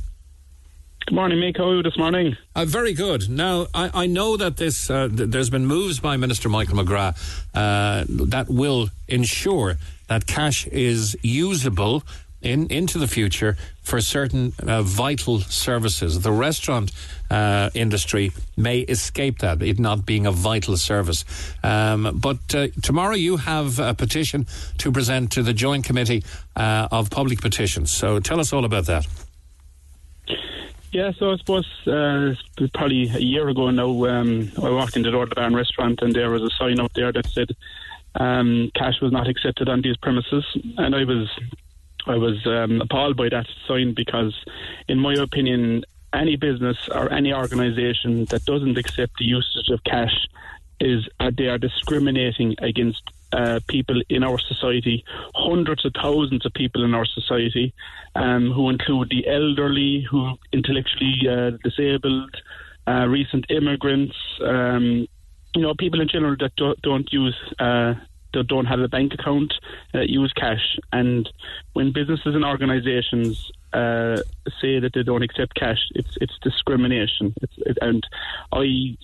[1.08, 1.56] Good morning, Mick.
[1.56, 2.36] How are you this morning?
[2.54, 3.30] Uh, very good.
[3.30, 7.46] Now, I, I know that this uh, th- there's been moves by Minister Michael McGrath
[7.54, 9.78] uh, that will ensure
[10.08, 12.02] that cash is usable
[12.42, 16.20] in into the future for certain uh, vital services.
[16.20, 16.92] The restaurant
[17.30, 21.24] uh, industry may escape that, it not being a vital service.
[21.62, 26.22] Um, but uh, tomorrow you have a petition to present to the Joint Committee
[26.54, 27.90] of Public Petitions.
[27.90, 29.06] So tell us all about that.
[30.90, 32.34] Yeah, so I suppose uh,
[32.72, 36.42] probably a year ago now, um, I walked into the Barn restaurant and there was
[36.42, 37.50] a sign up there that said
[38.14, 40.44] um, cash was not accepted on these premises,
[40.78, 41.28] and I was
[42.06, 44.34] I was um, appalled by that sign because,
[44.88, 45.84] in my opinion,
[46.14, 50.26] any business or any organisation that doesn't accept the usage of cash
[50.80, 53.02] is uh, they are discriminating against
[53.32, 57.74] uh, people in our society, hundreds of thousands of people in our society,
[58.14, 62.34] um, who include the elderly, who intellectually uh, disabled,
[62.86, 65.06] uh, recent immigrants, um,
[65.54, 67.36] you know, people in general that do, don't use.
[67.58, 67.94] Uh,
[68.34, 69.54] that don't have a bank account,
[69.94, 71.28] uh, use cash, and
[71.72, 74.16] when businesses and organisations uh,
[74.60, 77.34] say that they don't accept cash, it's it's discrimination.
[77.40, 78.06] It's, it, and
[78.52, 78.96] I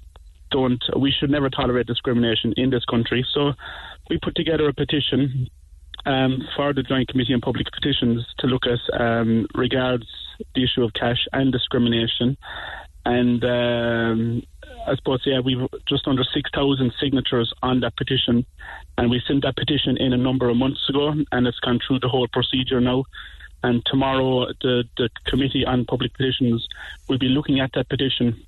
[0.51, 0.83] don't.
[0.97, 3.27] We should never tolerate discrimination in this country.
[3.33, 3.55] So
[4.09, 5.49] we put together a petition
[6.07, 10.07] um, for the Joint Committee on Public Petitions to look at um, regards
[10.55, 12.37] the issue of cash and discrimination.
[13.07, 14.43] And um,
[14.87, 18.47] I suppose, yeah, we've just under 6,000 signatures on that petition.
[18.99, 22.01] And we sent that petition in a number of months ago, and it's gone through
[22.01, 23.05] the whole procedure now.
[23.63, 26.67] And tomorrow, the, the Committee on Public Petitions
[27.09, 28.45] will be looking at that petition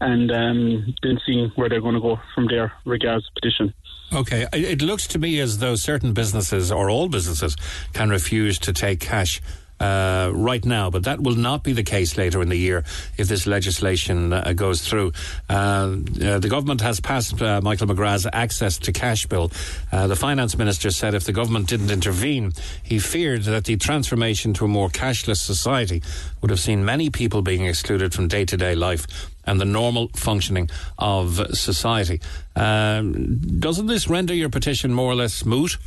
[0.00, 3.72] and um, then seeing where they're going to go from there regards petition.
[4.12, 7.56] Okay, it looks to me as though certain businesses or all businesses
[7.92, 9.40] can refuse to take cash
[9.80, 12.84] uh, right now, but that will not be the case later in the year
[13.16, 15.12] if this legislation uh, goes through.
[15.48, 19.50] Uh, uh, the government has passed uh, Michael McGrath's access to cash bill.
[19.90, 24.64] The finance minister said if the government didn't intervene, he feared that the transformation to
[24.64, 26.02] a more cashless society
[26.40, 29.06] would have seen many people being excluded from day to day life
[29.44, 32.20] and the normal functioning of society.
[32.54, 35.78] Um, doesn't this render your petition more or less moot?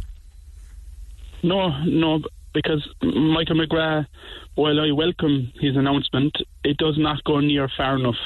[1.43, 2.21] No, no,
[2.53, 4.07] because Michael McGrath,
[4.55, 8.17] while I welcome his announcement, it does not go near far enough.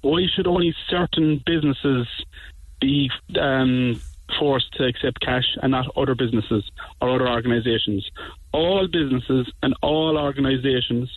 [0.00, 2.06] Why should only certain businesses
[2.80, 3.10] be
[3.40, 4.00] um,
[4.38, 8.08] forced to accept cash and not other businesses or other organisations?
[8.52, 11.10] All businesses and all organisations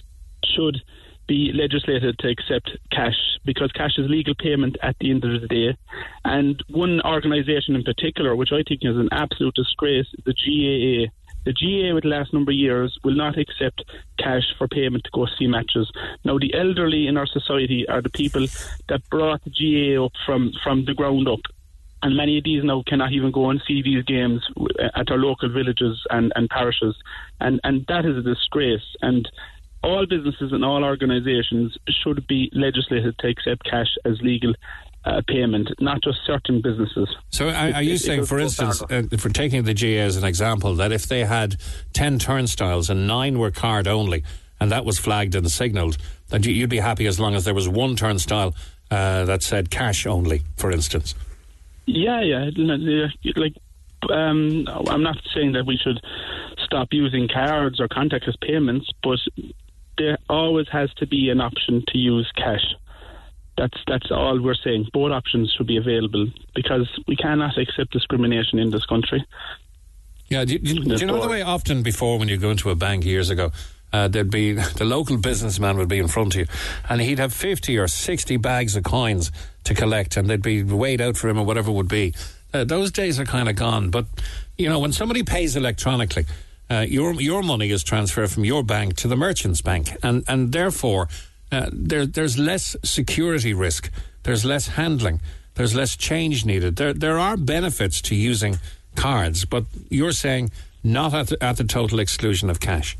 [0.44, 0.82] should
[1.28, 5.48] be legislated to accept cash because cash is legal payment at the end of the
[5.48, 5.78] day.
[6.24, 11.12] And one organisation in particular, which I think is an absolute disgrace, the GAA.
[11.46, 13.84] The GA with the last number of years, will not accept
[14.18, 15.92] cash for payment to go see matches.
[16.24, 18.48] Now, the elderly in our society are the people
[18.90, 21.42] that brought the GAA up from, from the ground up.
[22.02, 24.46] And many of these now cannot even go and see these games
[24.96, 26.96] at our local villages and, and parishes.
[27.40, 28.84] And, and that is a disgrace.
[29.02, 29.28] And
[29.84, 34.54] all businesses and all organisations should be legislated to accept cash as legal
[35.06, 37.07] uh, payment, not just certain businesses.
[37.30, 39.99] So, are, are you It- it saying, does for instance, uh, for taking the GA
[39.99, 41.57] as an example, that if they had
[41.94, 44.23] 10 turnstiles and nine were card only,
[44.60, 45.98] and that was flagged and signalled,
[46.30, 48.56] that you- you'd be happy as long as there was one turnstile
[48.91, 51.15] uh, that said cash only, for instance?
[51.88, 52.49] Yeah, yeah.
[52.56, 53.53] yeah, Like,
[54.11, 55.99] um, I'm not saying that we should
[56.64, 59.19] stop using cards or contactless payments, but
[59.98, 62.64] there always has to be an option to use cash.
[63.57, 64.88] That's that's all we're saying.
[64.94, 69.26] Both options should be available because we cannot accept discrimination in this country.
[70.27, 72.76] Yeah, do, do, do you know the way often before when you go into a
[72.76, 73.52] bank years ago,
[73.94, 76.48] uh, there'd be the local businessman would be in front of you,
[76.90, 79.32] and he'd have fifty or sixty bags of coins
[79.64, 82.14] to collect, and they'd be weighed out for him or whatever it would be.
[82.53, 83.90] Uh, those days are kind of gone.
[83.90, 84.06] But
[84.57, 86.26] you know, when somebody pays electronically,
[86.69, 90.52] uh, your your money is transferred from your bank to the merchant's bank, and and
[90.52, 91.07] therefore
[91.52, 93.92] uh, there there's less security risk,
[94.24, 95.22] there's less handling,
[95.56, 96.76] there's less change needed.
[96.76, 98.58] There there are benefits to using
[98.96, 100.52] cards, but you're saying
[100.84, 102.98] not at the, at the total exclusion of cash.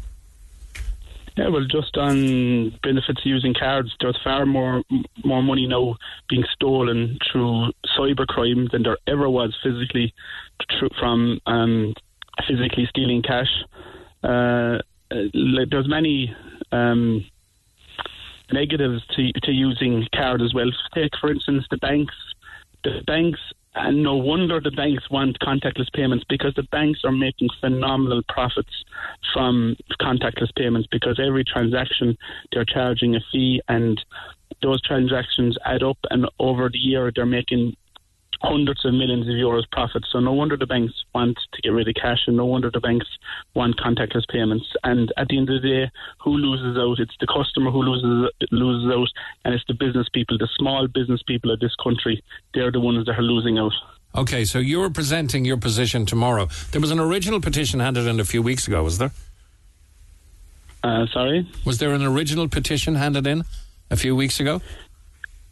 [1.38, 4.84] Yeah, well, just on benefits of using cards, there's far more
[5.24, 5.96] more money now
[6.30, 10.14] being stolen through cybercrime than there ever was physically
[10.98, 11.94] from um,
[12.48, 13.50] physically stealing cash.
[14.24, 14.80] Uh,
[15.12, 16.34] there's many
[16.72, 17.26] um,
[18.52, 20.70] negatives to to using card as well.
[20.94, 22.16] Take for instance the banks.
[22.84, 23.40] The banks
[23.76, 28.86] and no wonder the banks want contactless payments because the banks are making phenomenal profits
[29.34, 32.18] from contactless payments because every transaction
[32.52, 34.04] they're charging a fee and
[34.62, 37.76] those transactions add up and over the year they're making
[38.46, 40.06] hundreds of millions of euros profit.
[40.12, 42.80] So no wonder the banks want to get rid of cash and no wonder the
[42.80, 43.08] banks
[43.54, 44.66] want contactless payments.
[44.84, 47.00] And at the end of the day, who loses out?
[47.00, 49.08] It's the customer who loses loses out
[49.44, 52.24] and it's the business people, the small business people of this country.
[52.54, 53.74] They're the ones that are losing out.
[54.16, 56.48] Okay, so you're presenting your position tomorrow.
[56.72, 59.12] There was an original petition handed in a few weeks ago, was there?
[60.84, 61.50] Uh, sorry?
[61.66, 63.44] Was there an original petition handed in
[63.92, 64.62] a few weeks ago?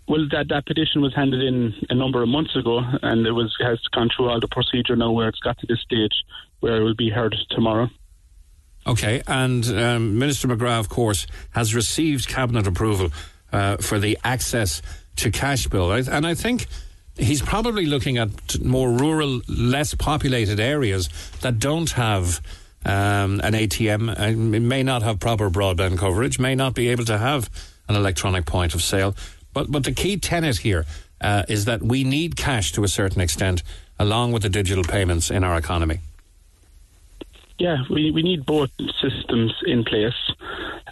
[0.07, 3.55] Well, that, that petition was handed in a number of months ago, and it was
[3.61, 6.11] has gone through all the procedure now, where it's got to this stage
[6.59, 7.89] where it will be heard tomorrow.
[8.85, 13.11] Okay, and um, Minister McGrath, of course, has received cabinet approval
[13.53, 14.81] uh, for the access
[15.17, 16.67] to cash bill, and I think
[17.15, 21.09] he's probably looking at more rural, less populated areas
[21.41, 22.41] that don't have.
[22.85, 27.17] Um, an ATM and may not have proper broadband coverage, may not be able to
[27.17, 27.49] have
[27.87, 29.15] an electronic point of sale.
[29.53, 30.85] But but the key tenet here
[31.21, 33.63] uh, is that we need cash to a certain extent,
[33.97, 35.99] along with the digital payments in our economy.
[37.59, 40.13] Yeah, we, we need both systems in place.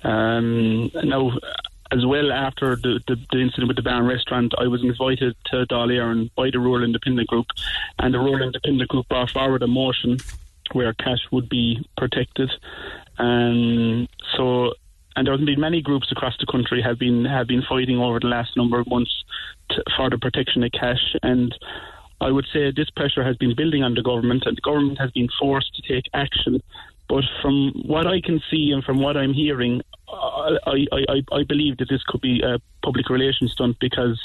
[0.04, 1.32] Um, now,
[1.92, 5.66] as well, after the, the, the incident with the Barn restaurant, I was invited to
[5.66, 7.48] Dáil by the Rural Independent Group,
[8.00, 10.18] and the Rural Independent Group brought forward a motion
[10.72, 12.50] where cash would be protected.
[13.18, 14.08] Um,
[14.38, 14.74] so,
[15.16, 18.20] and there have been many groups across the country have been have been fighting over
[18.20, 19.24] the last number of months
[19.70, 21.56] to, for the protection of cash and.
[22.24, 25.10] I would say this pressure has been building on the government, and the government has
[25.10, 26.62] been forced to take action.
[27.10, 31.44] But from what I can see and from what I'm hearing, I, I, I, I
[31.44, 34.22] believe that this could be a public relations stunt because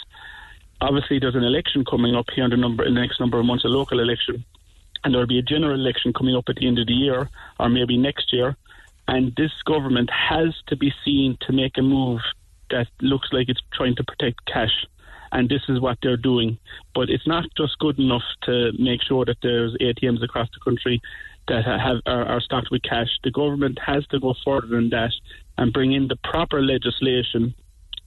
[0.81, 3.47] obviously there's an election coming up here in the number in the next number of
[3.47, 4.45] months, a local election,
[5.03, 7.69] and there'll be a general election coming up at the end of the year or
[7.69, 8.57] maybe next year.
[9.09, 12.21] And this government has to be seen to make a move
[12.71, 14.87] that looks like it's trying to protect cash.
[15.33, 16.59] And this is what they're doing.
[16.95, 21.01] But it's not just good enough to make sure that there's ATMs across the country
[21.49, 23.09] that have are, are stocked with cash.
[23.23, 25.13] The government has to go further than that
[25.59, 27.55] and bring in the proper legislation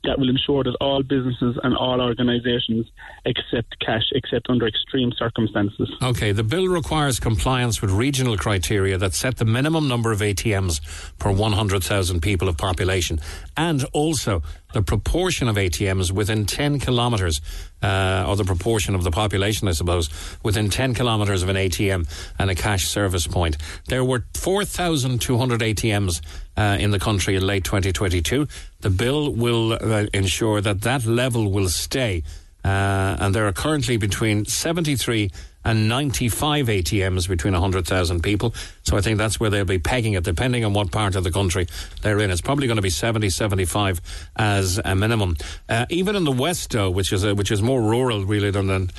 [0.04, 2.88] that will ensure that all businesses and all organisations
[3.26, 5.92] accept cash except under extreme circumstances.
[6.02, 10.80] Okay, the bill requires compliance with regional criteria that set the minimum number of ATMs
[11.20, 13.20] per 100,000 people of population
[13.58, 14.42] and also
[14.74, 17.42] the proportion of ATMs within 10 kilometres,
[17.82, 20.10] uh, or the proportion of the population, I suppose,
[20.44, 22.08] within 10 kilometres of an ATM
[22.38, 23.58] and a cash service point.
[23.88, 26.22] There were 4,200 ATMs
[26.56, 28.48] uh, in the country in late 2022.
[28.82, 32.24] The bill will uh, ensure that that level will stay.
[32.64, 35.32] Uh, and there are currently between 73
[35.66, 38.54] and 95 ATMs between 100,000 people.
[38.84, 41.32] So I think that's where they'll be pegging it, depending on what part of the
[41.32, 41.68] country
[42.02, 42.32] they're in.
[42.32, 44.02] It's probably going to be 70, 75
[44.36, 45.36] as a minimum.
[45.68, 48.90] Uh, even in the West, though, which is, a, which is more rural really than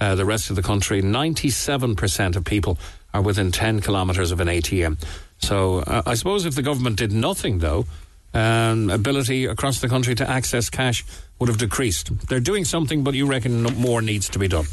[0.00, 2.78] uh, the rest of the country, 97% of people
[3.12, 5.02] are within 10 kilometres of an ATM.
[5.38, 7.86] So uh, I suppose if the government did nothing, though,
[8.34, 11.04] um, ability across the country to access cash
[11.38, 12.28] would have decreased.
[12.28, 14.66] They're doing something, but you reckon more needs to be done.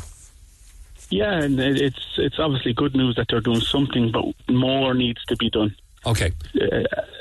[1.10, 5.36] Yeah, and it's it's obviously good news that they're doing something, but more needs to
[5.38, 5.74] be done.
[6.06, 6.32] Okay.
[6.60, 6.80] Uh,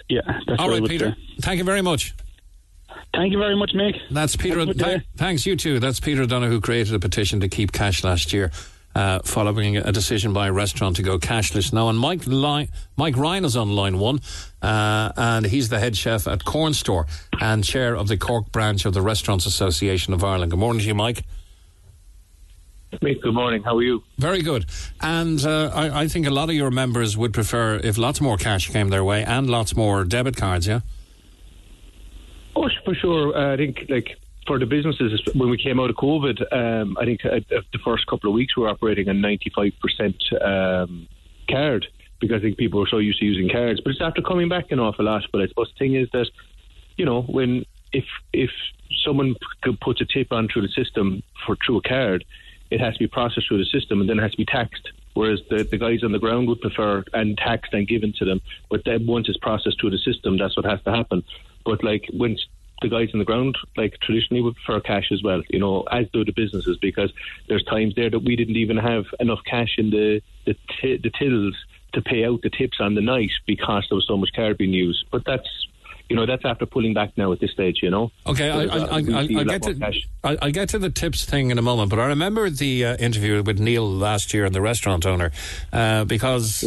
[0.09, 0.21] yeah.
[0.47, 1.11] That's All I Peter.
[1.13, 1.37] say.
[1.41, 2.15] Thank you very much.
[3.15, 3.99] Thank you very much, Mick.
[4.11, 4.65] That's Peter.
[4.67, 5.79] Good th- thanks, you too.
[5.81, 8.51] That's Peter Dunne who created a petition to keep cash last year.
[8.97, 11.91] Uh, following a decision by a restaurant to go cashless now.
[11.91, 14.21] And Mike, Li- Mike Ryan is on line one,
[14.63, 17.05] uh, and he's the head chef at Cornstore
[17.39, 20.51] and chair of the Cork branch of the Restaurants Association of Ireland.
[20.51, 21.25] Good morning to you, Mike.
[23.03, 23.63] Mate, good morning.
[23.63, 24.03] How are you?
[24.17, 24.65] Very good.
[25.03, 28.39] And uh, I, I think a lot of your members would prefer if lots more
[28.39, 30.81] cash came their way and lots more debit cards, yeah?
[32.55, 33.37] Oh, for sure.
[33.37, 34.17] Uh, I think, like,
[34.47, 38.07] for the businesses, when we came out of COVID, um, I think uh, the first
[38.07, 41.09] couple of weeks we were operating on 95% um,
[41.51, 41.87] card
[42.21, 43.81] because I think people were so used to using cards.
[43.81, 45.23] But it's after coming back an awful lot.
[45.33, 46.29] But I suppose the thing is that,
[46.97, 48.51] you know, when if if
[49.05, 49.35] someone
[49.81, 52.25] puts a tip on through the system for through a card,
[52.71, 54.89] it has to be processed through the system and then it has to be taxed.
[55.15, 58.41] Whereas the, the guys on the ground would prefer and taxed and given to them.
[58.69, 61.25] But then once it's processed through the system, that's what has to happen.
[61.65, 62.37] But like when
[62.83, 65.43] the guys on the ground, like traditionally, would prefer cash as well.
[65.49, 67.13] You know, as do the businesses, because
[67.49, 71.11] there's times there that we didn't even have enough cash in the the, t- the
[71.19, 71.55] tills
[71.95, 74.73] to pay out the tips on the night because there was so much card being
[74.73, 75.07] used.
[75.11, 75.49] But that's
[76.09, 77.81] you know that's after pulling back now at this stage.
[77.83, 78.13] You know.
[78.27, 80.69] Okay, I, Because, I, I, we I, see a I'll lot get to I'll get
[80.71, 83.91] to the tips thing in a moment, but I remember the uh, interview with Neil
[83.91, 85.33] last year and the restaurant owner
[85.73, 86.65] uh, because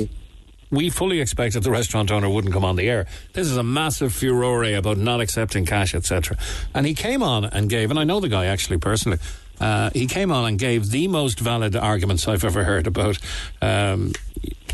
[0.72, 3.08] we fully expected the restaurant owner wouldn't come on the air.
[3.34, 6.38] This is a massive furore about not accepting cash, etc.
[6.74, 9.20] And he came on and gave, and I know the guy actually personally.
[9.60, 13.18] Uh, he came on and gave the most valid arguments I've ever heard about
[13.62, 14.14] um,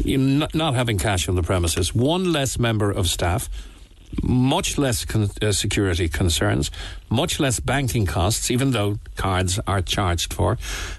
[0.06, 1.96] not, not having cash on the premises.
[1.96, 3.50] One less member of staff,
[4.22, 6.70] much less con- uh, security concerns,
[7.10, 10.58] much less banking costs, even though cards are charged for.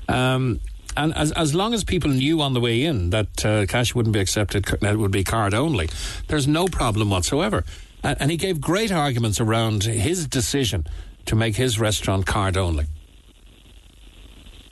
[0.08, 0.60] Um,
[0.96, 4.12] and as, as long as people knew on the way in that uh, cash wouldn't
[4.12, 5.88] be accepted, that it would be card only,
[6.28, 7.64] there's no problem whatsoever.
[8.02, 10.86] And, and he gave great arguments around his decision
[11.26, 12.86] to make his restaurant card only.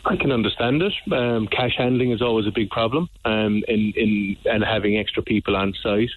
[0.06, 0.92] I can understand it.
[1.12, 5.56] Um, cash handling is always a big problem, um, in, in and having extra people
[5.56, 6.10] on site.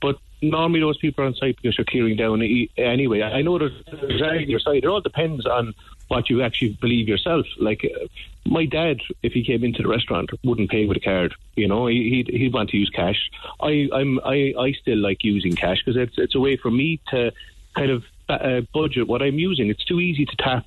[0.00, 3.22] But normally those people are on site because you're clearing down e- anyway.
[3.22, 4.84] I know there's there's on your site.
[4.84, 5.74] It all depends on
[6.08, 7.46] what you actually believe yourself.
[7.58, 8.06] Like uh,
[8.46, 11.34] my dad, if he came into the restaurant, wouldn't pay with a card.
[11.56, 13.30] You know, he, he'd, he'd want to use cash.
[13.60, 17.00] I I'm I, I still like using cash because it's it's a way for me
[17.08, 17.32] to
[17.74, 19.68] kind of uh, budget what I'm using.
[19.68, 20.66] It's too easy to tap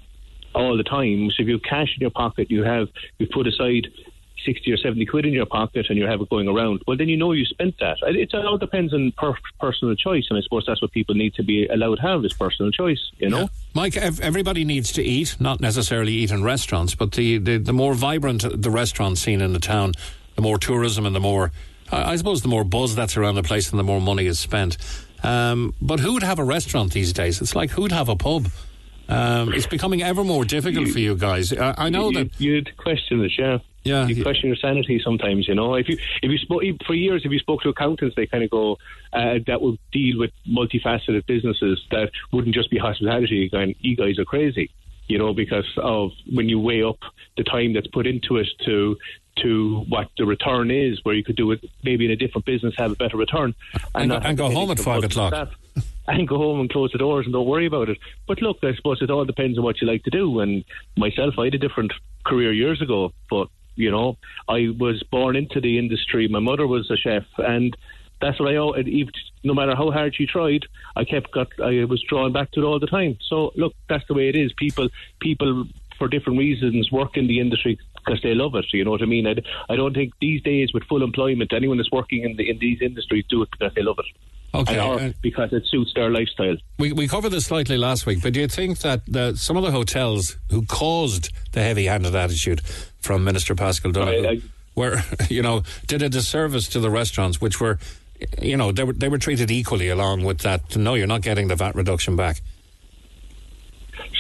[0.54, 1.30] all the time.
[1.32, 3.88] So if you have cash in your pocket, you have you put aside
[4.46, 6.82] sixty or seventy quid in your pocket, and you have it going around.
[6.88, 7.98] Well, then you know you spent that.
[8.04, 11.44] It all depends on per- personal choice, and I suppose that's what people need to
[11.44, 13.12] be allowed to have is personal choice.
[13.18, 13.50] You know.
[13.74, 17.74] Mike, ev- everybody needs to eat, not necessarily eat in restaurants, but the, the, the
[17.74, 19.94] more vibrant the restaurant scene in the town,
[20.36, 21.52] the more tourism and the more,
[21.92, 24.78] I suppose, the more buzz that's around the place and the more money is spent.
[25.22, 27.42] Um, but who would have a restaurant these days?
[27.42, 28.48] It's like who'd have a pub?
[29.10, 31.52] Um, it's becoming ever more difficult for you guys.
[31.52, 32.40] I, I know you, that.
[32.40, 33.58] you'd question it, yeah.
[33.84, 35.48] Yeah, you question your sanity sometimes.
[35.48, 38.28] You know, if you if you spoke for years, if you spoke to accountants, they
[38.28, 38.78] kind of go
[39.14, 43.50] uh, that would deal with multifaceted businesses that wouldn't just be hospitality.
[43.50, 44.70] Going, you guys are crazy.
[45.08, 47.00] You know, because of when you weigh up
[47.36, 48.98] the time that's put into it to
[49.42, 52.74] to what the return is, where you could do it maybe in a different business,
[52.78, 53.56] have a better return,
[53.96, 55.50] And go- not and go home at five o'clock.
[56.08, 57.98] and go home and close the doors and don't worry about it.
[58.28, 60.40] But look, I suppose it all depends on what you like to do.
[60.40, 60.64] And
[60.98, 61.94] myself, I had a different
[62.26, 63.48] career years ago, but
[63.80, 66.28] you know, I was born into the industry.
[66.28, 67.76] My mother was a chef, and
[68.22, 68.80] that's what I.
[68.80, 70.64] and even- No matter how hard she tried,
[70.96, 71.48] I kept got.
[71.64, 73.18] I was drawn back to it all the time.
[73.30, 74.52] So look, that's the way it is.
[74.54, 74.90] People,
[75.22, 75.66] people
[75.98, 78.66] for different reasons work in the industry because they love it.
[78.74, 79.26] You know what I mean?
[79.28, 79.36] I,
[79.70, 82.82] I don't think these days with full employment, anyone that's working in the in these
[82.82, 84.06] industries do it because they love it.
[84.54, 86.58] Okay, or uh, because it suits their lifestyle.
[86.80, 89.64] We, we covered this slightly last week, but do you think that the, some of
[89.64, 92.62] the hotels who caused the heavy-handed attitude
[93.00, 94.42] from Minister Paschal Donohoe
[94.76, 97.78] were, you know, did a disservice to the restaurants, which were,
[98.42, 100.76] you know, they were they were treated equally along with that.
[100.76, 102.42] No, you're not getting the VAT reduction back.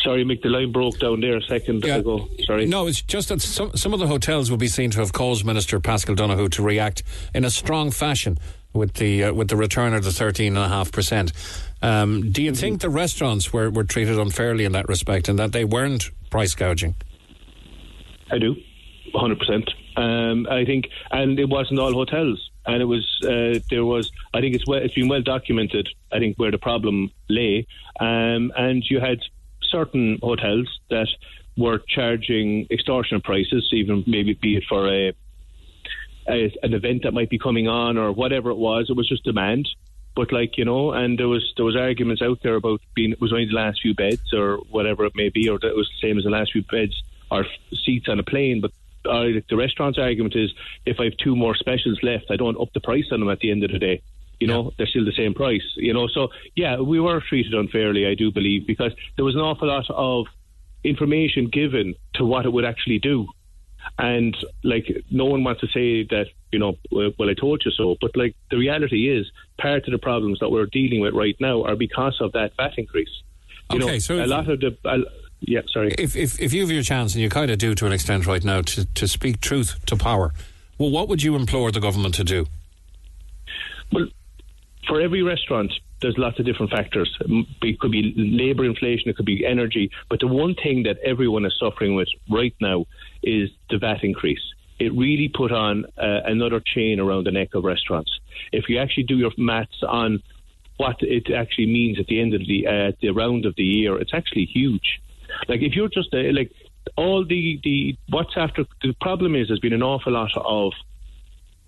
[0.03, 2.29] Sorry, Mick, the line broke down there a second ago.
[2.45, 2.65] Sorry.
[2.65, 5.43] No, it's just that some some of the hotels will be seen to have caused
[5.43, 7.03] Minister Paschal Donohoe to react
[7.33, 8.37] in a strong fashion
[8.73, 11.33] with the uh, with the return of the thirteen and a half percent.
[11.81, 15.53] Um, do you think the restaurants were, were treated unfairly in that respect, and that
[15.53, 16.95] they weren't price gouging?
[18.31, 18.55] I do,
[19.13, 19.69] 100%.
[19.97, 22.49] Um, I think, and it wasn't all hotels.
[22.65, 26.19] And it was, uh, there was, I think it's, well, it's been well documented, I
[26.19, 27.65] think, where the problem lay.
[27.99, 29.19] Um, and you had
[29.63, 31.07] certain hotels that
[31.57, 35.13] were charging extortionate prices, even maybe be it for a,
[36.29, 38.89] a an event that might be coming on or whatever it was.
[38.89, 39.67] It was just demand.
[40.15, 43.21] But like you know, and there was there was arguments out there about being it
[43.21, 45.89] was only the last few beds or whatever it may be, or that it was
[45.89, 47.01] the same as the last few beds
[47.31, 47.45] or
[47.85, 48.61] seats on a plane.
[48.61, 48.71] But
[49.09, 50.51] uh, the restaurant's argument is
[50.85, 53.39] if I have two more specials left, I don't up the price on them at
[53.39, 54.01] the end of the day.
[54.39, 55.63] You know, they're still the same price.
[55.75, 59.41] You know, so yeah, we were treated unfairly, I do believe, because there was an
[59.41, 60.27] awful lot of
[60.83, 63.27] information given to what it would actually do.
[63.97, 67.97] And like, no one wants to say that, you know, well, I told you so.
[67.99, 71.63] But like, the reality is, part of the problems that we're dealing with right now
[71.63, 73.09] are because of that VAT increase.
[73.71, 74.97] You Okay, know, so a lot of the, uh,
[75.41, 75.93] yeah, sorry.
[75.97, 78.25] If, if if you have your chance, and you kind of do to an extent
[78.25, 80.33] right now, to, to speak truth to power,
[80.77, 82.47] well, what would you implore the government to do?
[83.91, 84.07] Well,
[84.87, 87.17] for every restaurant, there's lots of different factors.
[87.61, 91.45] It could be labour inflation, it could be energy, but the one thing that everyone
[91.45, 92.85] is suffering with right now
[93.23, 94.41] is the VAT increase.
[94.79, 98.17] It really put on uh, another chain around the neck of restaurants.
[98.53, 100.23] If you actually do your maths on
[100.77, 103.99] what it actually means at the end of the uh, the round of the year,
[103.99, 105.01] it's actually huge.
[105.49, 106.51] Like if you're just uh, like
[106.95, 110.71] all the the what's after the problem is there's been an awful lot of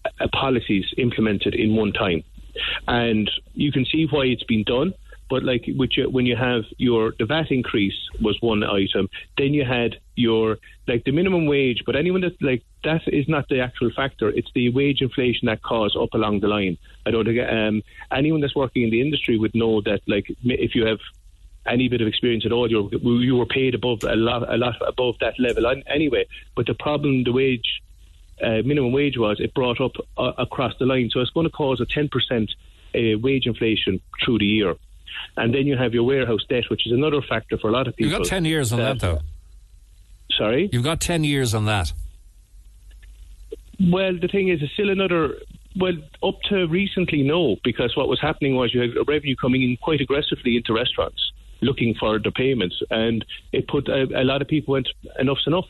[0.05, 2.23] uh, policies implemented in one time,
[2.87, 4.93] and you can see why it's been done.
[5.29, 9.07] But like which when you have your the VAT increase was one item,
[9.37, 10.57] then you had your
[10.87, 11.83] like the minimum wage.
[11.85, 14.27] But anyone that like that is not the actual factor.
[14.29, 16.77] It's the wage inflation that caused up along the line.
[17.05, 17.81] I don't think um,
[18.11, 20.99] anyone that's working in the industry would know that like if you have
[21.65, 24.75] any bit of experience at all, you you were paid above a lot, a lot
[24.85, 26.25] above that level anyway.
[26.55, 27.81] But the problem, the wage,
[28.43, 31.51] uh, minimum wage was it brought up uh, across the line, so it's going to
[31.51, 32.51] cause a ten percent
[32.95, 34.75] uh, wage inflation through the year.
[35.37, 37.95] And then you have your warehouse debt, which is another factor for a lot of
[37.95, 38.11] people.
[38.11, 39.19] You've got 10 years on that, though.
[40.31, 40.69] Sorry?
[40.71, 41.93] You've got 10 years on that.
[43.79, 45.35] Well, the thing is, it's still another.
[45.75, 45.93] Well,
[46.23, 50.01] up to recently, no, because what was happening was you had revenue coming in quite
[50.01, 51.31] aggressively into restaurants
[51.61, 54.89] looking for the payments, and it put a, a lot of people went
[55.19, 55.67] enough's enough.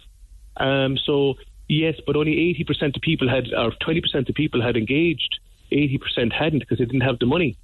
[0.58, 1.36] Um, so
[1.72, 5.40] yes, but only eighty percent of people had, or twenty percent of people had engaged.
[5.72, 7.58] Eighty percent hadn't because they didn't have the money.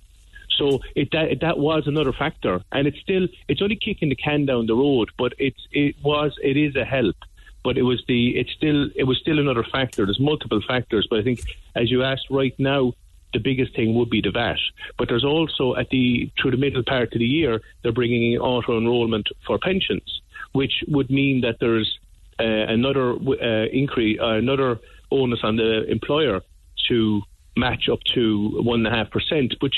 [0.58, 4.46] So it that that was another factor, and it's still it's only kicking the can
[4.46, 7.16] down the road, but it's it was it is a help.
[7.64, 10.06] But it was the it's still it was still another factor.
[10.06, 11.42] There's multiple factors, but I think
[11.76, 12.94] as you asked right now,
[13.34, 14.58] the biggest thing would be the VAT.
[14.98, 18.40] But there's also at the through the middle part of the year they're bringing in
[18.40, 20.22] auto enrolment for pensions,
[20.54, 22.00] which would mean that there's
[22.40, 24.80] uh, another uh, increase, uh, another
[25.12, 26.42] onus on the employer
[26.90, 27.22] to
[27.56, 29.76] match up to one and a half percent, which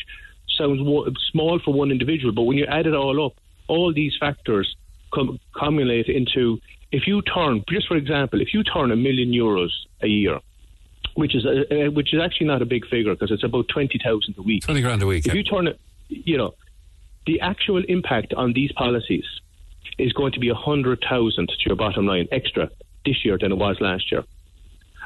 [0.58, 0.80] sounds
[1.32, 3.34] small for one individual, but when you add it all up,
[3.68, 4.76] all these factors
[5.14, 6.60] com- cumulate into
[6.92, 9.70] if you turn, just for example, if you turn a million euros
[10.02, 10.40] a year,
[11.16, 14.00] which is a, uh, which is actually not a big figure because it's about twenty
[14.04, 14.64] thousand a week.
[14.64, 15.26] 20 grand a week.
[15.26, 15.38] If yeah.
[15.38, 16.56] you turn it, you know,
[17.26, 19.26] the actual impact on these policies
[20.00, 22.70] is going to be a hundred thousand to your bottom line extra
[23.06, 24.24] this year than it was last year.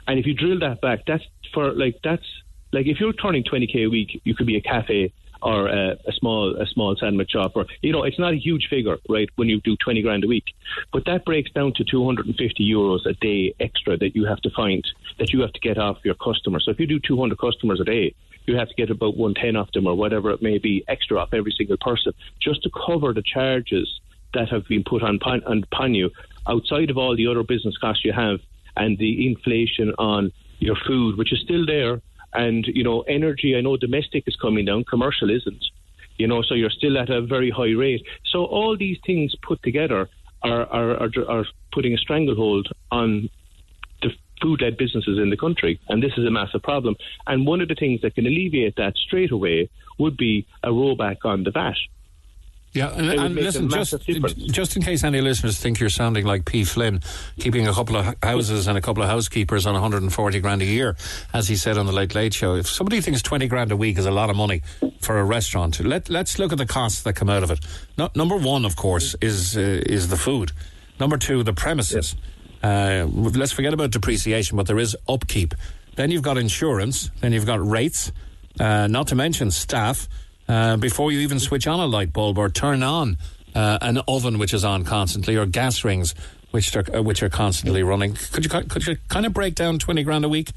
[0.07, 2.26] And if you drill that back, that's for like that's
[2.72, 5.95] like if you're turning twenty k a week, you could be a cafe or uh,
[6.07, 9.30] a small a small sandwich shop, or you know, it's not a huge figure, right?
[9.36, 10.45] When you do twenty grand a week,
[10.91, 14.26] but that breaks down to two hundred and fifty euros a day extra that you
[14.26, 14.84] have to find
[15.20, 16.64] that you have to get off your customers.
[16.65, 18.15] So if you do two hundred customers a day,
[18.45, 21.20] you have to get about one ten off them or whatever it may be extra
[21.20, 23.99] off every single person just to cover the charges
[24.34, 25.42] that have been put on upon,
[25.72, 26.10] upon you
[26.48, 28.40] outside of all the other business costs you have
[28.76, 32.02] and the inflation on your food, which is still there.
[32.34, 35.64] And, you know, energy, I know domestic is coming down, commercial isn't.
[36.18, 38.04] You know, so you're still at a very high rate.
[38.32, 40.10] So all these things put together
[40.44, 43.30] are, are, are, are putting a stranglehold on
[44.02, 44.10] the
[44.42, 46.96] food-led businesses in the country, and this is a massive problem.
[47.28, 51.18] And one of the things that can alleviate that straight away would be a rollback
[51.24, 51.78] on the VAT.
[52.74, 56.64] Yeah, and, and listen, just, just in case any listeners think you're sounding like P.
[56.64, 57.02] Flynn,
[57.38, 60.95] keeping a couple of houses and a couple of housekeepers on 140 grand a year,
[61.34, 62.56] as he said on the Late Late Show.
[62.56, 64.64] If somebody thinks 20 grand a week is a lot of money
[65.02, 67.60] for a restaurant, let, let's look at the costs that come out of it.
[67.95, 70.52] No, number one, of course, is uh, is the food.
[71.00, 72.16] Number two, the premises.
[72.64, 75.54] Uh, let's forget about depreciation, but there is upkeep.
[75.95, 77.12] Then you've got insurance.
[77.22, 78.12] Then you've got rates.
[78.60, 80.08] Uh, not to mention staff.
[80.48, 83.18] Uh, before you even switch on a light bulb or turn on
[83.56, 86.14] uh, an oven which is on constantly, or gas rings
[86.52, 88.14] which are uh, which are constantly running.
[88.32, 90.52] Could you could you kind of break down twenty grand a week?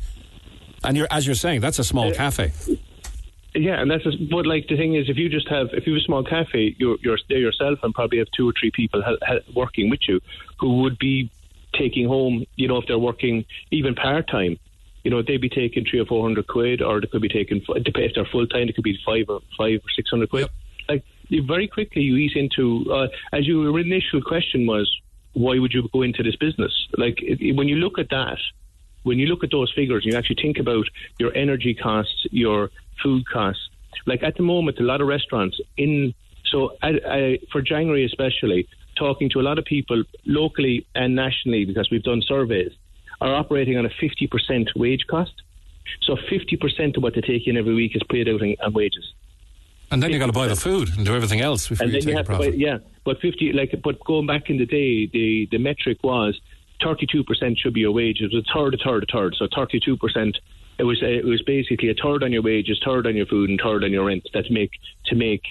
[0.84, 2.52] And you're as you're saying, that's a small cafe.
[3.54, 5.94] Yeah, and that's just, but like the thing is, if you just have if you
[5.94, 9.02] have a small cafe, you're you're there yourself, and probably have two or three people
[9.02, 10.20] ha- ha- working with you,
[10.60, 11.30] who would be
[11.74, 14.58] taking home, you know, if they're working even part time,
[15.06, 17.62] you know, they'd be taking three or four hundred quid, or they could be taking
[17.68, 20.48] if they're full time, it could be five or five or six hundred quid.
[20.88, 24.90] Like you very quickly, you ease into uh, as your initial question was,
[25.34, 26.72] why would you go into this business?
[26.98, 28.40] Like it- when you look at that,
[29.04, 30.86] when you look at those figures and you actually think about
[31.20, 32.70] your energy costs, your
[33.00, 33.62] food costs,
[34.06, 36.14] like at the moment, a lot of restaurants in
[36.50, 38.66] so I, I, for January especially,
[38.98, 42.72] talking to a lot of people locally and nationally because we've done surveys,
[43.20, 45.32] are operating on a fifty percent wage cost.
[46.02, 48.72] So fifty percent of what they take in every week is paid out in, on
[48.72, 49.12] wages.
[49.90, 52.00] And then you got to buy the food and do everything else before And you
[52.00, 54.66] then you take have to buy, yeah, but fifty like but going back in the
[54.66, 56.38] day, the the metric was
[56.82, 58.20] thirty two percent should be your wage.
[58.20, 59.34] It was a third, a third, a third.
[59.38, 60.38] So thirty two percent.
[60.78, 63.60] It was it was basically a third on your wages, third on your food, and
[63.62, 64.28] third on your rent.
[64.34, 64.72] That make
[65.06, 65.42] to make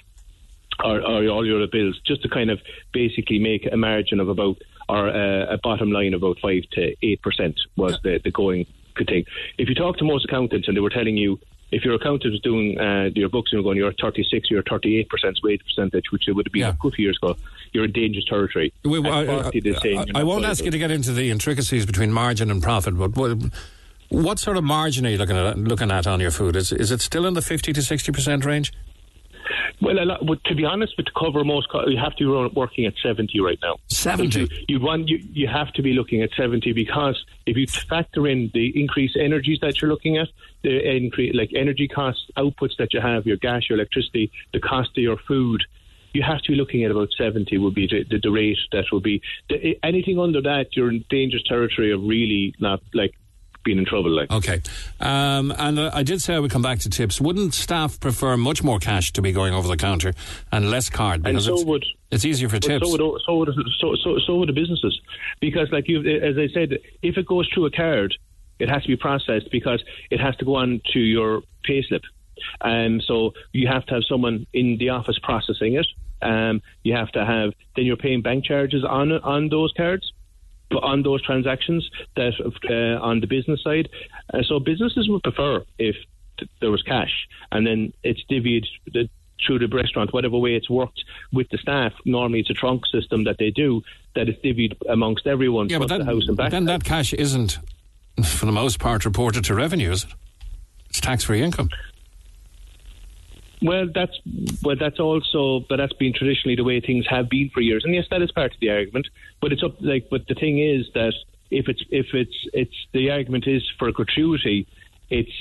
[0.83, 2.59] or, or all your other bills, just to kind of
[2.91, 4.57] basically make a margin of about
[4.89, 8.65] or uh, a bottom line of about five to eight percent was the the going
[9.07, 9.25] thing.
[9.57, 11.39] If you talk to most accountants, and they were telling you.
[11.71, 15.09] If your accountant was doing uh, your books and you're going, you're 36, you're 38
[15.09, 17.35] percent wage percentage, which it would have been a good few years ago,
[17.73, 18.71] you're in dangerous territory.
[18.83, 21.85] We- well, I, 40, they're I- I won't ask you to get into the intricacies
[21.87, 23.37] between margin and profit, but what,
[24.09, 26.55] what sort of margin are you looking at looking at on your food?
[26.55, 28.71] Is is it still in the fifty to sixty percent range?
[29.81, 32.55] Well, a lot, but to be honest, with to cover most, you have to be
[32.55, 33.77] working at seventy right now.
[33.87, 34.39] 70?
[34.39, 38.27] You, you want you, you have to be looking at seventy because if you factor
[38.27, 40.27] in the increased energies that you're looking at,
[40.63, 44.89] the increase like energy costs, outputs that you have, your gas, your electricity, the cost
[44.97, 45.63] of your food.
[46.13, 48.85] You have to be looking at about 70 would be the, the, the rate that
[48.89, 49.21] will be.
[49.49, 53.15] The, eh, anything under that, you're in dangerous territory of really not like
[53.65, 54.11] being in trouble.
[54.11, 54.61] Like Okay.
[55.01, 57.19] Um, and I did say I would come back to tips.
[57.19, 60.13] Wouldn't staff prefer much more cash to be going over the counter
[60.53, 61.25] and less card?
[61.25, 62.89] And Because so it's, would it's easier for tips.
[62.89, 64.97] So would, so would so so so would the businesses,
[65.41, 68.15] because like you, as I said, if it goes through a card,
[68.59, 72.03] it has to be processed because it has to go on to your payslip,
[72.61, 75.87] and so you have to have someone in the office processing it.
[76.21, 80.13] Um, you have to have then you're paying bank charges on on those cards.
[80.69, 82.33] But on those transactions that
[82.69, 83.89] uh, on the business side,
[84.33, 85.95] uh, so businesses would prefer if
[86.37, 89.09] th- there was cash, and then it's divvied the,
[89.45, 91.93] through the restaurant, whatever way it's worked with the staff.
[92.05, 93.83] Normally, it's a trunk system that they do
[94.15, 95.69] that is divvied amongst everyone.
[95.69, 96.51] yeah, but that, the house and back.
[96.51, 97.59] then that cash isn't,
[98.23, 100.13] for the most part, reported to revenue, is it?
[100.89, 101.69] It's tax-free income.
[103.61, 104.17] Well, that's
[104.63, 107.83] well, that's also, but that's been traditionally the way things have been for years.
[107.83, 109.07] And yes, that is part of the argument.
[109.41, 111.13] But it's up like, but the thing is that
[111.51, 114.67] if it's if it's it's the argument is for gratuity,
[115.09, 115.31] it's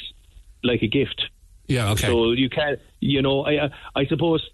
[0.63, 1.29] like a gift.
[1.67, 2.07] Yeah, okay.
[2.07, 4.47] So you can't, you know, I I- suppose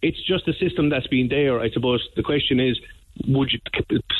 [0.00, 1.60] it's just a system that's been there.
[1.60, 2.78] I suppose the question is.
[3.26, 3.60] Would you,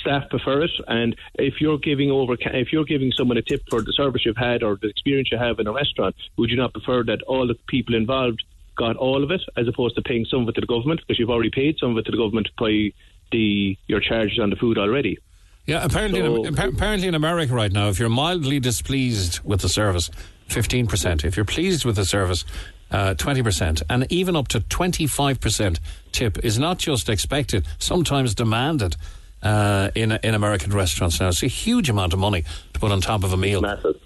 [0.02, 0.70] staff prefer it?
[0.86, 4.36] And if you're giving over, if you're giving someone a tip for the service you've
[4.36, 7.46] had or the experience you have in a restaurant, would you not prefer that all
[7.46, 8.42] the people involved
[8.76, 11.18] got all of it, as opposed to paying some of it to the government because
[11.18, 12.92] you've already paid some of it to the government by
[13.32, 15.18] the your charges on the food already.
[15.66, 19.68] Yeah, apparently, So- in, apparently in America right now, if you're mildly displeased with the
[19.68, 20.10] service,
[20.48, 21.24] fifteen percent.
[21.24, 22.44] If you're pleased with the service,
[22.90, 25.78] uh, 20%, and even up to 25%
[26.12, 28.96] tip is not just expected, sometimes demanded.
[29.42, 32.44] Uh, in in American restaurants now, it's a huge amount of money
[32.74, 33.60] to put on top of a meal.
[33.60, 33.96] Massive.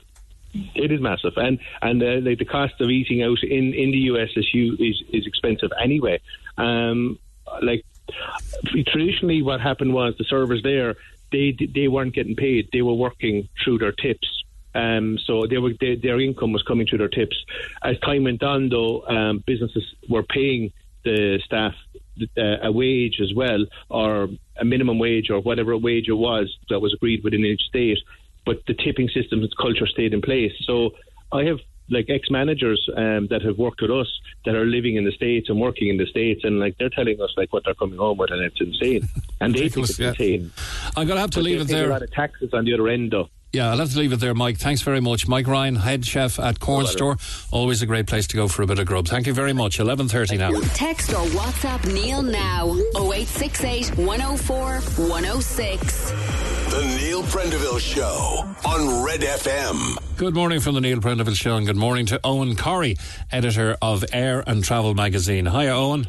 [0.75, 3.99] It is massive, and and uh, like the cost of eating out in, in the
[4.13, 6.21] US is is is expensive anyway.
[6.57, 7.19] Um,
[7.61, 7.85] like
[8.87, 10.97] traditionally, what happened was the servers there
[11.33, 14.29] they they weren't getting paid; they were working through their tips.
[14.75, 17.37] Um, so they were, they, their income was coming through their tips.
[17.83, 20.71] As time went on, though, um, businesses were paying
[21.03, 21.75] the staff
[22.37, 24.29] uh, a wage as well, or
[24.59, 27.99] a minimum wage, or whatever wage it was that was agreed within each state.
[28.45, 30.53] But the tipping system and culture stayed in place.
[30.65, 30.91] So
[31.33, 34.09] I have like ex managers um, that have worked with us
[34.45, 37.21] that are living in the states and working in the states, and like they're telling
[37.21, 39.09] us like what they're coming home with, and it's insane.
[39.41, 40.09] And they think it's yeah.
[40.09, 40.51] insane.
[40.97, 41.87] I'm going to have to But leave it there.
[41.87, 43.29] A lot of taxes on the other end, though.
[43.53, 44.59] Yeah, I'll have to leave it there, Mike.
[44.59, 45.27] Thanks very much.
[45.29, 47.17] Mike Ryan, head chef at Cornstore.
[47.51, 49.09] Always a great place to go for a bit of grub.
[49.09, 49.79] Thank you very much.
[49.79, 50.51] 11.30 now.
[50.75, 56.11] Text or WhatsApp Neil now 0868 104 106.
[56.11, 59.97] The Neil Prendeville Show on Red FM.
[60.19, 62.97] Good morning from the Neil Prendeville Show and good morning to Owen Corrie,
[63.33, 65.47] editor of Air and Travel magazine.
[65.47, 66.07] Hi, Owen.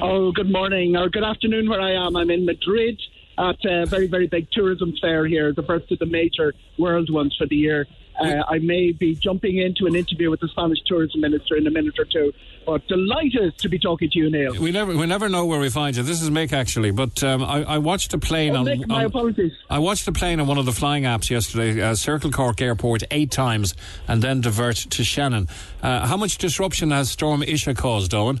[0.00, 2.16] Oh, good morning or good afternoon where I am.
[2.16, 2.98] I'm in Madrid
[3.38, 7.34] at a very, very big tourism fair here, the first of the major world ones
[7.38, 7.86] for the year.
[8.20, 11.70] Uh, I may be jumping into an interview with the Spanish tourism minister in a
[11.70, 12.32] minute or two,
[12.66, 14.60] but delighted to be talking to you, Neil.
[14.60, 16.02] We never, we never know where we find you.
[16.02, 18.66] This is Mick actually, but um, I, I watched a plane Oh, on.
[18.66, 19.52] Mick, my on- apologies.
[19.70, 23.04] I watched a plane on one of the flying apps yesterday, uh, Circle Cork Airport,
[23.12, 23.76] eight times,
[24.08, 25.46] and then divert to Shannon.
[25.80, 28.40] Uh, how much disruption has Storm Isha caused, Owen?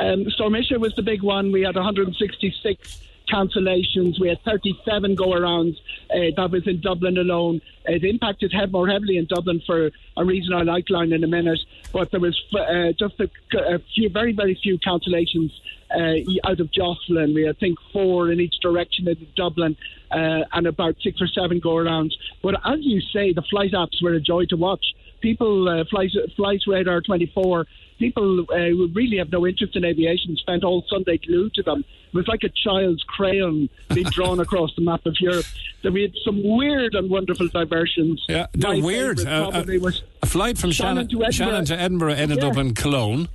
[0.00, 1.52] Um, Storm Isha was the big one.
[1.52, 4.20] We had 166 cancellations.
[4.20, 5.76] We had 37 go arounds.
[6.10, 7.60] Uh, that was in Dublin alone.
[7.86, 11.60] It impacted head more heavily in Dublin for a reason I'll outline in a minute.
[11.92, 13.28] But there was uh, just a,
[13.58, 15.52] a few, very, very few cancellations
[15.94, 17.34] uh, out of Jocelyn.
[17.34, 19.76] We had, I think, four in each direction in Dublin.
[20.10, 22.12] Uh, and about six or seven go arounds.
[22.40, 24.84] But as you say, the flight apps were a joy to watch.
[25.24, 27.64] People, uh, flight, Flightradar24,
[27.98, 31.82] people uh, who really have no interest in aviation spent all Sunday glued to them.
[32.12, 35.46] It was like a child's crayon being drawn across the map of Europe.
[35.82, 38.22] There we had some weird and wonderful diversions.
[38.28, 39.20] Yeah, they're My weird.
[39.20, 41.32] Uh, probably uh, was a flight from Shannon, Shannon to Edinburgh.
[41.32, 42.48] Shannon to Edinburgh ended Yeah.
[42.48, 43.28] up in Cologne.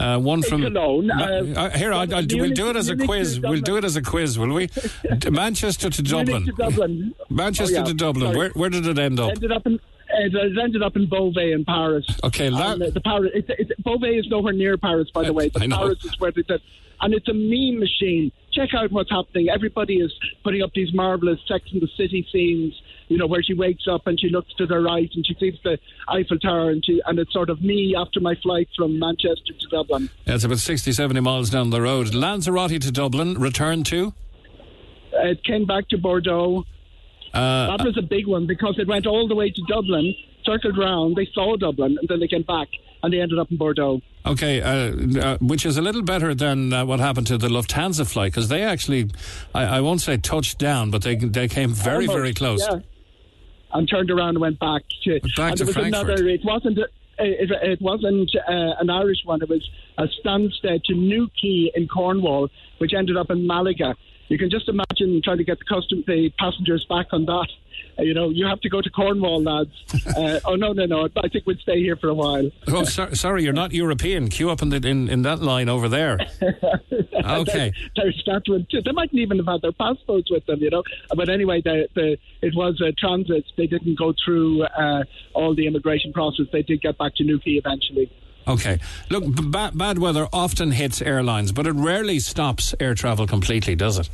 [0.00, 3.40] Uh, one from Cologne, uh, uh, here, I'll, I'll we'll do it as a quiz.
[3.40, 4.68] We'll do it as a quiz, will we?
[5.30, 6.44] Manchester to Dublin.
[6.44, 7.14] To Dublin.
[7.30, 8.36] Manchester Oh, yeah, to Dublin.
[8.36, 9.30] Where, where did it end up?
[9.30, 9.78] Ended up in.
[10.18, 12.06] It ended up in Beauvais in Paris.
[12.24, 13.30] Okay, la- And, uh, the Paris.
[13.34, 15.48] It's, it's, Beauvais is nowhere near Paris, by the way.
[15.50, 15.68] But.
[15.70, 16.60] Paris is where they did,
[17.00, 18.32] and it's a meme machine.
[18.52, 19.48] Check out what's happening.
[19.50, 20.12] Everybody is
[20.42, 22.74] putting up these marvelous Sex in the City scenes.
[23.08, 25.54] You know, where she wakes up and she looks to the right and she sees
[25.62, 25.78] the
[26.08, 29.66] Eiffel Tower, and she and it's sort of me after my flight from Manchester to
[29.70, 30.10] Dublin.
[30.26, 32.14] Yeah, it's about 60, 70 miles down the road.
[32.14, 33.34] Lanzarote to Dublin.
[33.34, 34.12] Return to?
[35.14, 36.64] Uh, it came back to Bordeaux.
[37.34, 40.78] Uh, that was a big one because it went all the way to Dublin, circled
[40.78, 42.68] round, they saw Dublin, and then they came back
[43.02, 44.00] and they ended up in Bordeaux.
[44.24, 48.10] Okay, uh, uh, which is a little better than uh, what happened to the Lufthansa
[48.10, 49.10] flight because they actually,
[49.54, 52.60] I, I won't say touched down, but they they came very, Almost, very close.
[52.60, 52.80] Yeah.
[53.72, 55.20] And turned around and went back to.
[55.36, 56.08] Back and to was Frankfurt.
[56.08, 56.28] another.
[56.28, 56.78] It wasn't.
[56.78, 56.88] A,
[57.18, 59.40] it, it wasn't uh, an Irish one.
[59.42, 62.48] It was a Stansted to Newquay in Cornwall,
[62.78, 63.94] which ended up in Malaga.
[64.28, 67.48] You can just imagine trying to get the custom the passengers back on that.
[67.98, 69.70] Uh, you know, you have to go to Cornwall, lads.
[70.16, 71.08] Uh, oh no, no, no!
[71.22, 72.50] I think we'd stay here for a while.
[72.68, 74.30] Oh, so, sorry, you're not European.
[74.30, 76.18] Queue up in, the, in in that line over there.
[77.26, 77.72] Okay.
[77.96, 80.82] They're to, they mightn't even have had their passports with them, you know.
[81.14, 83.44] But anyway, the, the, it was a transit.
[83.56, 85.04] They didn't go through uh,
[85.34, 86.46] all the immigration process.
[86.52, 88.10] They did get back to Newquay eventually.
[88.48, 88.78] Okay.
[89.10, 93.98] Look, b- bad weather often hits airlines, but it rarely stops air travel completely, does
[93.98, 94.08] it?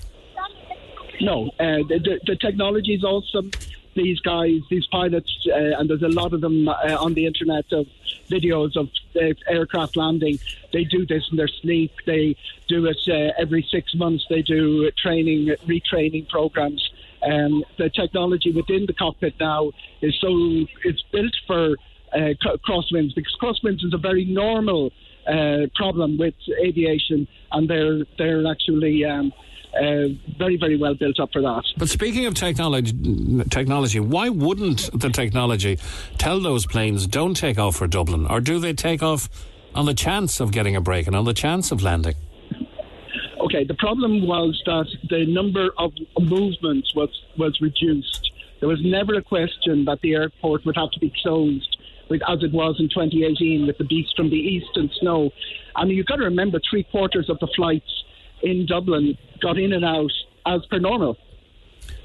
[1.20, 3.52] No, uh, the, the, technology is awesome.
[3.94, 7.70] These guys, these pilots, uh, and there's a lot of them uh, on the internet
[7.72, 7.86] of
[8.28, 10.38] videos of uh, aircraft landing.
[10.72, 11.92] They do this in their sleep.
[12.06, 12.36] They
[12.66, 14.24] do it uh, every six months.
[14.28, 16.90] They do training, retraining programs.
[17.22, 20.28] Um, the technology within the cockpit now is so
[20.84, 21.76] it's built for
[22.14, 22.34] uh,
[22.66, 24.92] crosswinds because crosswinds is a very normal
[25.26, 29.32] uh, problem with aviation, and they're they're actually um,
[29.76, 30.08] uh,
[30.38, 31.62] very very well built up for that.
[31.76, 32.92] But speaking of technology,
[33.50, 35.78] technology, why wouldn't the technology
[36.18, 39.28] tell those planes don't take off for Dublin, or do they take off
[39.74, 42.14] on the chance of getting a break and on the chance of landing?
[43.40, 48.30] Okay, the problem was that the number of movements was was reduced.
[48.60, 51.76] There was never a question that the airport would have to be closed
[52.08, 55.30] with, as it was in 2018 with the beast from the east and snow.
[55.76, 57.90] I mean, you've got to remember three quarters of the flights
[58.42, 60.10] in Dublin got in and out
[60.46, 61.16] as per normal.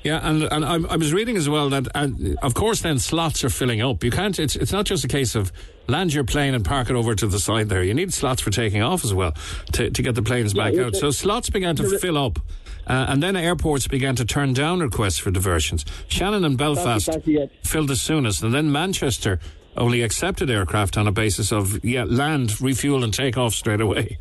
[0.04, 3.44] Yeah, and and I, I was reading as well that, and of course, then slots
[3.44, 4.04] are filling up.
[4.04, 4.38] You can't.
[4.40, 5.52] It's it's not just a case of
[5.88, 7.84] land your plane and park it over to the side there.
[7.84, 9.34] You need slots for taking off as well
[9.74, 10.94] to to get the planes back out.
[10.94, 12.40] it- So slots began to fill up.
[12.88, 15.84] Uh, and then airports began to turn down requests for diversions.
[16.08, 19.42] Shannon and Belfast exactly filled the soonest, and then Manchester
[19.78, 24.18] only accepted aircraft on a basis of yeah, land, refuel, and take off straight away.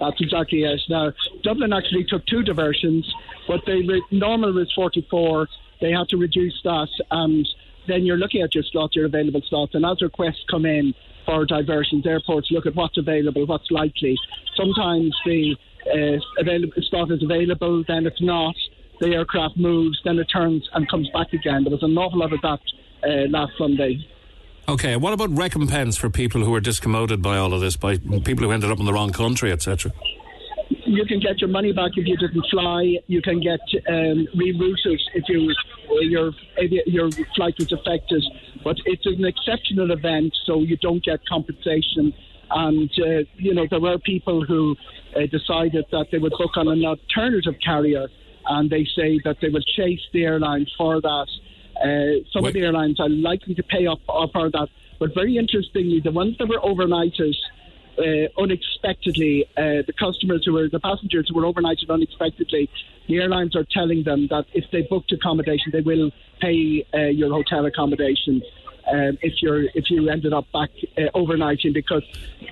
[0.00, 0.80] That's exactly it.
[0.88, 1.12] Now,
[1.42, 3.10] Dublin actually took two diversions,
[3.46, 5.48] but they re- normal was 44.
[5.80, 7.46] They had to reduce that, and
[7.86, 10.94] then you're looking at your slots, your available slots, and as requests come in
[11.26, 14.16] for diversions, airports look at what's available, what's likely.
[14.56, 18.54] Sometimes the uh, available slot is available, then if not,
[19.00, 21.64] the aircraft moves, then it turns and comes back again.
[21.64, 22.60] There was an awful lot of that
[23.02, 24.06] uh, last Sunday.
[24.66, 28.44] Okay, what about recompense for people who are discommoded by all of this, by people
[28.44, 29.92] who ended up in the wrong country, etc.?
[30.94, 32.98] you can get your money back if you didn't fly.
[33.06, 35.52] You can get um, rerouted if you
[36.02, 36.32] your
[36.86, 38.24] your flight was affected.
[38.62, 42.12] But it's an exceptional event, so you don't get compensation.
[42.50, 44.76] And uh, you know there were people who
[45.16, 48.06] uh, decided that they would book on an alternative carrier,
[48.46, 51.26] and they say that they will chase the airline for that.
[51.82, 54.68] Uh, some of the airlines are likely to pay up, for that.
[54.98, 57.34] But very interestingly, the ones that were overnighted
[57.98, 62.68] uh, unexpectedly, uh, the customers who were the passengers who were overnighted unexpectedly,
[63.08, 66.10] the airlines are telling them that if they booked accommodation, they will
[66.40, 68.42] pay uh, your hotel accommodation.
[68.90, 72.02] Um, if you're if you ended up back uh, overnighting because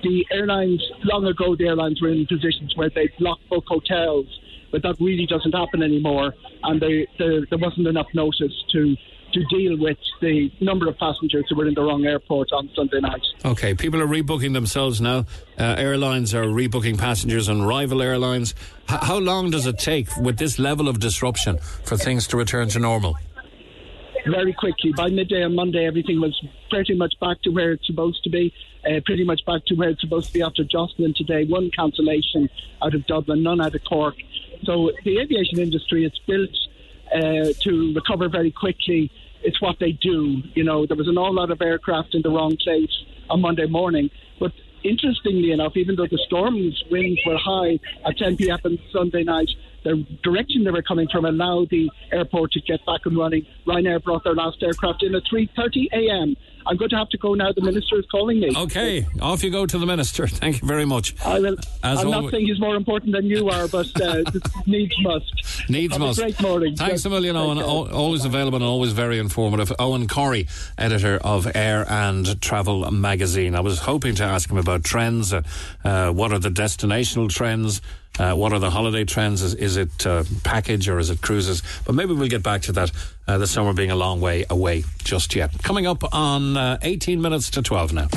[0.01, 4.25] the airlines long ago the airlines were in positions where they block book hotels
[4.71, 6.33] but that really doesn't happen anymore
[6.63, 8.97] and they, there there wasn't enough notice to
[9.33, 12.99] to deal with the number of passengers who were in the wrong airport on Sunday
[12.99, 13.21] night.
[13.43, 15.25] Okay, people are rebooking themselves now.
[15.59, 18.55] Uh, airlines are rebooking passengers on rival airlines.
[18.89, 22.69] H- how long does it take with this level of disruption for things to return
[22.69, 23.15] to normal?
[24.25, 24.93] very quickly.
[24.95, 26.39] By midday on Monday, everything was
[26.69, 28.53] pretty much back to where it's supposed to be,
[28.85, 31.45] uh, pretty much back to where it's supposed to be after Jocelyn today.
[31.45, 32.49] One cancellation
[32.81, 34.15] out of Dublin, none out of Cork.
[34.63, 36.55] So the aviation industry is built
[37.13, 39.11] uh, to recover very quickly.
[39.43, 40.41] It's what they do.
[40.53, 42.91] You know, there was an awful lot of aircraft in the wrong place
[43.29, 44.09] on Monday morning,
[44.39, 44.51] but
[44.83, 48.59] interestingly enough, even though the storms winds were high at 10 p.m.
[48.65, 49.49] on Sunday night,
[49.83, 53.45] the direction they were coming from allowed the airport to get back and running.
[53.67, 56.35] Ryanair brought their last aircraft in at 3:30 a.m.
[56.65, 57.51] I'm going to have to go now.
[57.51, 58.55] The minister is calling me.
[58.55, 60.27] Okay, off you go to the minister.
[60.43, 61.15] Thank you very much.
[61.25, 61.57] I will.
[61.83, 64.23] As I'm not saying he's more important than you are, but uh,
[64.65, 65.69] needs must.
[65.69, 66.19] Needs Have must.
[66.19, 66.75] A great morning.
[66.75, 67.57] Thanks a million, Owen.
[67.57, 67.75] Take care.
[67.75, 69.71] Al- Always available and always very informative.
[69.79, 73.55] Owen Corey, editor of Air and Travel magazine.
[73.55, 75.33] I was hoping to ask him about trends.
[75.33, 75.41] Uh,
[75.83, 77.81] uh, what are the destinational trends?
[78.19, 79.41] Uh, what are the holiday trends?
[79.41, 81.63] Is, is it uh, package or is it cruises?
[81.85, 82.91] But maybe we'll get back to that.
[83.25, 85.51] Uh, the summer being a long way away just yet.
[85.63, 88.07] Coming up on uh, 18 minutes to 12 now.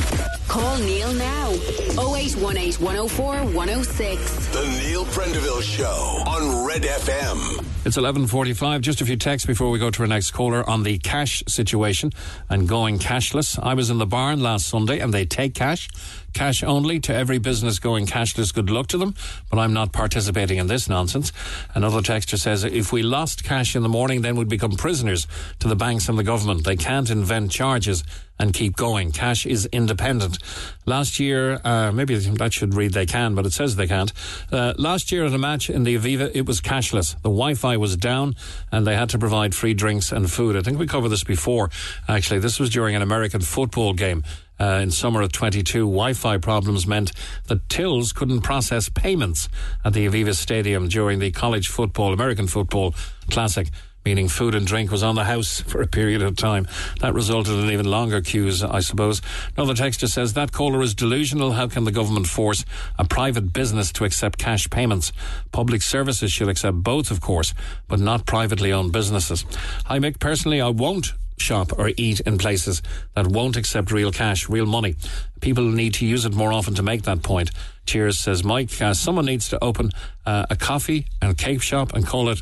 [0.48, 1.51] Call Neil now.
[1.97, 4.47] 0818 104 106.
[4.48, 7.64] The Neil Prendeville Show on Red FM.
[7.86, 8.81] It's 11.45.
[8.81, 12.10] Just a few texts before we go to our next caller on the cash situation
[12.51, 13.59] and going cashless.
[13.62, 15.89] I was in the barn last Sunday and they take cash.
[16.37, 18.53] Cash only to every business going cashless.
[18.53, 19.15] Good luck to them.
[19.49, 21.33] But I'm not participating in this nonsense.
[21.75, 25.27] Another texter says if we lost cash in the morning, then we'd become prisoners
[25.61, 26.65] to the banks and the government.
[26.65, 28.05] They can't invent charges
[28.39, 29.13] and keep going.
[29.13, 30.37] Cash is independent.
[30.85, 34.13] Last year, uh, maybe that should read they can, but it says they can't.
[34.53, 37.15] Uh, last year at a match in the Aviva, it was cashless.
[37.23, 38.37] The Wi-Fi was down
[38.71, 40.55] and they had to provide free drinks and food.
[40.55, 41.71] I think we covered this before,
[42.09, 42.41] actually.
[42.41, 44.23] This was during an American football game.
[44.59, 47.12] Uh, in summer of 22, Wi-Fi problems meant
[47.45, 49.49] that tills couldn't process payments
[49.85, 52.95] at the Aviva Stadium during the college football, American football
[53.31, 53.69] classic
[54.07, 56.66] meaning food and drink was on the house for a period of time.
[57.01, 59.20] That resulted in even longer queues, I suppose.
[59.57, 61.53] Another texter says that caller is delusional.
[61.53, 62.65] How can the government force
[62.99, 65.12] a private business to accept cash payments?
[65.51, 67.53] Public services should accept both, of course,
[67.89, 69.45] but not privately owned businesses.
[69.87, 70.20] Hi, Mick.
[70.20, 72.83] Personally, I won't shop or eat in places
[73.15, 74.97] that won't accept real cash, real money.
[75.41, 77.51] People need to use it more often to make that point.
[77.87, 78.81] Cheers, says Mike.
[78.81, 79.91] Uh, someone needs to open
[80.25, 82.41] uh, a coffee and cake shop and call it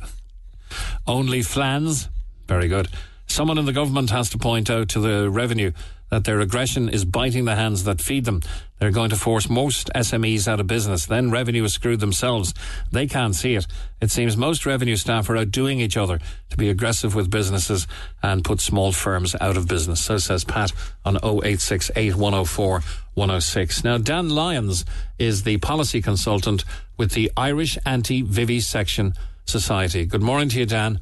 [1.07, 2.09] only flans.
[2.47, 2.89] Very good.
[3.27, 5.73] Someone in the government has to point out to the revenue
[6.15, 8.41] that their aggression is biting the hands that feed them.
[8.79, 11.07] They're going to force most SMEs out of business.
[11.07, 12.55] Then revenue is screwed themselves.
[12.93, 13.67] They can't see it.
[14.01, 16.21] It seems most revenue staff are outdoing each other
[16.51, 17.89] to be aggressive with businesses
[18.23, 20.05] and put small firms out of business.
[20.05, 20.73] So says Pat
[21.05, 22.83] on 0868 104
[23.15, 23.83] 106.
[23.83, 24.85] Now, Dan Lyons
[25.19, 26.65] is the policy consultant
[26.97, 29.15] with the Irish Anti Vivisection
[29.47, 30.07] Society.
[30.07, 31.01] Good morning to you, Dan.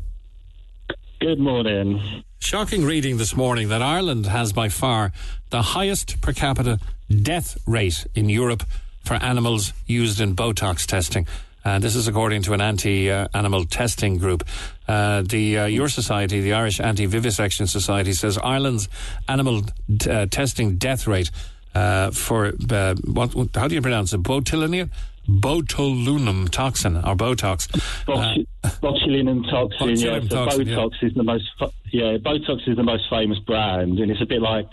[1.22, 2.24] Good morning.
[2.40, 5.12] Shocking reading this morning that Ireland has by far
[5.50, 8.64] the highest per capita death rate in Europe
[9.04, 11.28] for animals used in Botox testing.
[11.64, 14.42] Uh, this is according to an anti-animal testing group.
[14.88, 18.88] Uh, the uh, Your Society, the Irish Anti-Vivisection Society, says Ireland's
[19.28, 19.62] animal
[20.10, 21.30] uh, testing death rate
[21.72, 23.32] uh, for uh, what?
[23.54, 24.24] How do you pronounce it?
[24.24, 24.90] Botulinum,
[25.28, 27.68] botulinum toxin or Botox.
[28.06, 29.88] Botu- botulinum toxin.
[29.88, 31.44] Botulinum yeah, so toxin, Botox is the most.
[31.90, 34.66] Yeah, Botox is the most famous brand, and it's a bit like.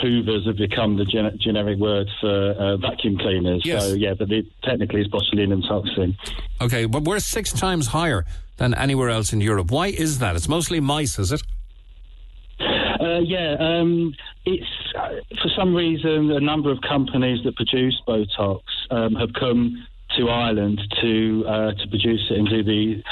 [0.00, 3.60] Hoovers have become the gen- generic word for uh, vacuum cleaners.
[3.64, 3.86] Yes.
[3.86, 6.16] So yeah, but it, technically it's botulinum toxin.
[6.62, 8.24] Okay, but we're six times higher
[8.56, 9.70] than anywhere else in Europe.
[9.70, 10.34] Why is that?
[10.34, 11.42] It's mostly mice, is it?
[12.58, 14.14] Uh, yeah, um,
[14.46, 14.66] it's
[14.98, 15.10] uh,
[15.42, 20.80] for some reason a number of companies that produce Botox um, have come to Ireland
[21.00, 23.02] to uh, to produce it and do the.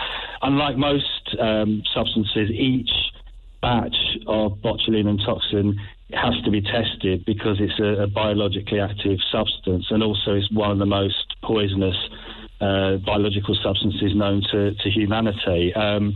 [0.43, 2.91] Unlike most um, substances, each
[3.61, 3.97] batch
[4.27, 5.79] of botulinum toxin
[6.13, 10.71] has to be tested because it's a, a biologically active substance and also it's one
[10.71, 11.97] of the most poisonous
[12.61, 15.73] uh, biological substances known to, to humanity.
[15.75, 16.15] Um,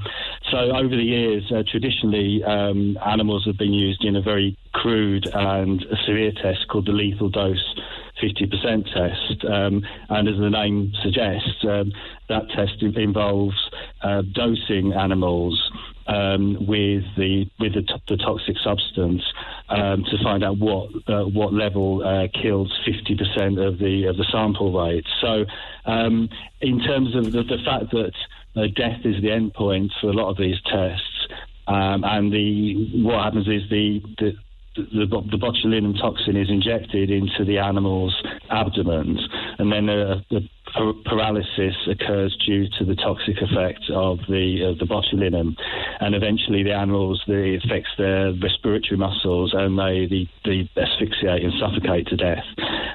[0.51, 5.27] so over the years, uh, traditionally, um, animals have been used in a very crude
[5.33, 7.75] and severe test called the lethal dose
[8.23, 9.45] 50% test.
[9.45, 11.93] Um, and as the name suggests, um,
[12.29, 13.57] that test involves
[14.03, 15.71] uh, dosing animals
[16.07, 19.23] um, with the with the, to- the toxic substance
[19.69, 24.27] um, to find out what uh, what level uh, kills 50% of the of the
[24.31, 25.07] sample rate.
[25.21, 25.45] So,
[25.87, 26.29] um,
[26.61, 28.13] in terms of the, the fact that
[28.57, 31.29] uh, death is the endpoint for a lot of these tests,
[31.67, 34.37] um, and the what happens is the, the
[34.77, 38.15] the, the, the botulinum toxin is injected into the animal's
[38.51, 39.21] abdomens,
[39.59, 40.25] and then a
[40.73, 45.55] par- paralysis occurs due to the toxic effect of the of the botulinum,
[46.01, 51.53] and eventually the animals the affects their respiratory muscles and they the, the asphyxiate and
[51.61, 52.45] suffocate to death.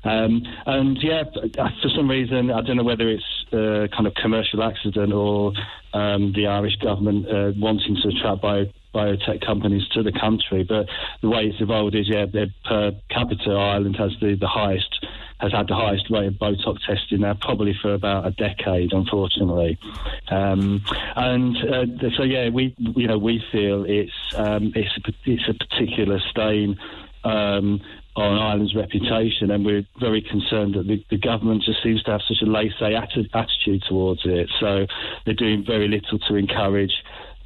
[0.04, 4.64] Um, and yeah, for some reason I don't know whether it's a kind of commercial
[4.64, 5.54] accident or
[5.94, 10.64] um, the Irish government uh, wanting to attract bio biotech companies to the country.
[10.64, 10.88] But
[11.22, 12.26] the way it's evolved is, yeah,
[12.66, 15.06] per capita, Ireland has the, the highest,
[15.40, 19.78] has had the highest rate of Botox testing now, probably for about a decade, unfortunately.
[20.30, 20.82] Um,
[21.16, 25.54] and uh, so, yeah, we, you know, we feel it's um, it's a, it's a
[25.54, 26.80] particular stain.
[27.24, 27.82] Um,
[28.16, 32.22] on Ireland's reputation, and we're very concerned that the, the government just seems to have
[32.28, 34.50] such a laissez atti- attitude towards it.
[34.60, 34.88] So
[35.26, 36.92] they're doing very little to encourage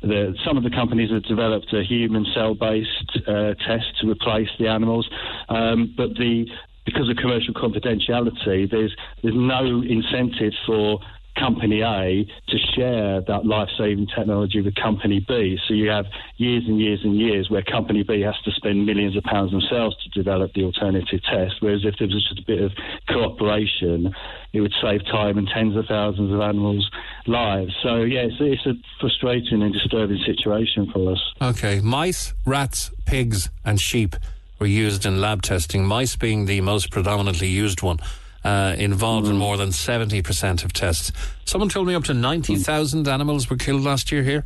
[0.03, 4.67] the, some of the companies have developed a human cell-based uh, test to replace the
[4.67, 5.09] animals,
[5.49, 6.45] um, but the
[6.85, 10.99] because of commercial confidentiality, there's there's no incentive for
[11.35, 15.57] company A to share that life-saving technology with company B.
[15.67, 16.05] So you have
[16.37, 19.95] years and years and years where company B has to spend millions of pounds themselves
[20.03, 22.71] to develop the alternative test, whereas if there was just a bit of
[23.09, 24.13] cooperation,
[24.53, 26.89] it would save time and tens of thousands of animals'
[27.25, 27.73] lives.
[27.81, 31.33] So yeah, it's, it's a frustrating and disturbing situation for us.
[31.41, 34.15] Okay, mice, rats, pigs, and sheep
[34.59, 35.85] were used in lab testing.
[35.85, 37.99] Mice being the most predominantly used one.
[38.43, 41.13] Uh, involved in more than 70% of tests.
[41.45, 44.43] Someone told me up to 90,000 animals were killed last year here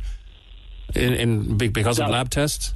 [0.94, 2.74] in, in be- because of lab tests.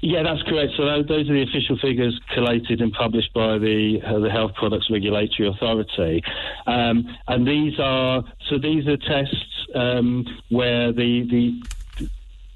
[0.00, 0.72] Yeah, that's correct.
[0.78, 4.54] So tho- those are the official figures collated and published by the uh, the Health
[4.54, 6.22] Products Regulatory Authority,
[6.66, 11.62] um, and these are so these are tests um, where the the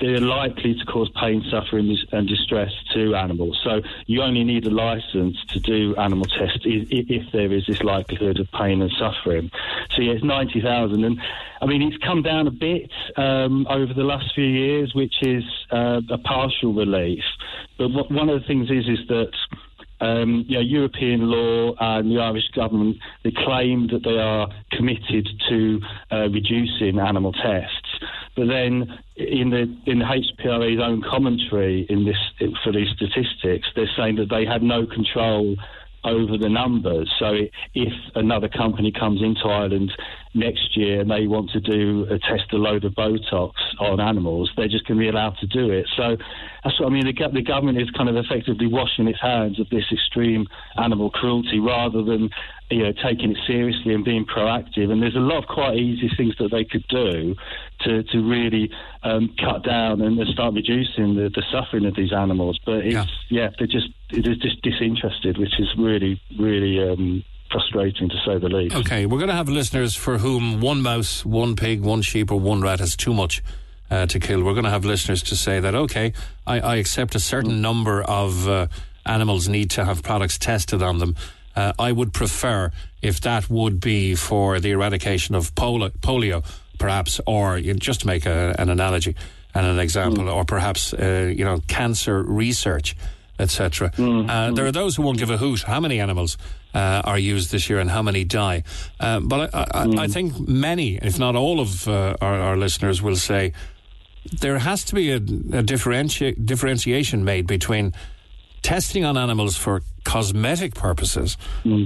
[0.01, 3.61] they're likely to cause pain, suffering, and distress to animals.
[3.65, 8.39] So you only need a license to do animal tests if there is this likelihood
[8.39, 9.51] of pain and suffering.
[9.95, 11.21] So yeah, it's ninety thousand, and
[11.61, 15.45] I mean it's come down a bit um, over the last few years, which is
[15.71, 17.25] uh, a partial relief.
[17.77, 19.33] But what, one of the things is is that
[20.01, 25.29] um, you know, European law and the Irish government they claim that they are committed
[25.49, 25.81] to
[26.13, 27.88] uh, reducing animal tests,
[28.37, 32.17] but then in the in the HPRA's own commentary in this
[32.63, 35.57] for these statistics, they're saying that they have no control
[36.05, 37.13] over the numbers.
[37.19, 37.35] So
[37.75, 39.93] if another company comes into Ireland
[40.35, 44.69] next year may want to do a test a load of Botox on animals, they're
[44.69, 45.87] just going to be allowed to do it.
[45.97, 46.17] So
[46.65, 47.07] that's what I mean.
[47.07, 50.47] The, the government is kind of effectively washing its hands of this extreme
[50.77, 52.31] animal cruelty rather than
[52.71, 54.91] you know taking it seriously and being proactive.
[54.91, 57.35] And there's a lot of quite easy things that they could do
[57.81, 58.71] to to really
[59.03, 62.59] um, cut down and start reducing the, the suffering of these animals.
[62.65, 62.95] But it's
[63.29, 66.81] yeah, they're just they're just disinterested, which is really really.
[66.83, 68.77] Um, Frustrating to say the least.
[68.77, 72.39] Okay, we're going to have listeners for whom one mouse, one pig, one sheep, or
[72.39, 73.43] one rat is too much
[73.91, 74.43] uh, to kill.
[74.43, 76.13] We're going to have listeners to say that, okay,
[76.47, 78.67] I, I accept a certain number of uh,
[79.07, 81.17] animals need to have products tested on them.
[81.57, 82.71] Uh, I would prefer
[83.03, 86.45] if that would be for the eradication of polio, polio
[86.79, 89.17] perhaps, or you know, just to make a, an analogy
[89.55, 92.95] and an example, or perhaps, uh, you know, cancer research
[93.39, 93.93] etc.
[93.99, 96.37] Uh, there are those who won't give a hoot how many animals
[96.75, 98.63] uh, are used this year and how many die.
[99.01, 103.03] Uh, but I, I, I think many, if not all of uh, our, our listeners,
[103.03, 103.53] will say
[104.41, 107.95] there has to be a, a differenti- differentiation made between
[108.63, 111.37] testing on animals for cosmetic purposes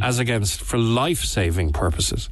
[0.02, 2.28] as against for life saving purposes.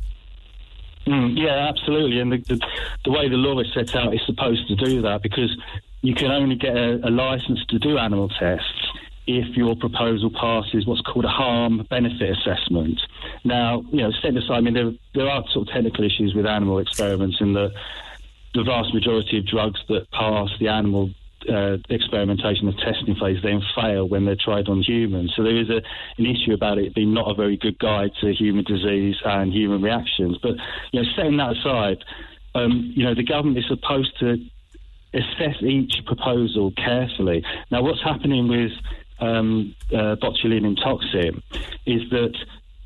[1.06, 2.20] Mm, yeah, absolutely.
[2.20, 2.60] And the, the,
[3.04, 5.56] the way the law is set out is supposed to do that because
[6.02, 8.88] you can only get a, a license to do animal tests
[9.26, 13.00] if your proposal passes what's called a harm benefit assessment.
[13.44, 16.46] Now, you know, set aside, I mean, there, there are sort of technical issues with
[16.46, 17.72] animal experiments in that
[18.54, 21.10] the vast majority of drugs that pass the animal
[21.48, 25.32] uh, experimentation and testing phase then fail when they're tried on humans.
[25.36, 25.80] So there is a,
[26.18, 29.80] an issue about it being not a very good guide to human disease and human
[29.80, 30.38] reactions.
[30.42, 30.56] But
[30.92, 32.04] you know, setting that aside,
[32.54, 34.38] um, you know, the government is supposed to
[35.14, 37.44] assess each proposal carefully.
[37.70, 38.72] Now, what's happening with
[39.20, 41.42] um, uh, botulinum toxin
[41.86, 42.34] is that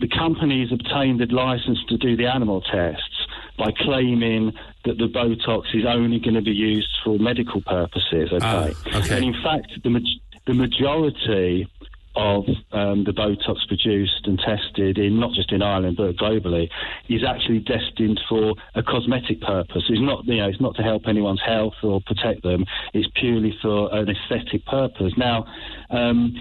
[0.01, 4.53] the companies obtained the license to do the animal tests by claiming
[4.85, 8.31] that the Botox is only going to be used for medical purposes.
[8.33, 9.17] Okay, okay.
[9.17, 10.01] and in fact, the ma-
[10.47, 11.69] the majority
[12.17, 16.69] of um, the Botox produced and tested in not just in Ireland but globally
[17.09, 19.85] is actually destined for a cosmetic purpose.
[19.89, 22.65] It's not you know it's not to help anyone's health or protect them.
[22.93, 25.13] It's purely for an aesthetic purpose.
[25.17, 25.47] Now.
[25.91, 26.35] Um,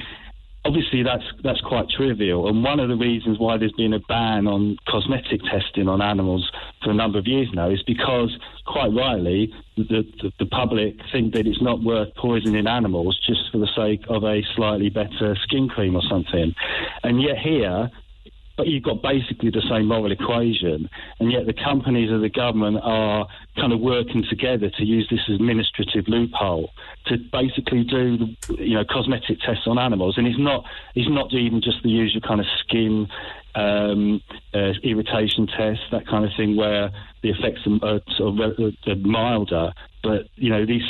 [0.65, 4.47] Obviously, that's that's quite trivial, and one of the reasons why there's been a ban
[4.47, 6.49] on cosmetic testing on animals
[6.81, 11.33] for a number of years now is because, quite rightly, the, the, the public think
[11.33, 15.67] that it's not worth poisoning animals just for the sake of a slightly better skin
[15.67, 16.55] cream or something,
[17.03, 17.91] and yet here
[18.57, 20.89] but you've got basically the same moral equation,
[21.19, 25.21] and yet the companies of the government are kind of working together to use this
[25.27, 26.69] administrative loophole
[27.07, 28.27] to basically do
[28.59, 30.65] you know cosmetic tests on animals, and it's not
[30.95, 33.07] it's not even just the usual kind of skin
[33.55, 34.21] um,
[34.53, 39.71] uh, irritation test, that kind of thing, where the effects are sort of milder,
[40.03, 40.83] but you know these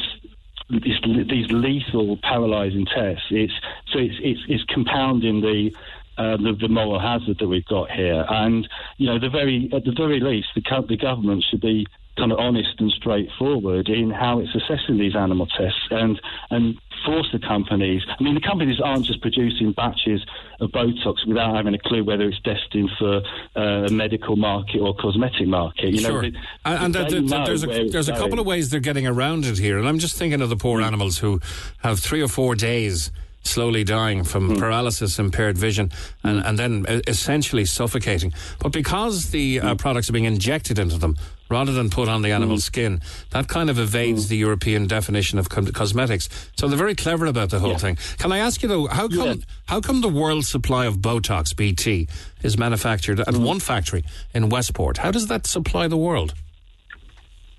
[0.69, 0.99] these,
[1.29, 3.25] these lethal, paralysing tests.
[3.29, 3.53] It's
[3.91, 5.75] so it's, it's, it's compounding the,
[6.17, 8.25] uh, the the moral hazard that we've got here.
[8.29, 8.67] And
[8.97, 11.85] you know, the very at the very least, the, the government should be
[12.15, 16.21] kind of honest and straightforward in how it's assessing these animal tests and
[16.51, 16.75] and
[17.05, 18.01] force the companies.
[18.07, 20.23] I mean, the companies aren't just producing batches
[20.61, 23.21] of Botox without having a clue whether it's destined for
[23.57, 25.89] uh, a medical market or cosmetic market.
[25.89, 26.21] You sure.
[26.21, 26.31] know,
[26.65, 29.77] and and there- there's a, there's a couple of ways they're getting around it here,
[29.79, 31.41] and I'm just thinking of the poor animals who
[31.79, 33.11] have three or four days
[33.43, 34.55] slowly dying from hmm.
[34.57, 35.91] paralysis, impaired vision,
[36.23, 36.47] and, hmm.
[36.47, 38.33] and then uh, essentially suffocating.
[38.59, 39.75] But because the uh, hmm.
[39.77, 41.17] products are being injected into them
[41.49, 42.99] rather than put on the animal's skin,
[43.29, 46.27] that kind of evades the European definition of co- cosmetics.
[46.57, 47.97] So they're very clever about the whole thing.
[48.17, 52.07] Can I ask you though, how come how come the world supply of Botox BT
[52.41, 54.03] is manufactured at one factory
[54.33, 54.97] in Westport?
[54.97, 56.33] How does that supply the world?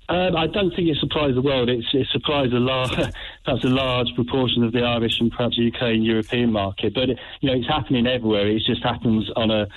[0.07, 1.69] Um, I don't think it supplies the world.
[1.69, 2.91] It supplies a large,
[3.45, 6.93] perhaps a large proportion of the Irish and perhaps UK and European market.
[6.93, 8.47] But it, you know, it's happening everywhere.
[8.47, 9.67] It just happens on a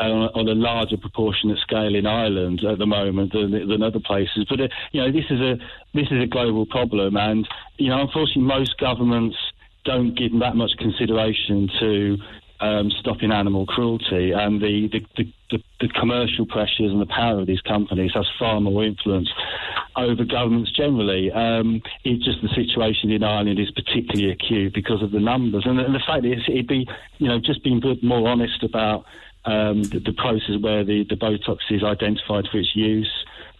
[0.00, 4.00] on a, on a larger proportionate scale in Ireland at the moment than, than other
[4.00, 4.44] places.
[4.48, 5.56] But uh, you know, this is a
[5.94, 7.48] this is a global problem, and
[7.78, 9.36] you know, unfortunately, most governments
[9.84, 12.18] don't give that much consideration to
[12.60, 17.46] um, stopping animal cruelty, and the the, the, the commercial pressures and the power of
[17.46, 19.28] these companies has far more influence
[19.96, 21.30] over governments generally.
[21.32, 25.78] Um, it's just the situation in Ireland is particularly acute because of the numbers, and
[25.78, 26.88] the, and the fact is it'd be
[27.18, 29.04] you know just being more honest about
[29.44, 33.10] um, the, the process where the, the Botox is identified for its use.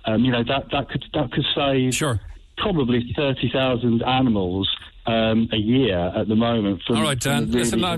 [0.05, 2.21] Um, you know that that could that could save sure.
[2.57, 4.69] probably 30,000 animals
[5.07, 6.83] um, a year at the moment.
[6.87, 7.47] From, All right, Dan.
[7.47, 7.95] really Listen, I.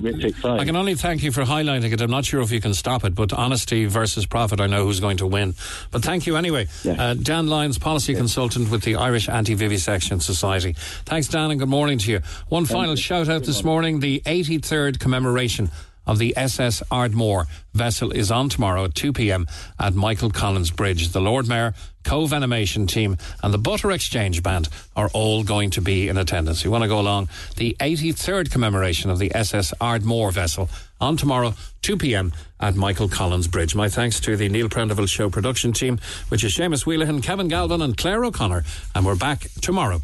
[0.58, 2.00] I can only thank you for highlighting it.
[2.00, 5.00] I'm not sure if you can stop it, but honesty versus profit, I know who's
[5.00, 5.54] going to win.
[5.90, 6.68] But thank you anyway.
[6.86, 10.74] Uh, Dan Lyons, policy consultant with the Irish Anti-Vivisection Society.
[11.04, 12.20] Thanks, Dan, and good morning to you.
[12.48, 15.70] One final shout out this morning the 83rd commemoration
[16.08, 19.46] of the SS Ardmore vessel is on tomorrow at 2 p.m.
[19.78, 21.10] at Michael Collins Bridge.
[21.10, 25.82] The Lord Mayor, Cobh Animation team, and the Butter Exchange Band are all going to
[25.82, 26.64] be in attendance.
[26.64, 27.28] You want to go along?
[27.56, 30.70] The 83rd commemoration of the SS Ardmore vessel
[31.00, 32.32] on tomorrow, 2 p.m.
[32.58, 33.74] at Michael Collins Bridge.
[33.74, 37.82] My thanks to the Neil Prendeville Show production team, which is Seamus Wheelahan, Kevin Galvin,
[37.82, 38.64] and Claire O'Connor.
[38.94, 40.00] And we're back tomorrow.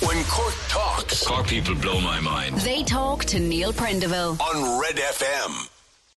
[0.00, 2.56] When Cork talks, Cork people blow my mind.
[2.58, 4.40] They talk to Neil Prendeville.
[4.40, 5.68] on Red FM.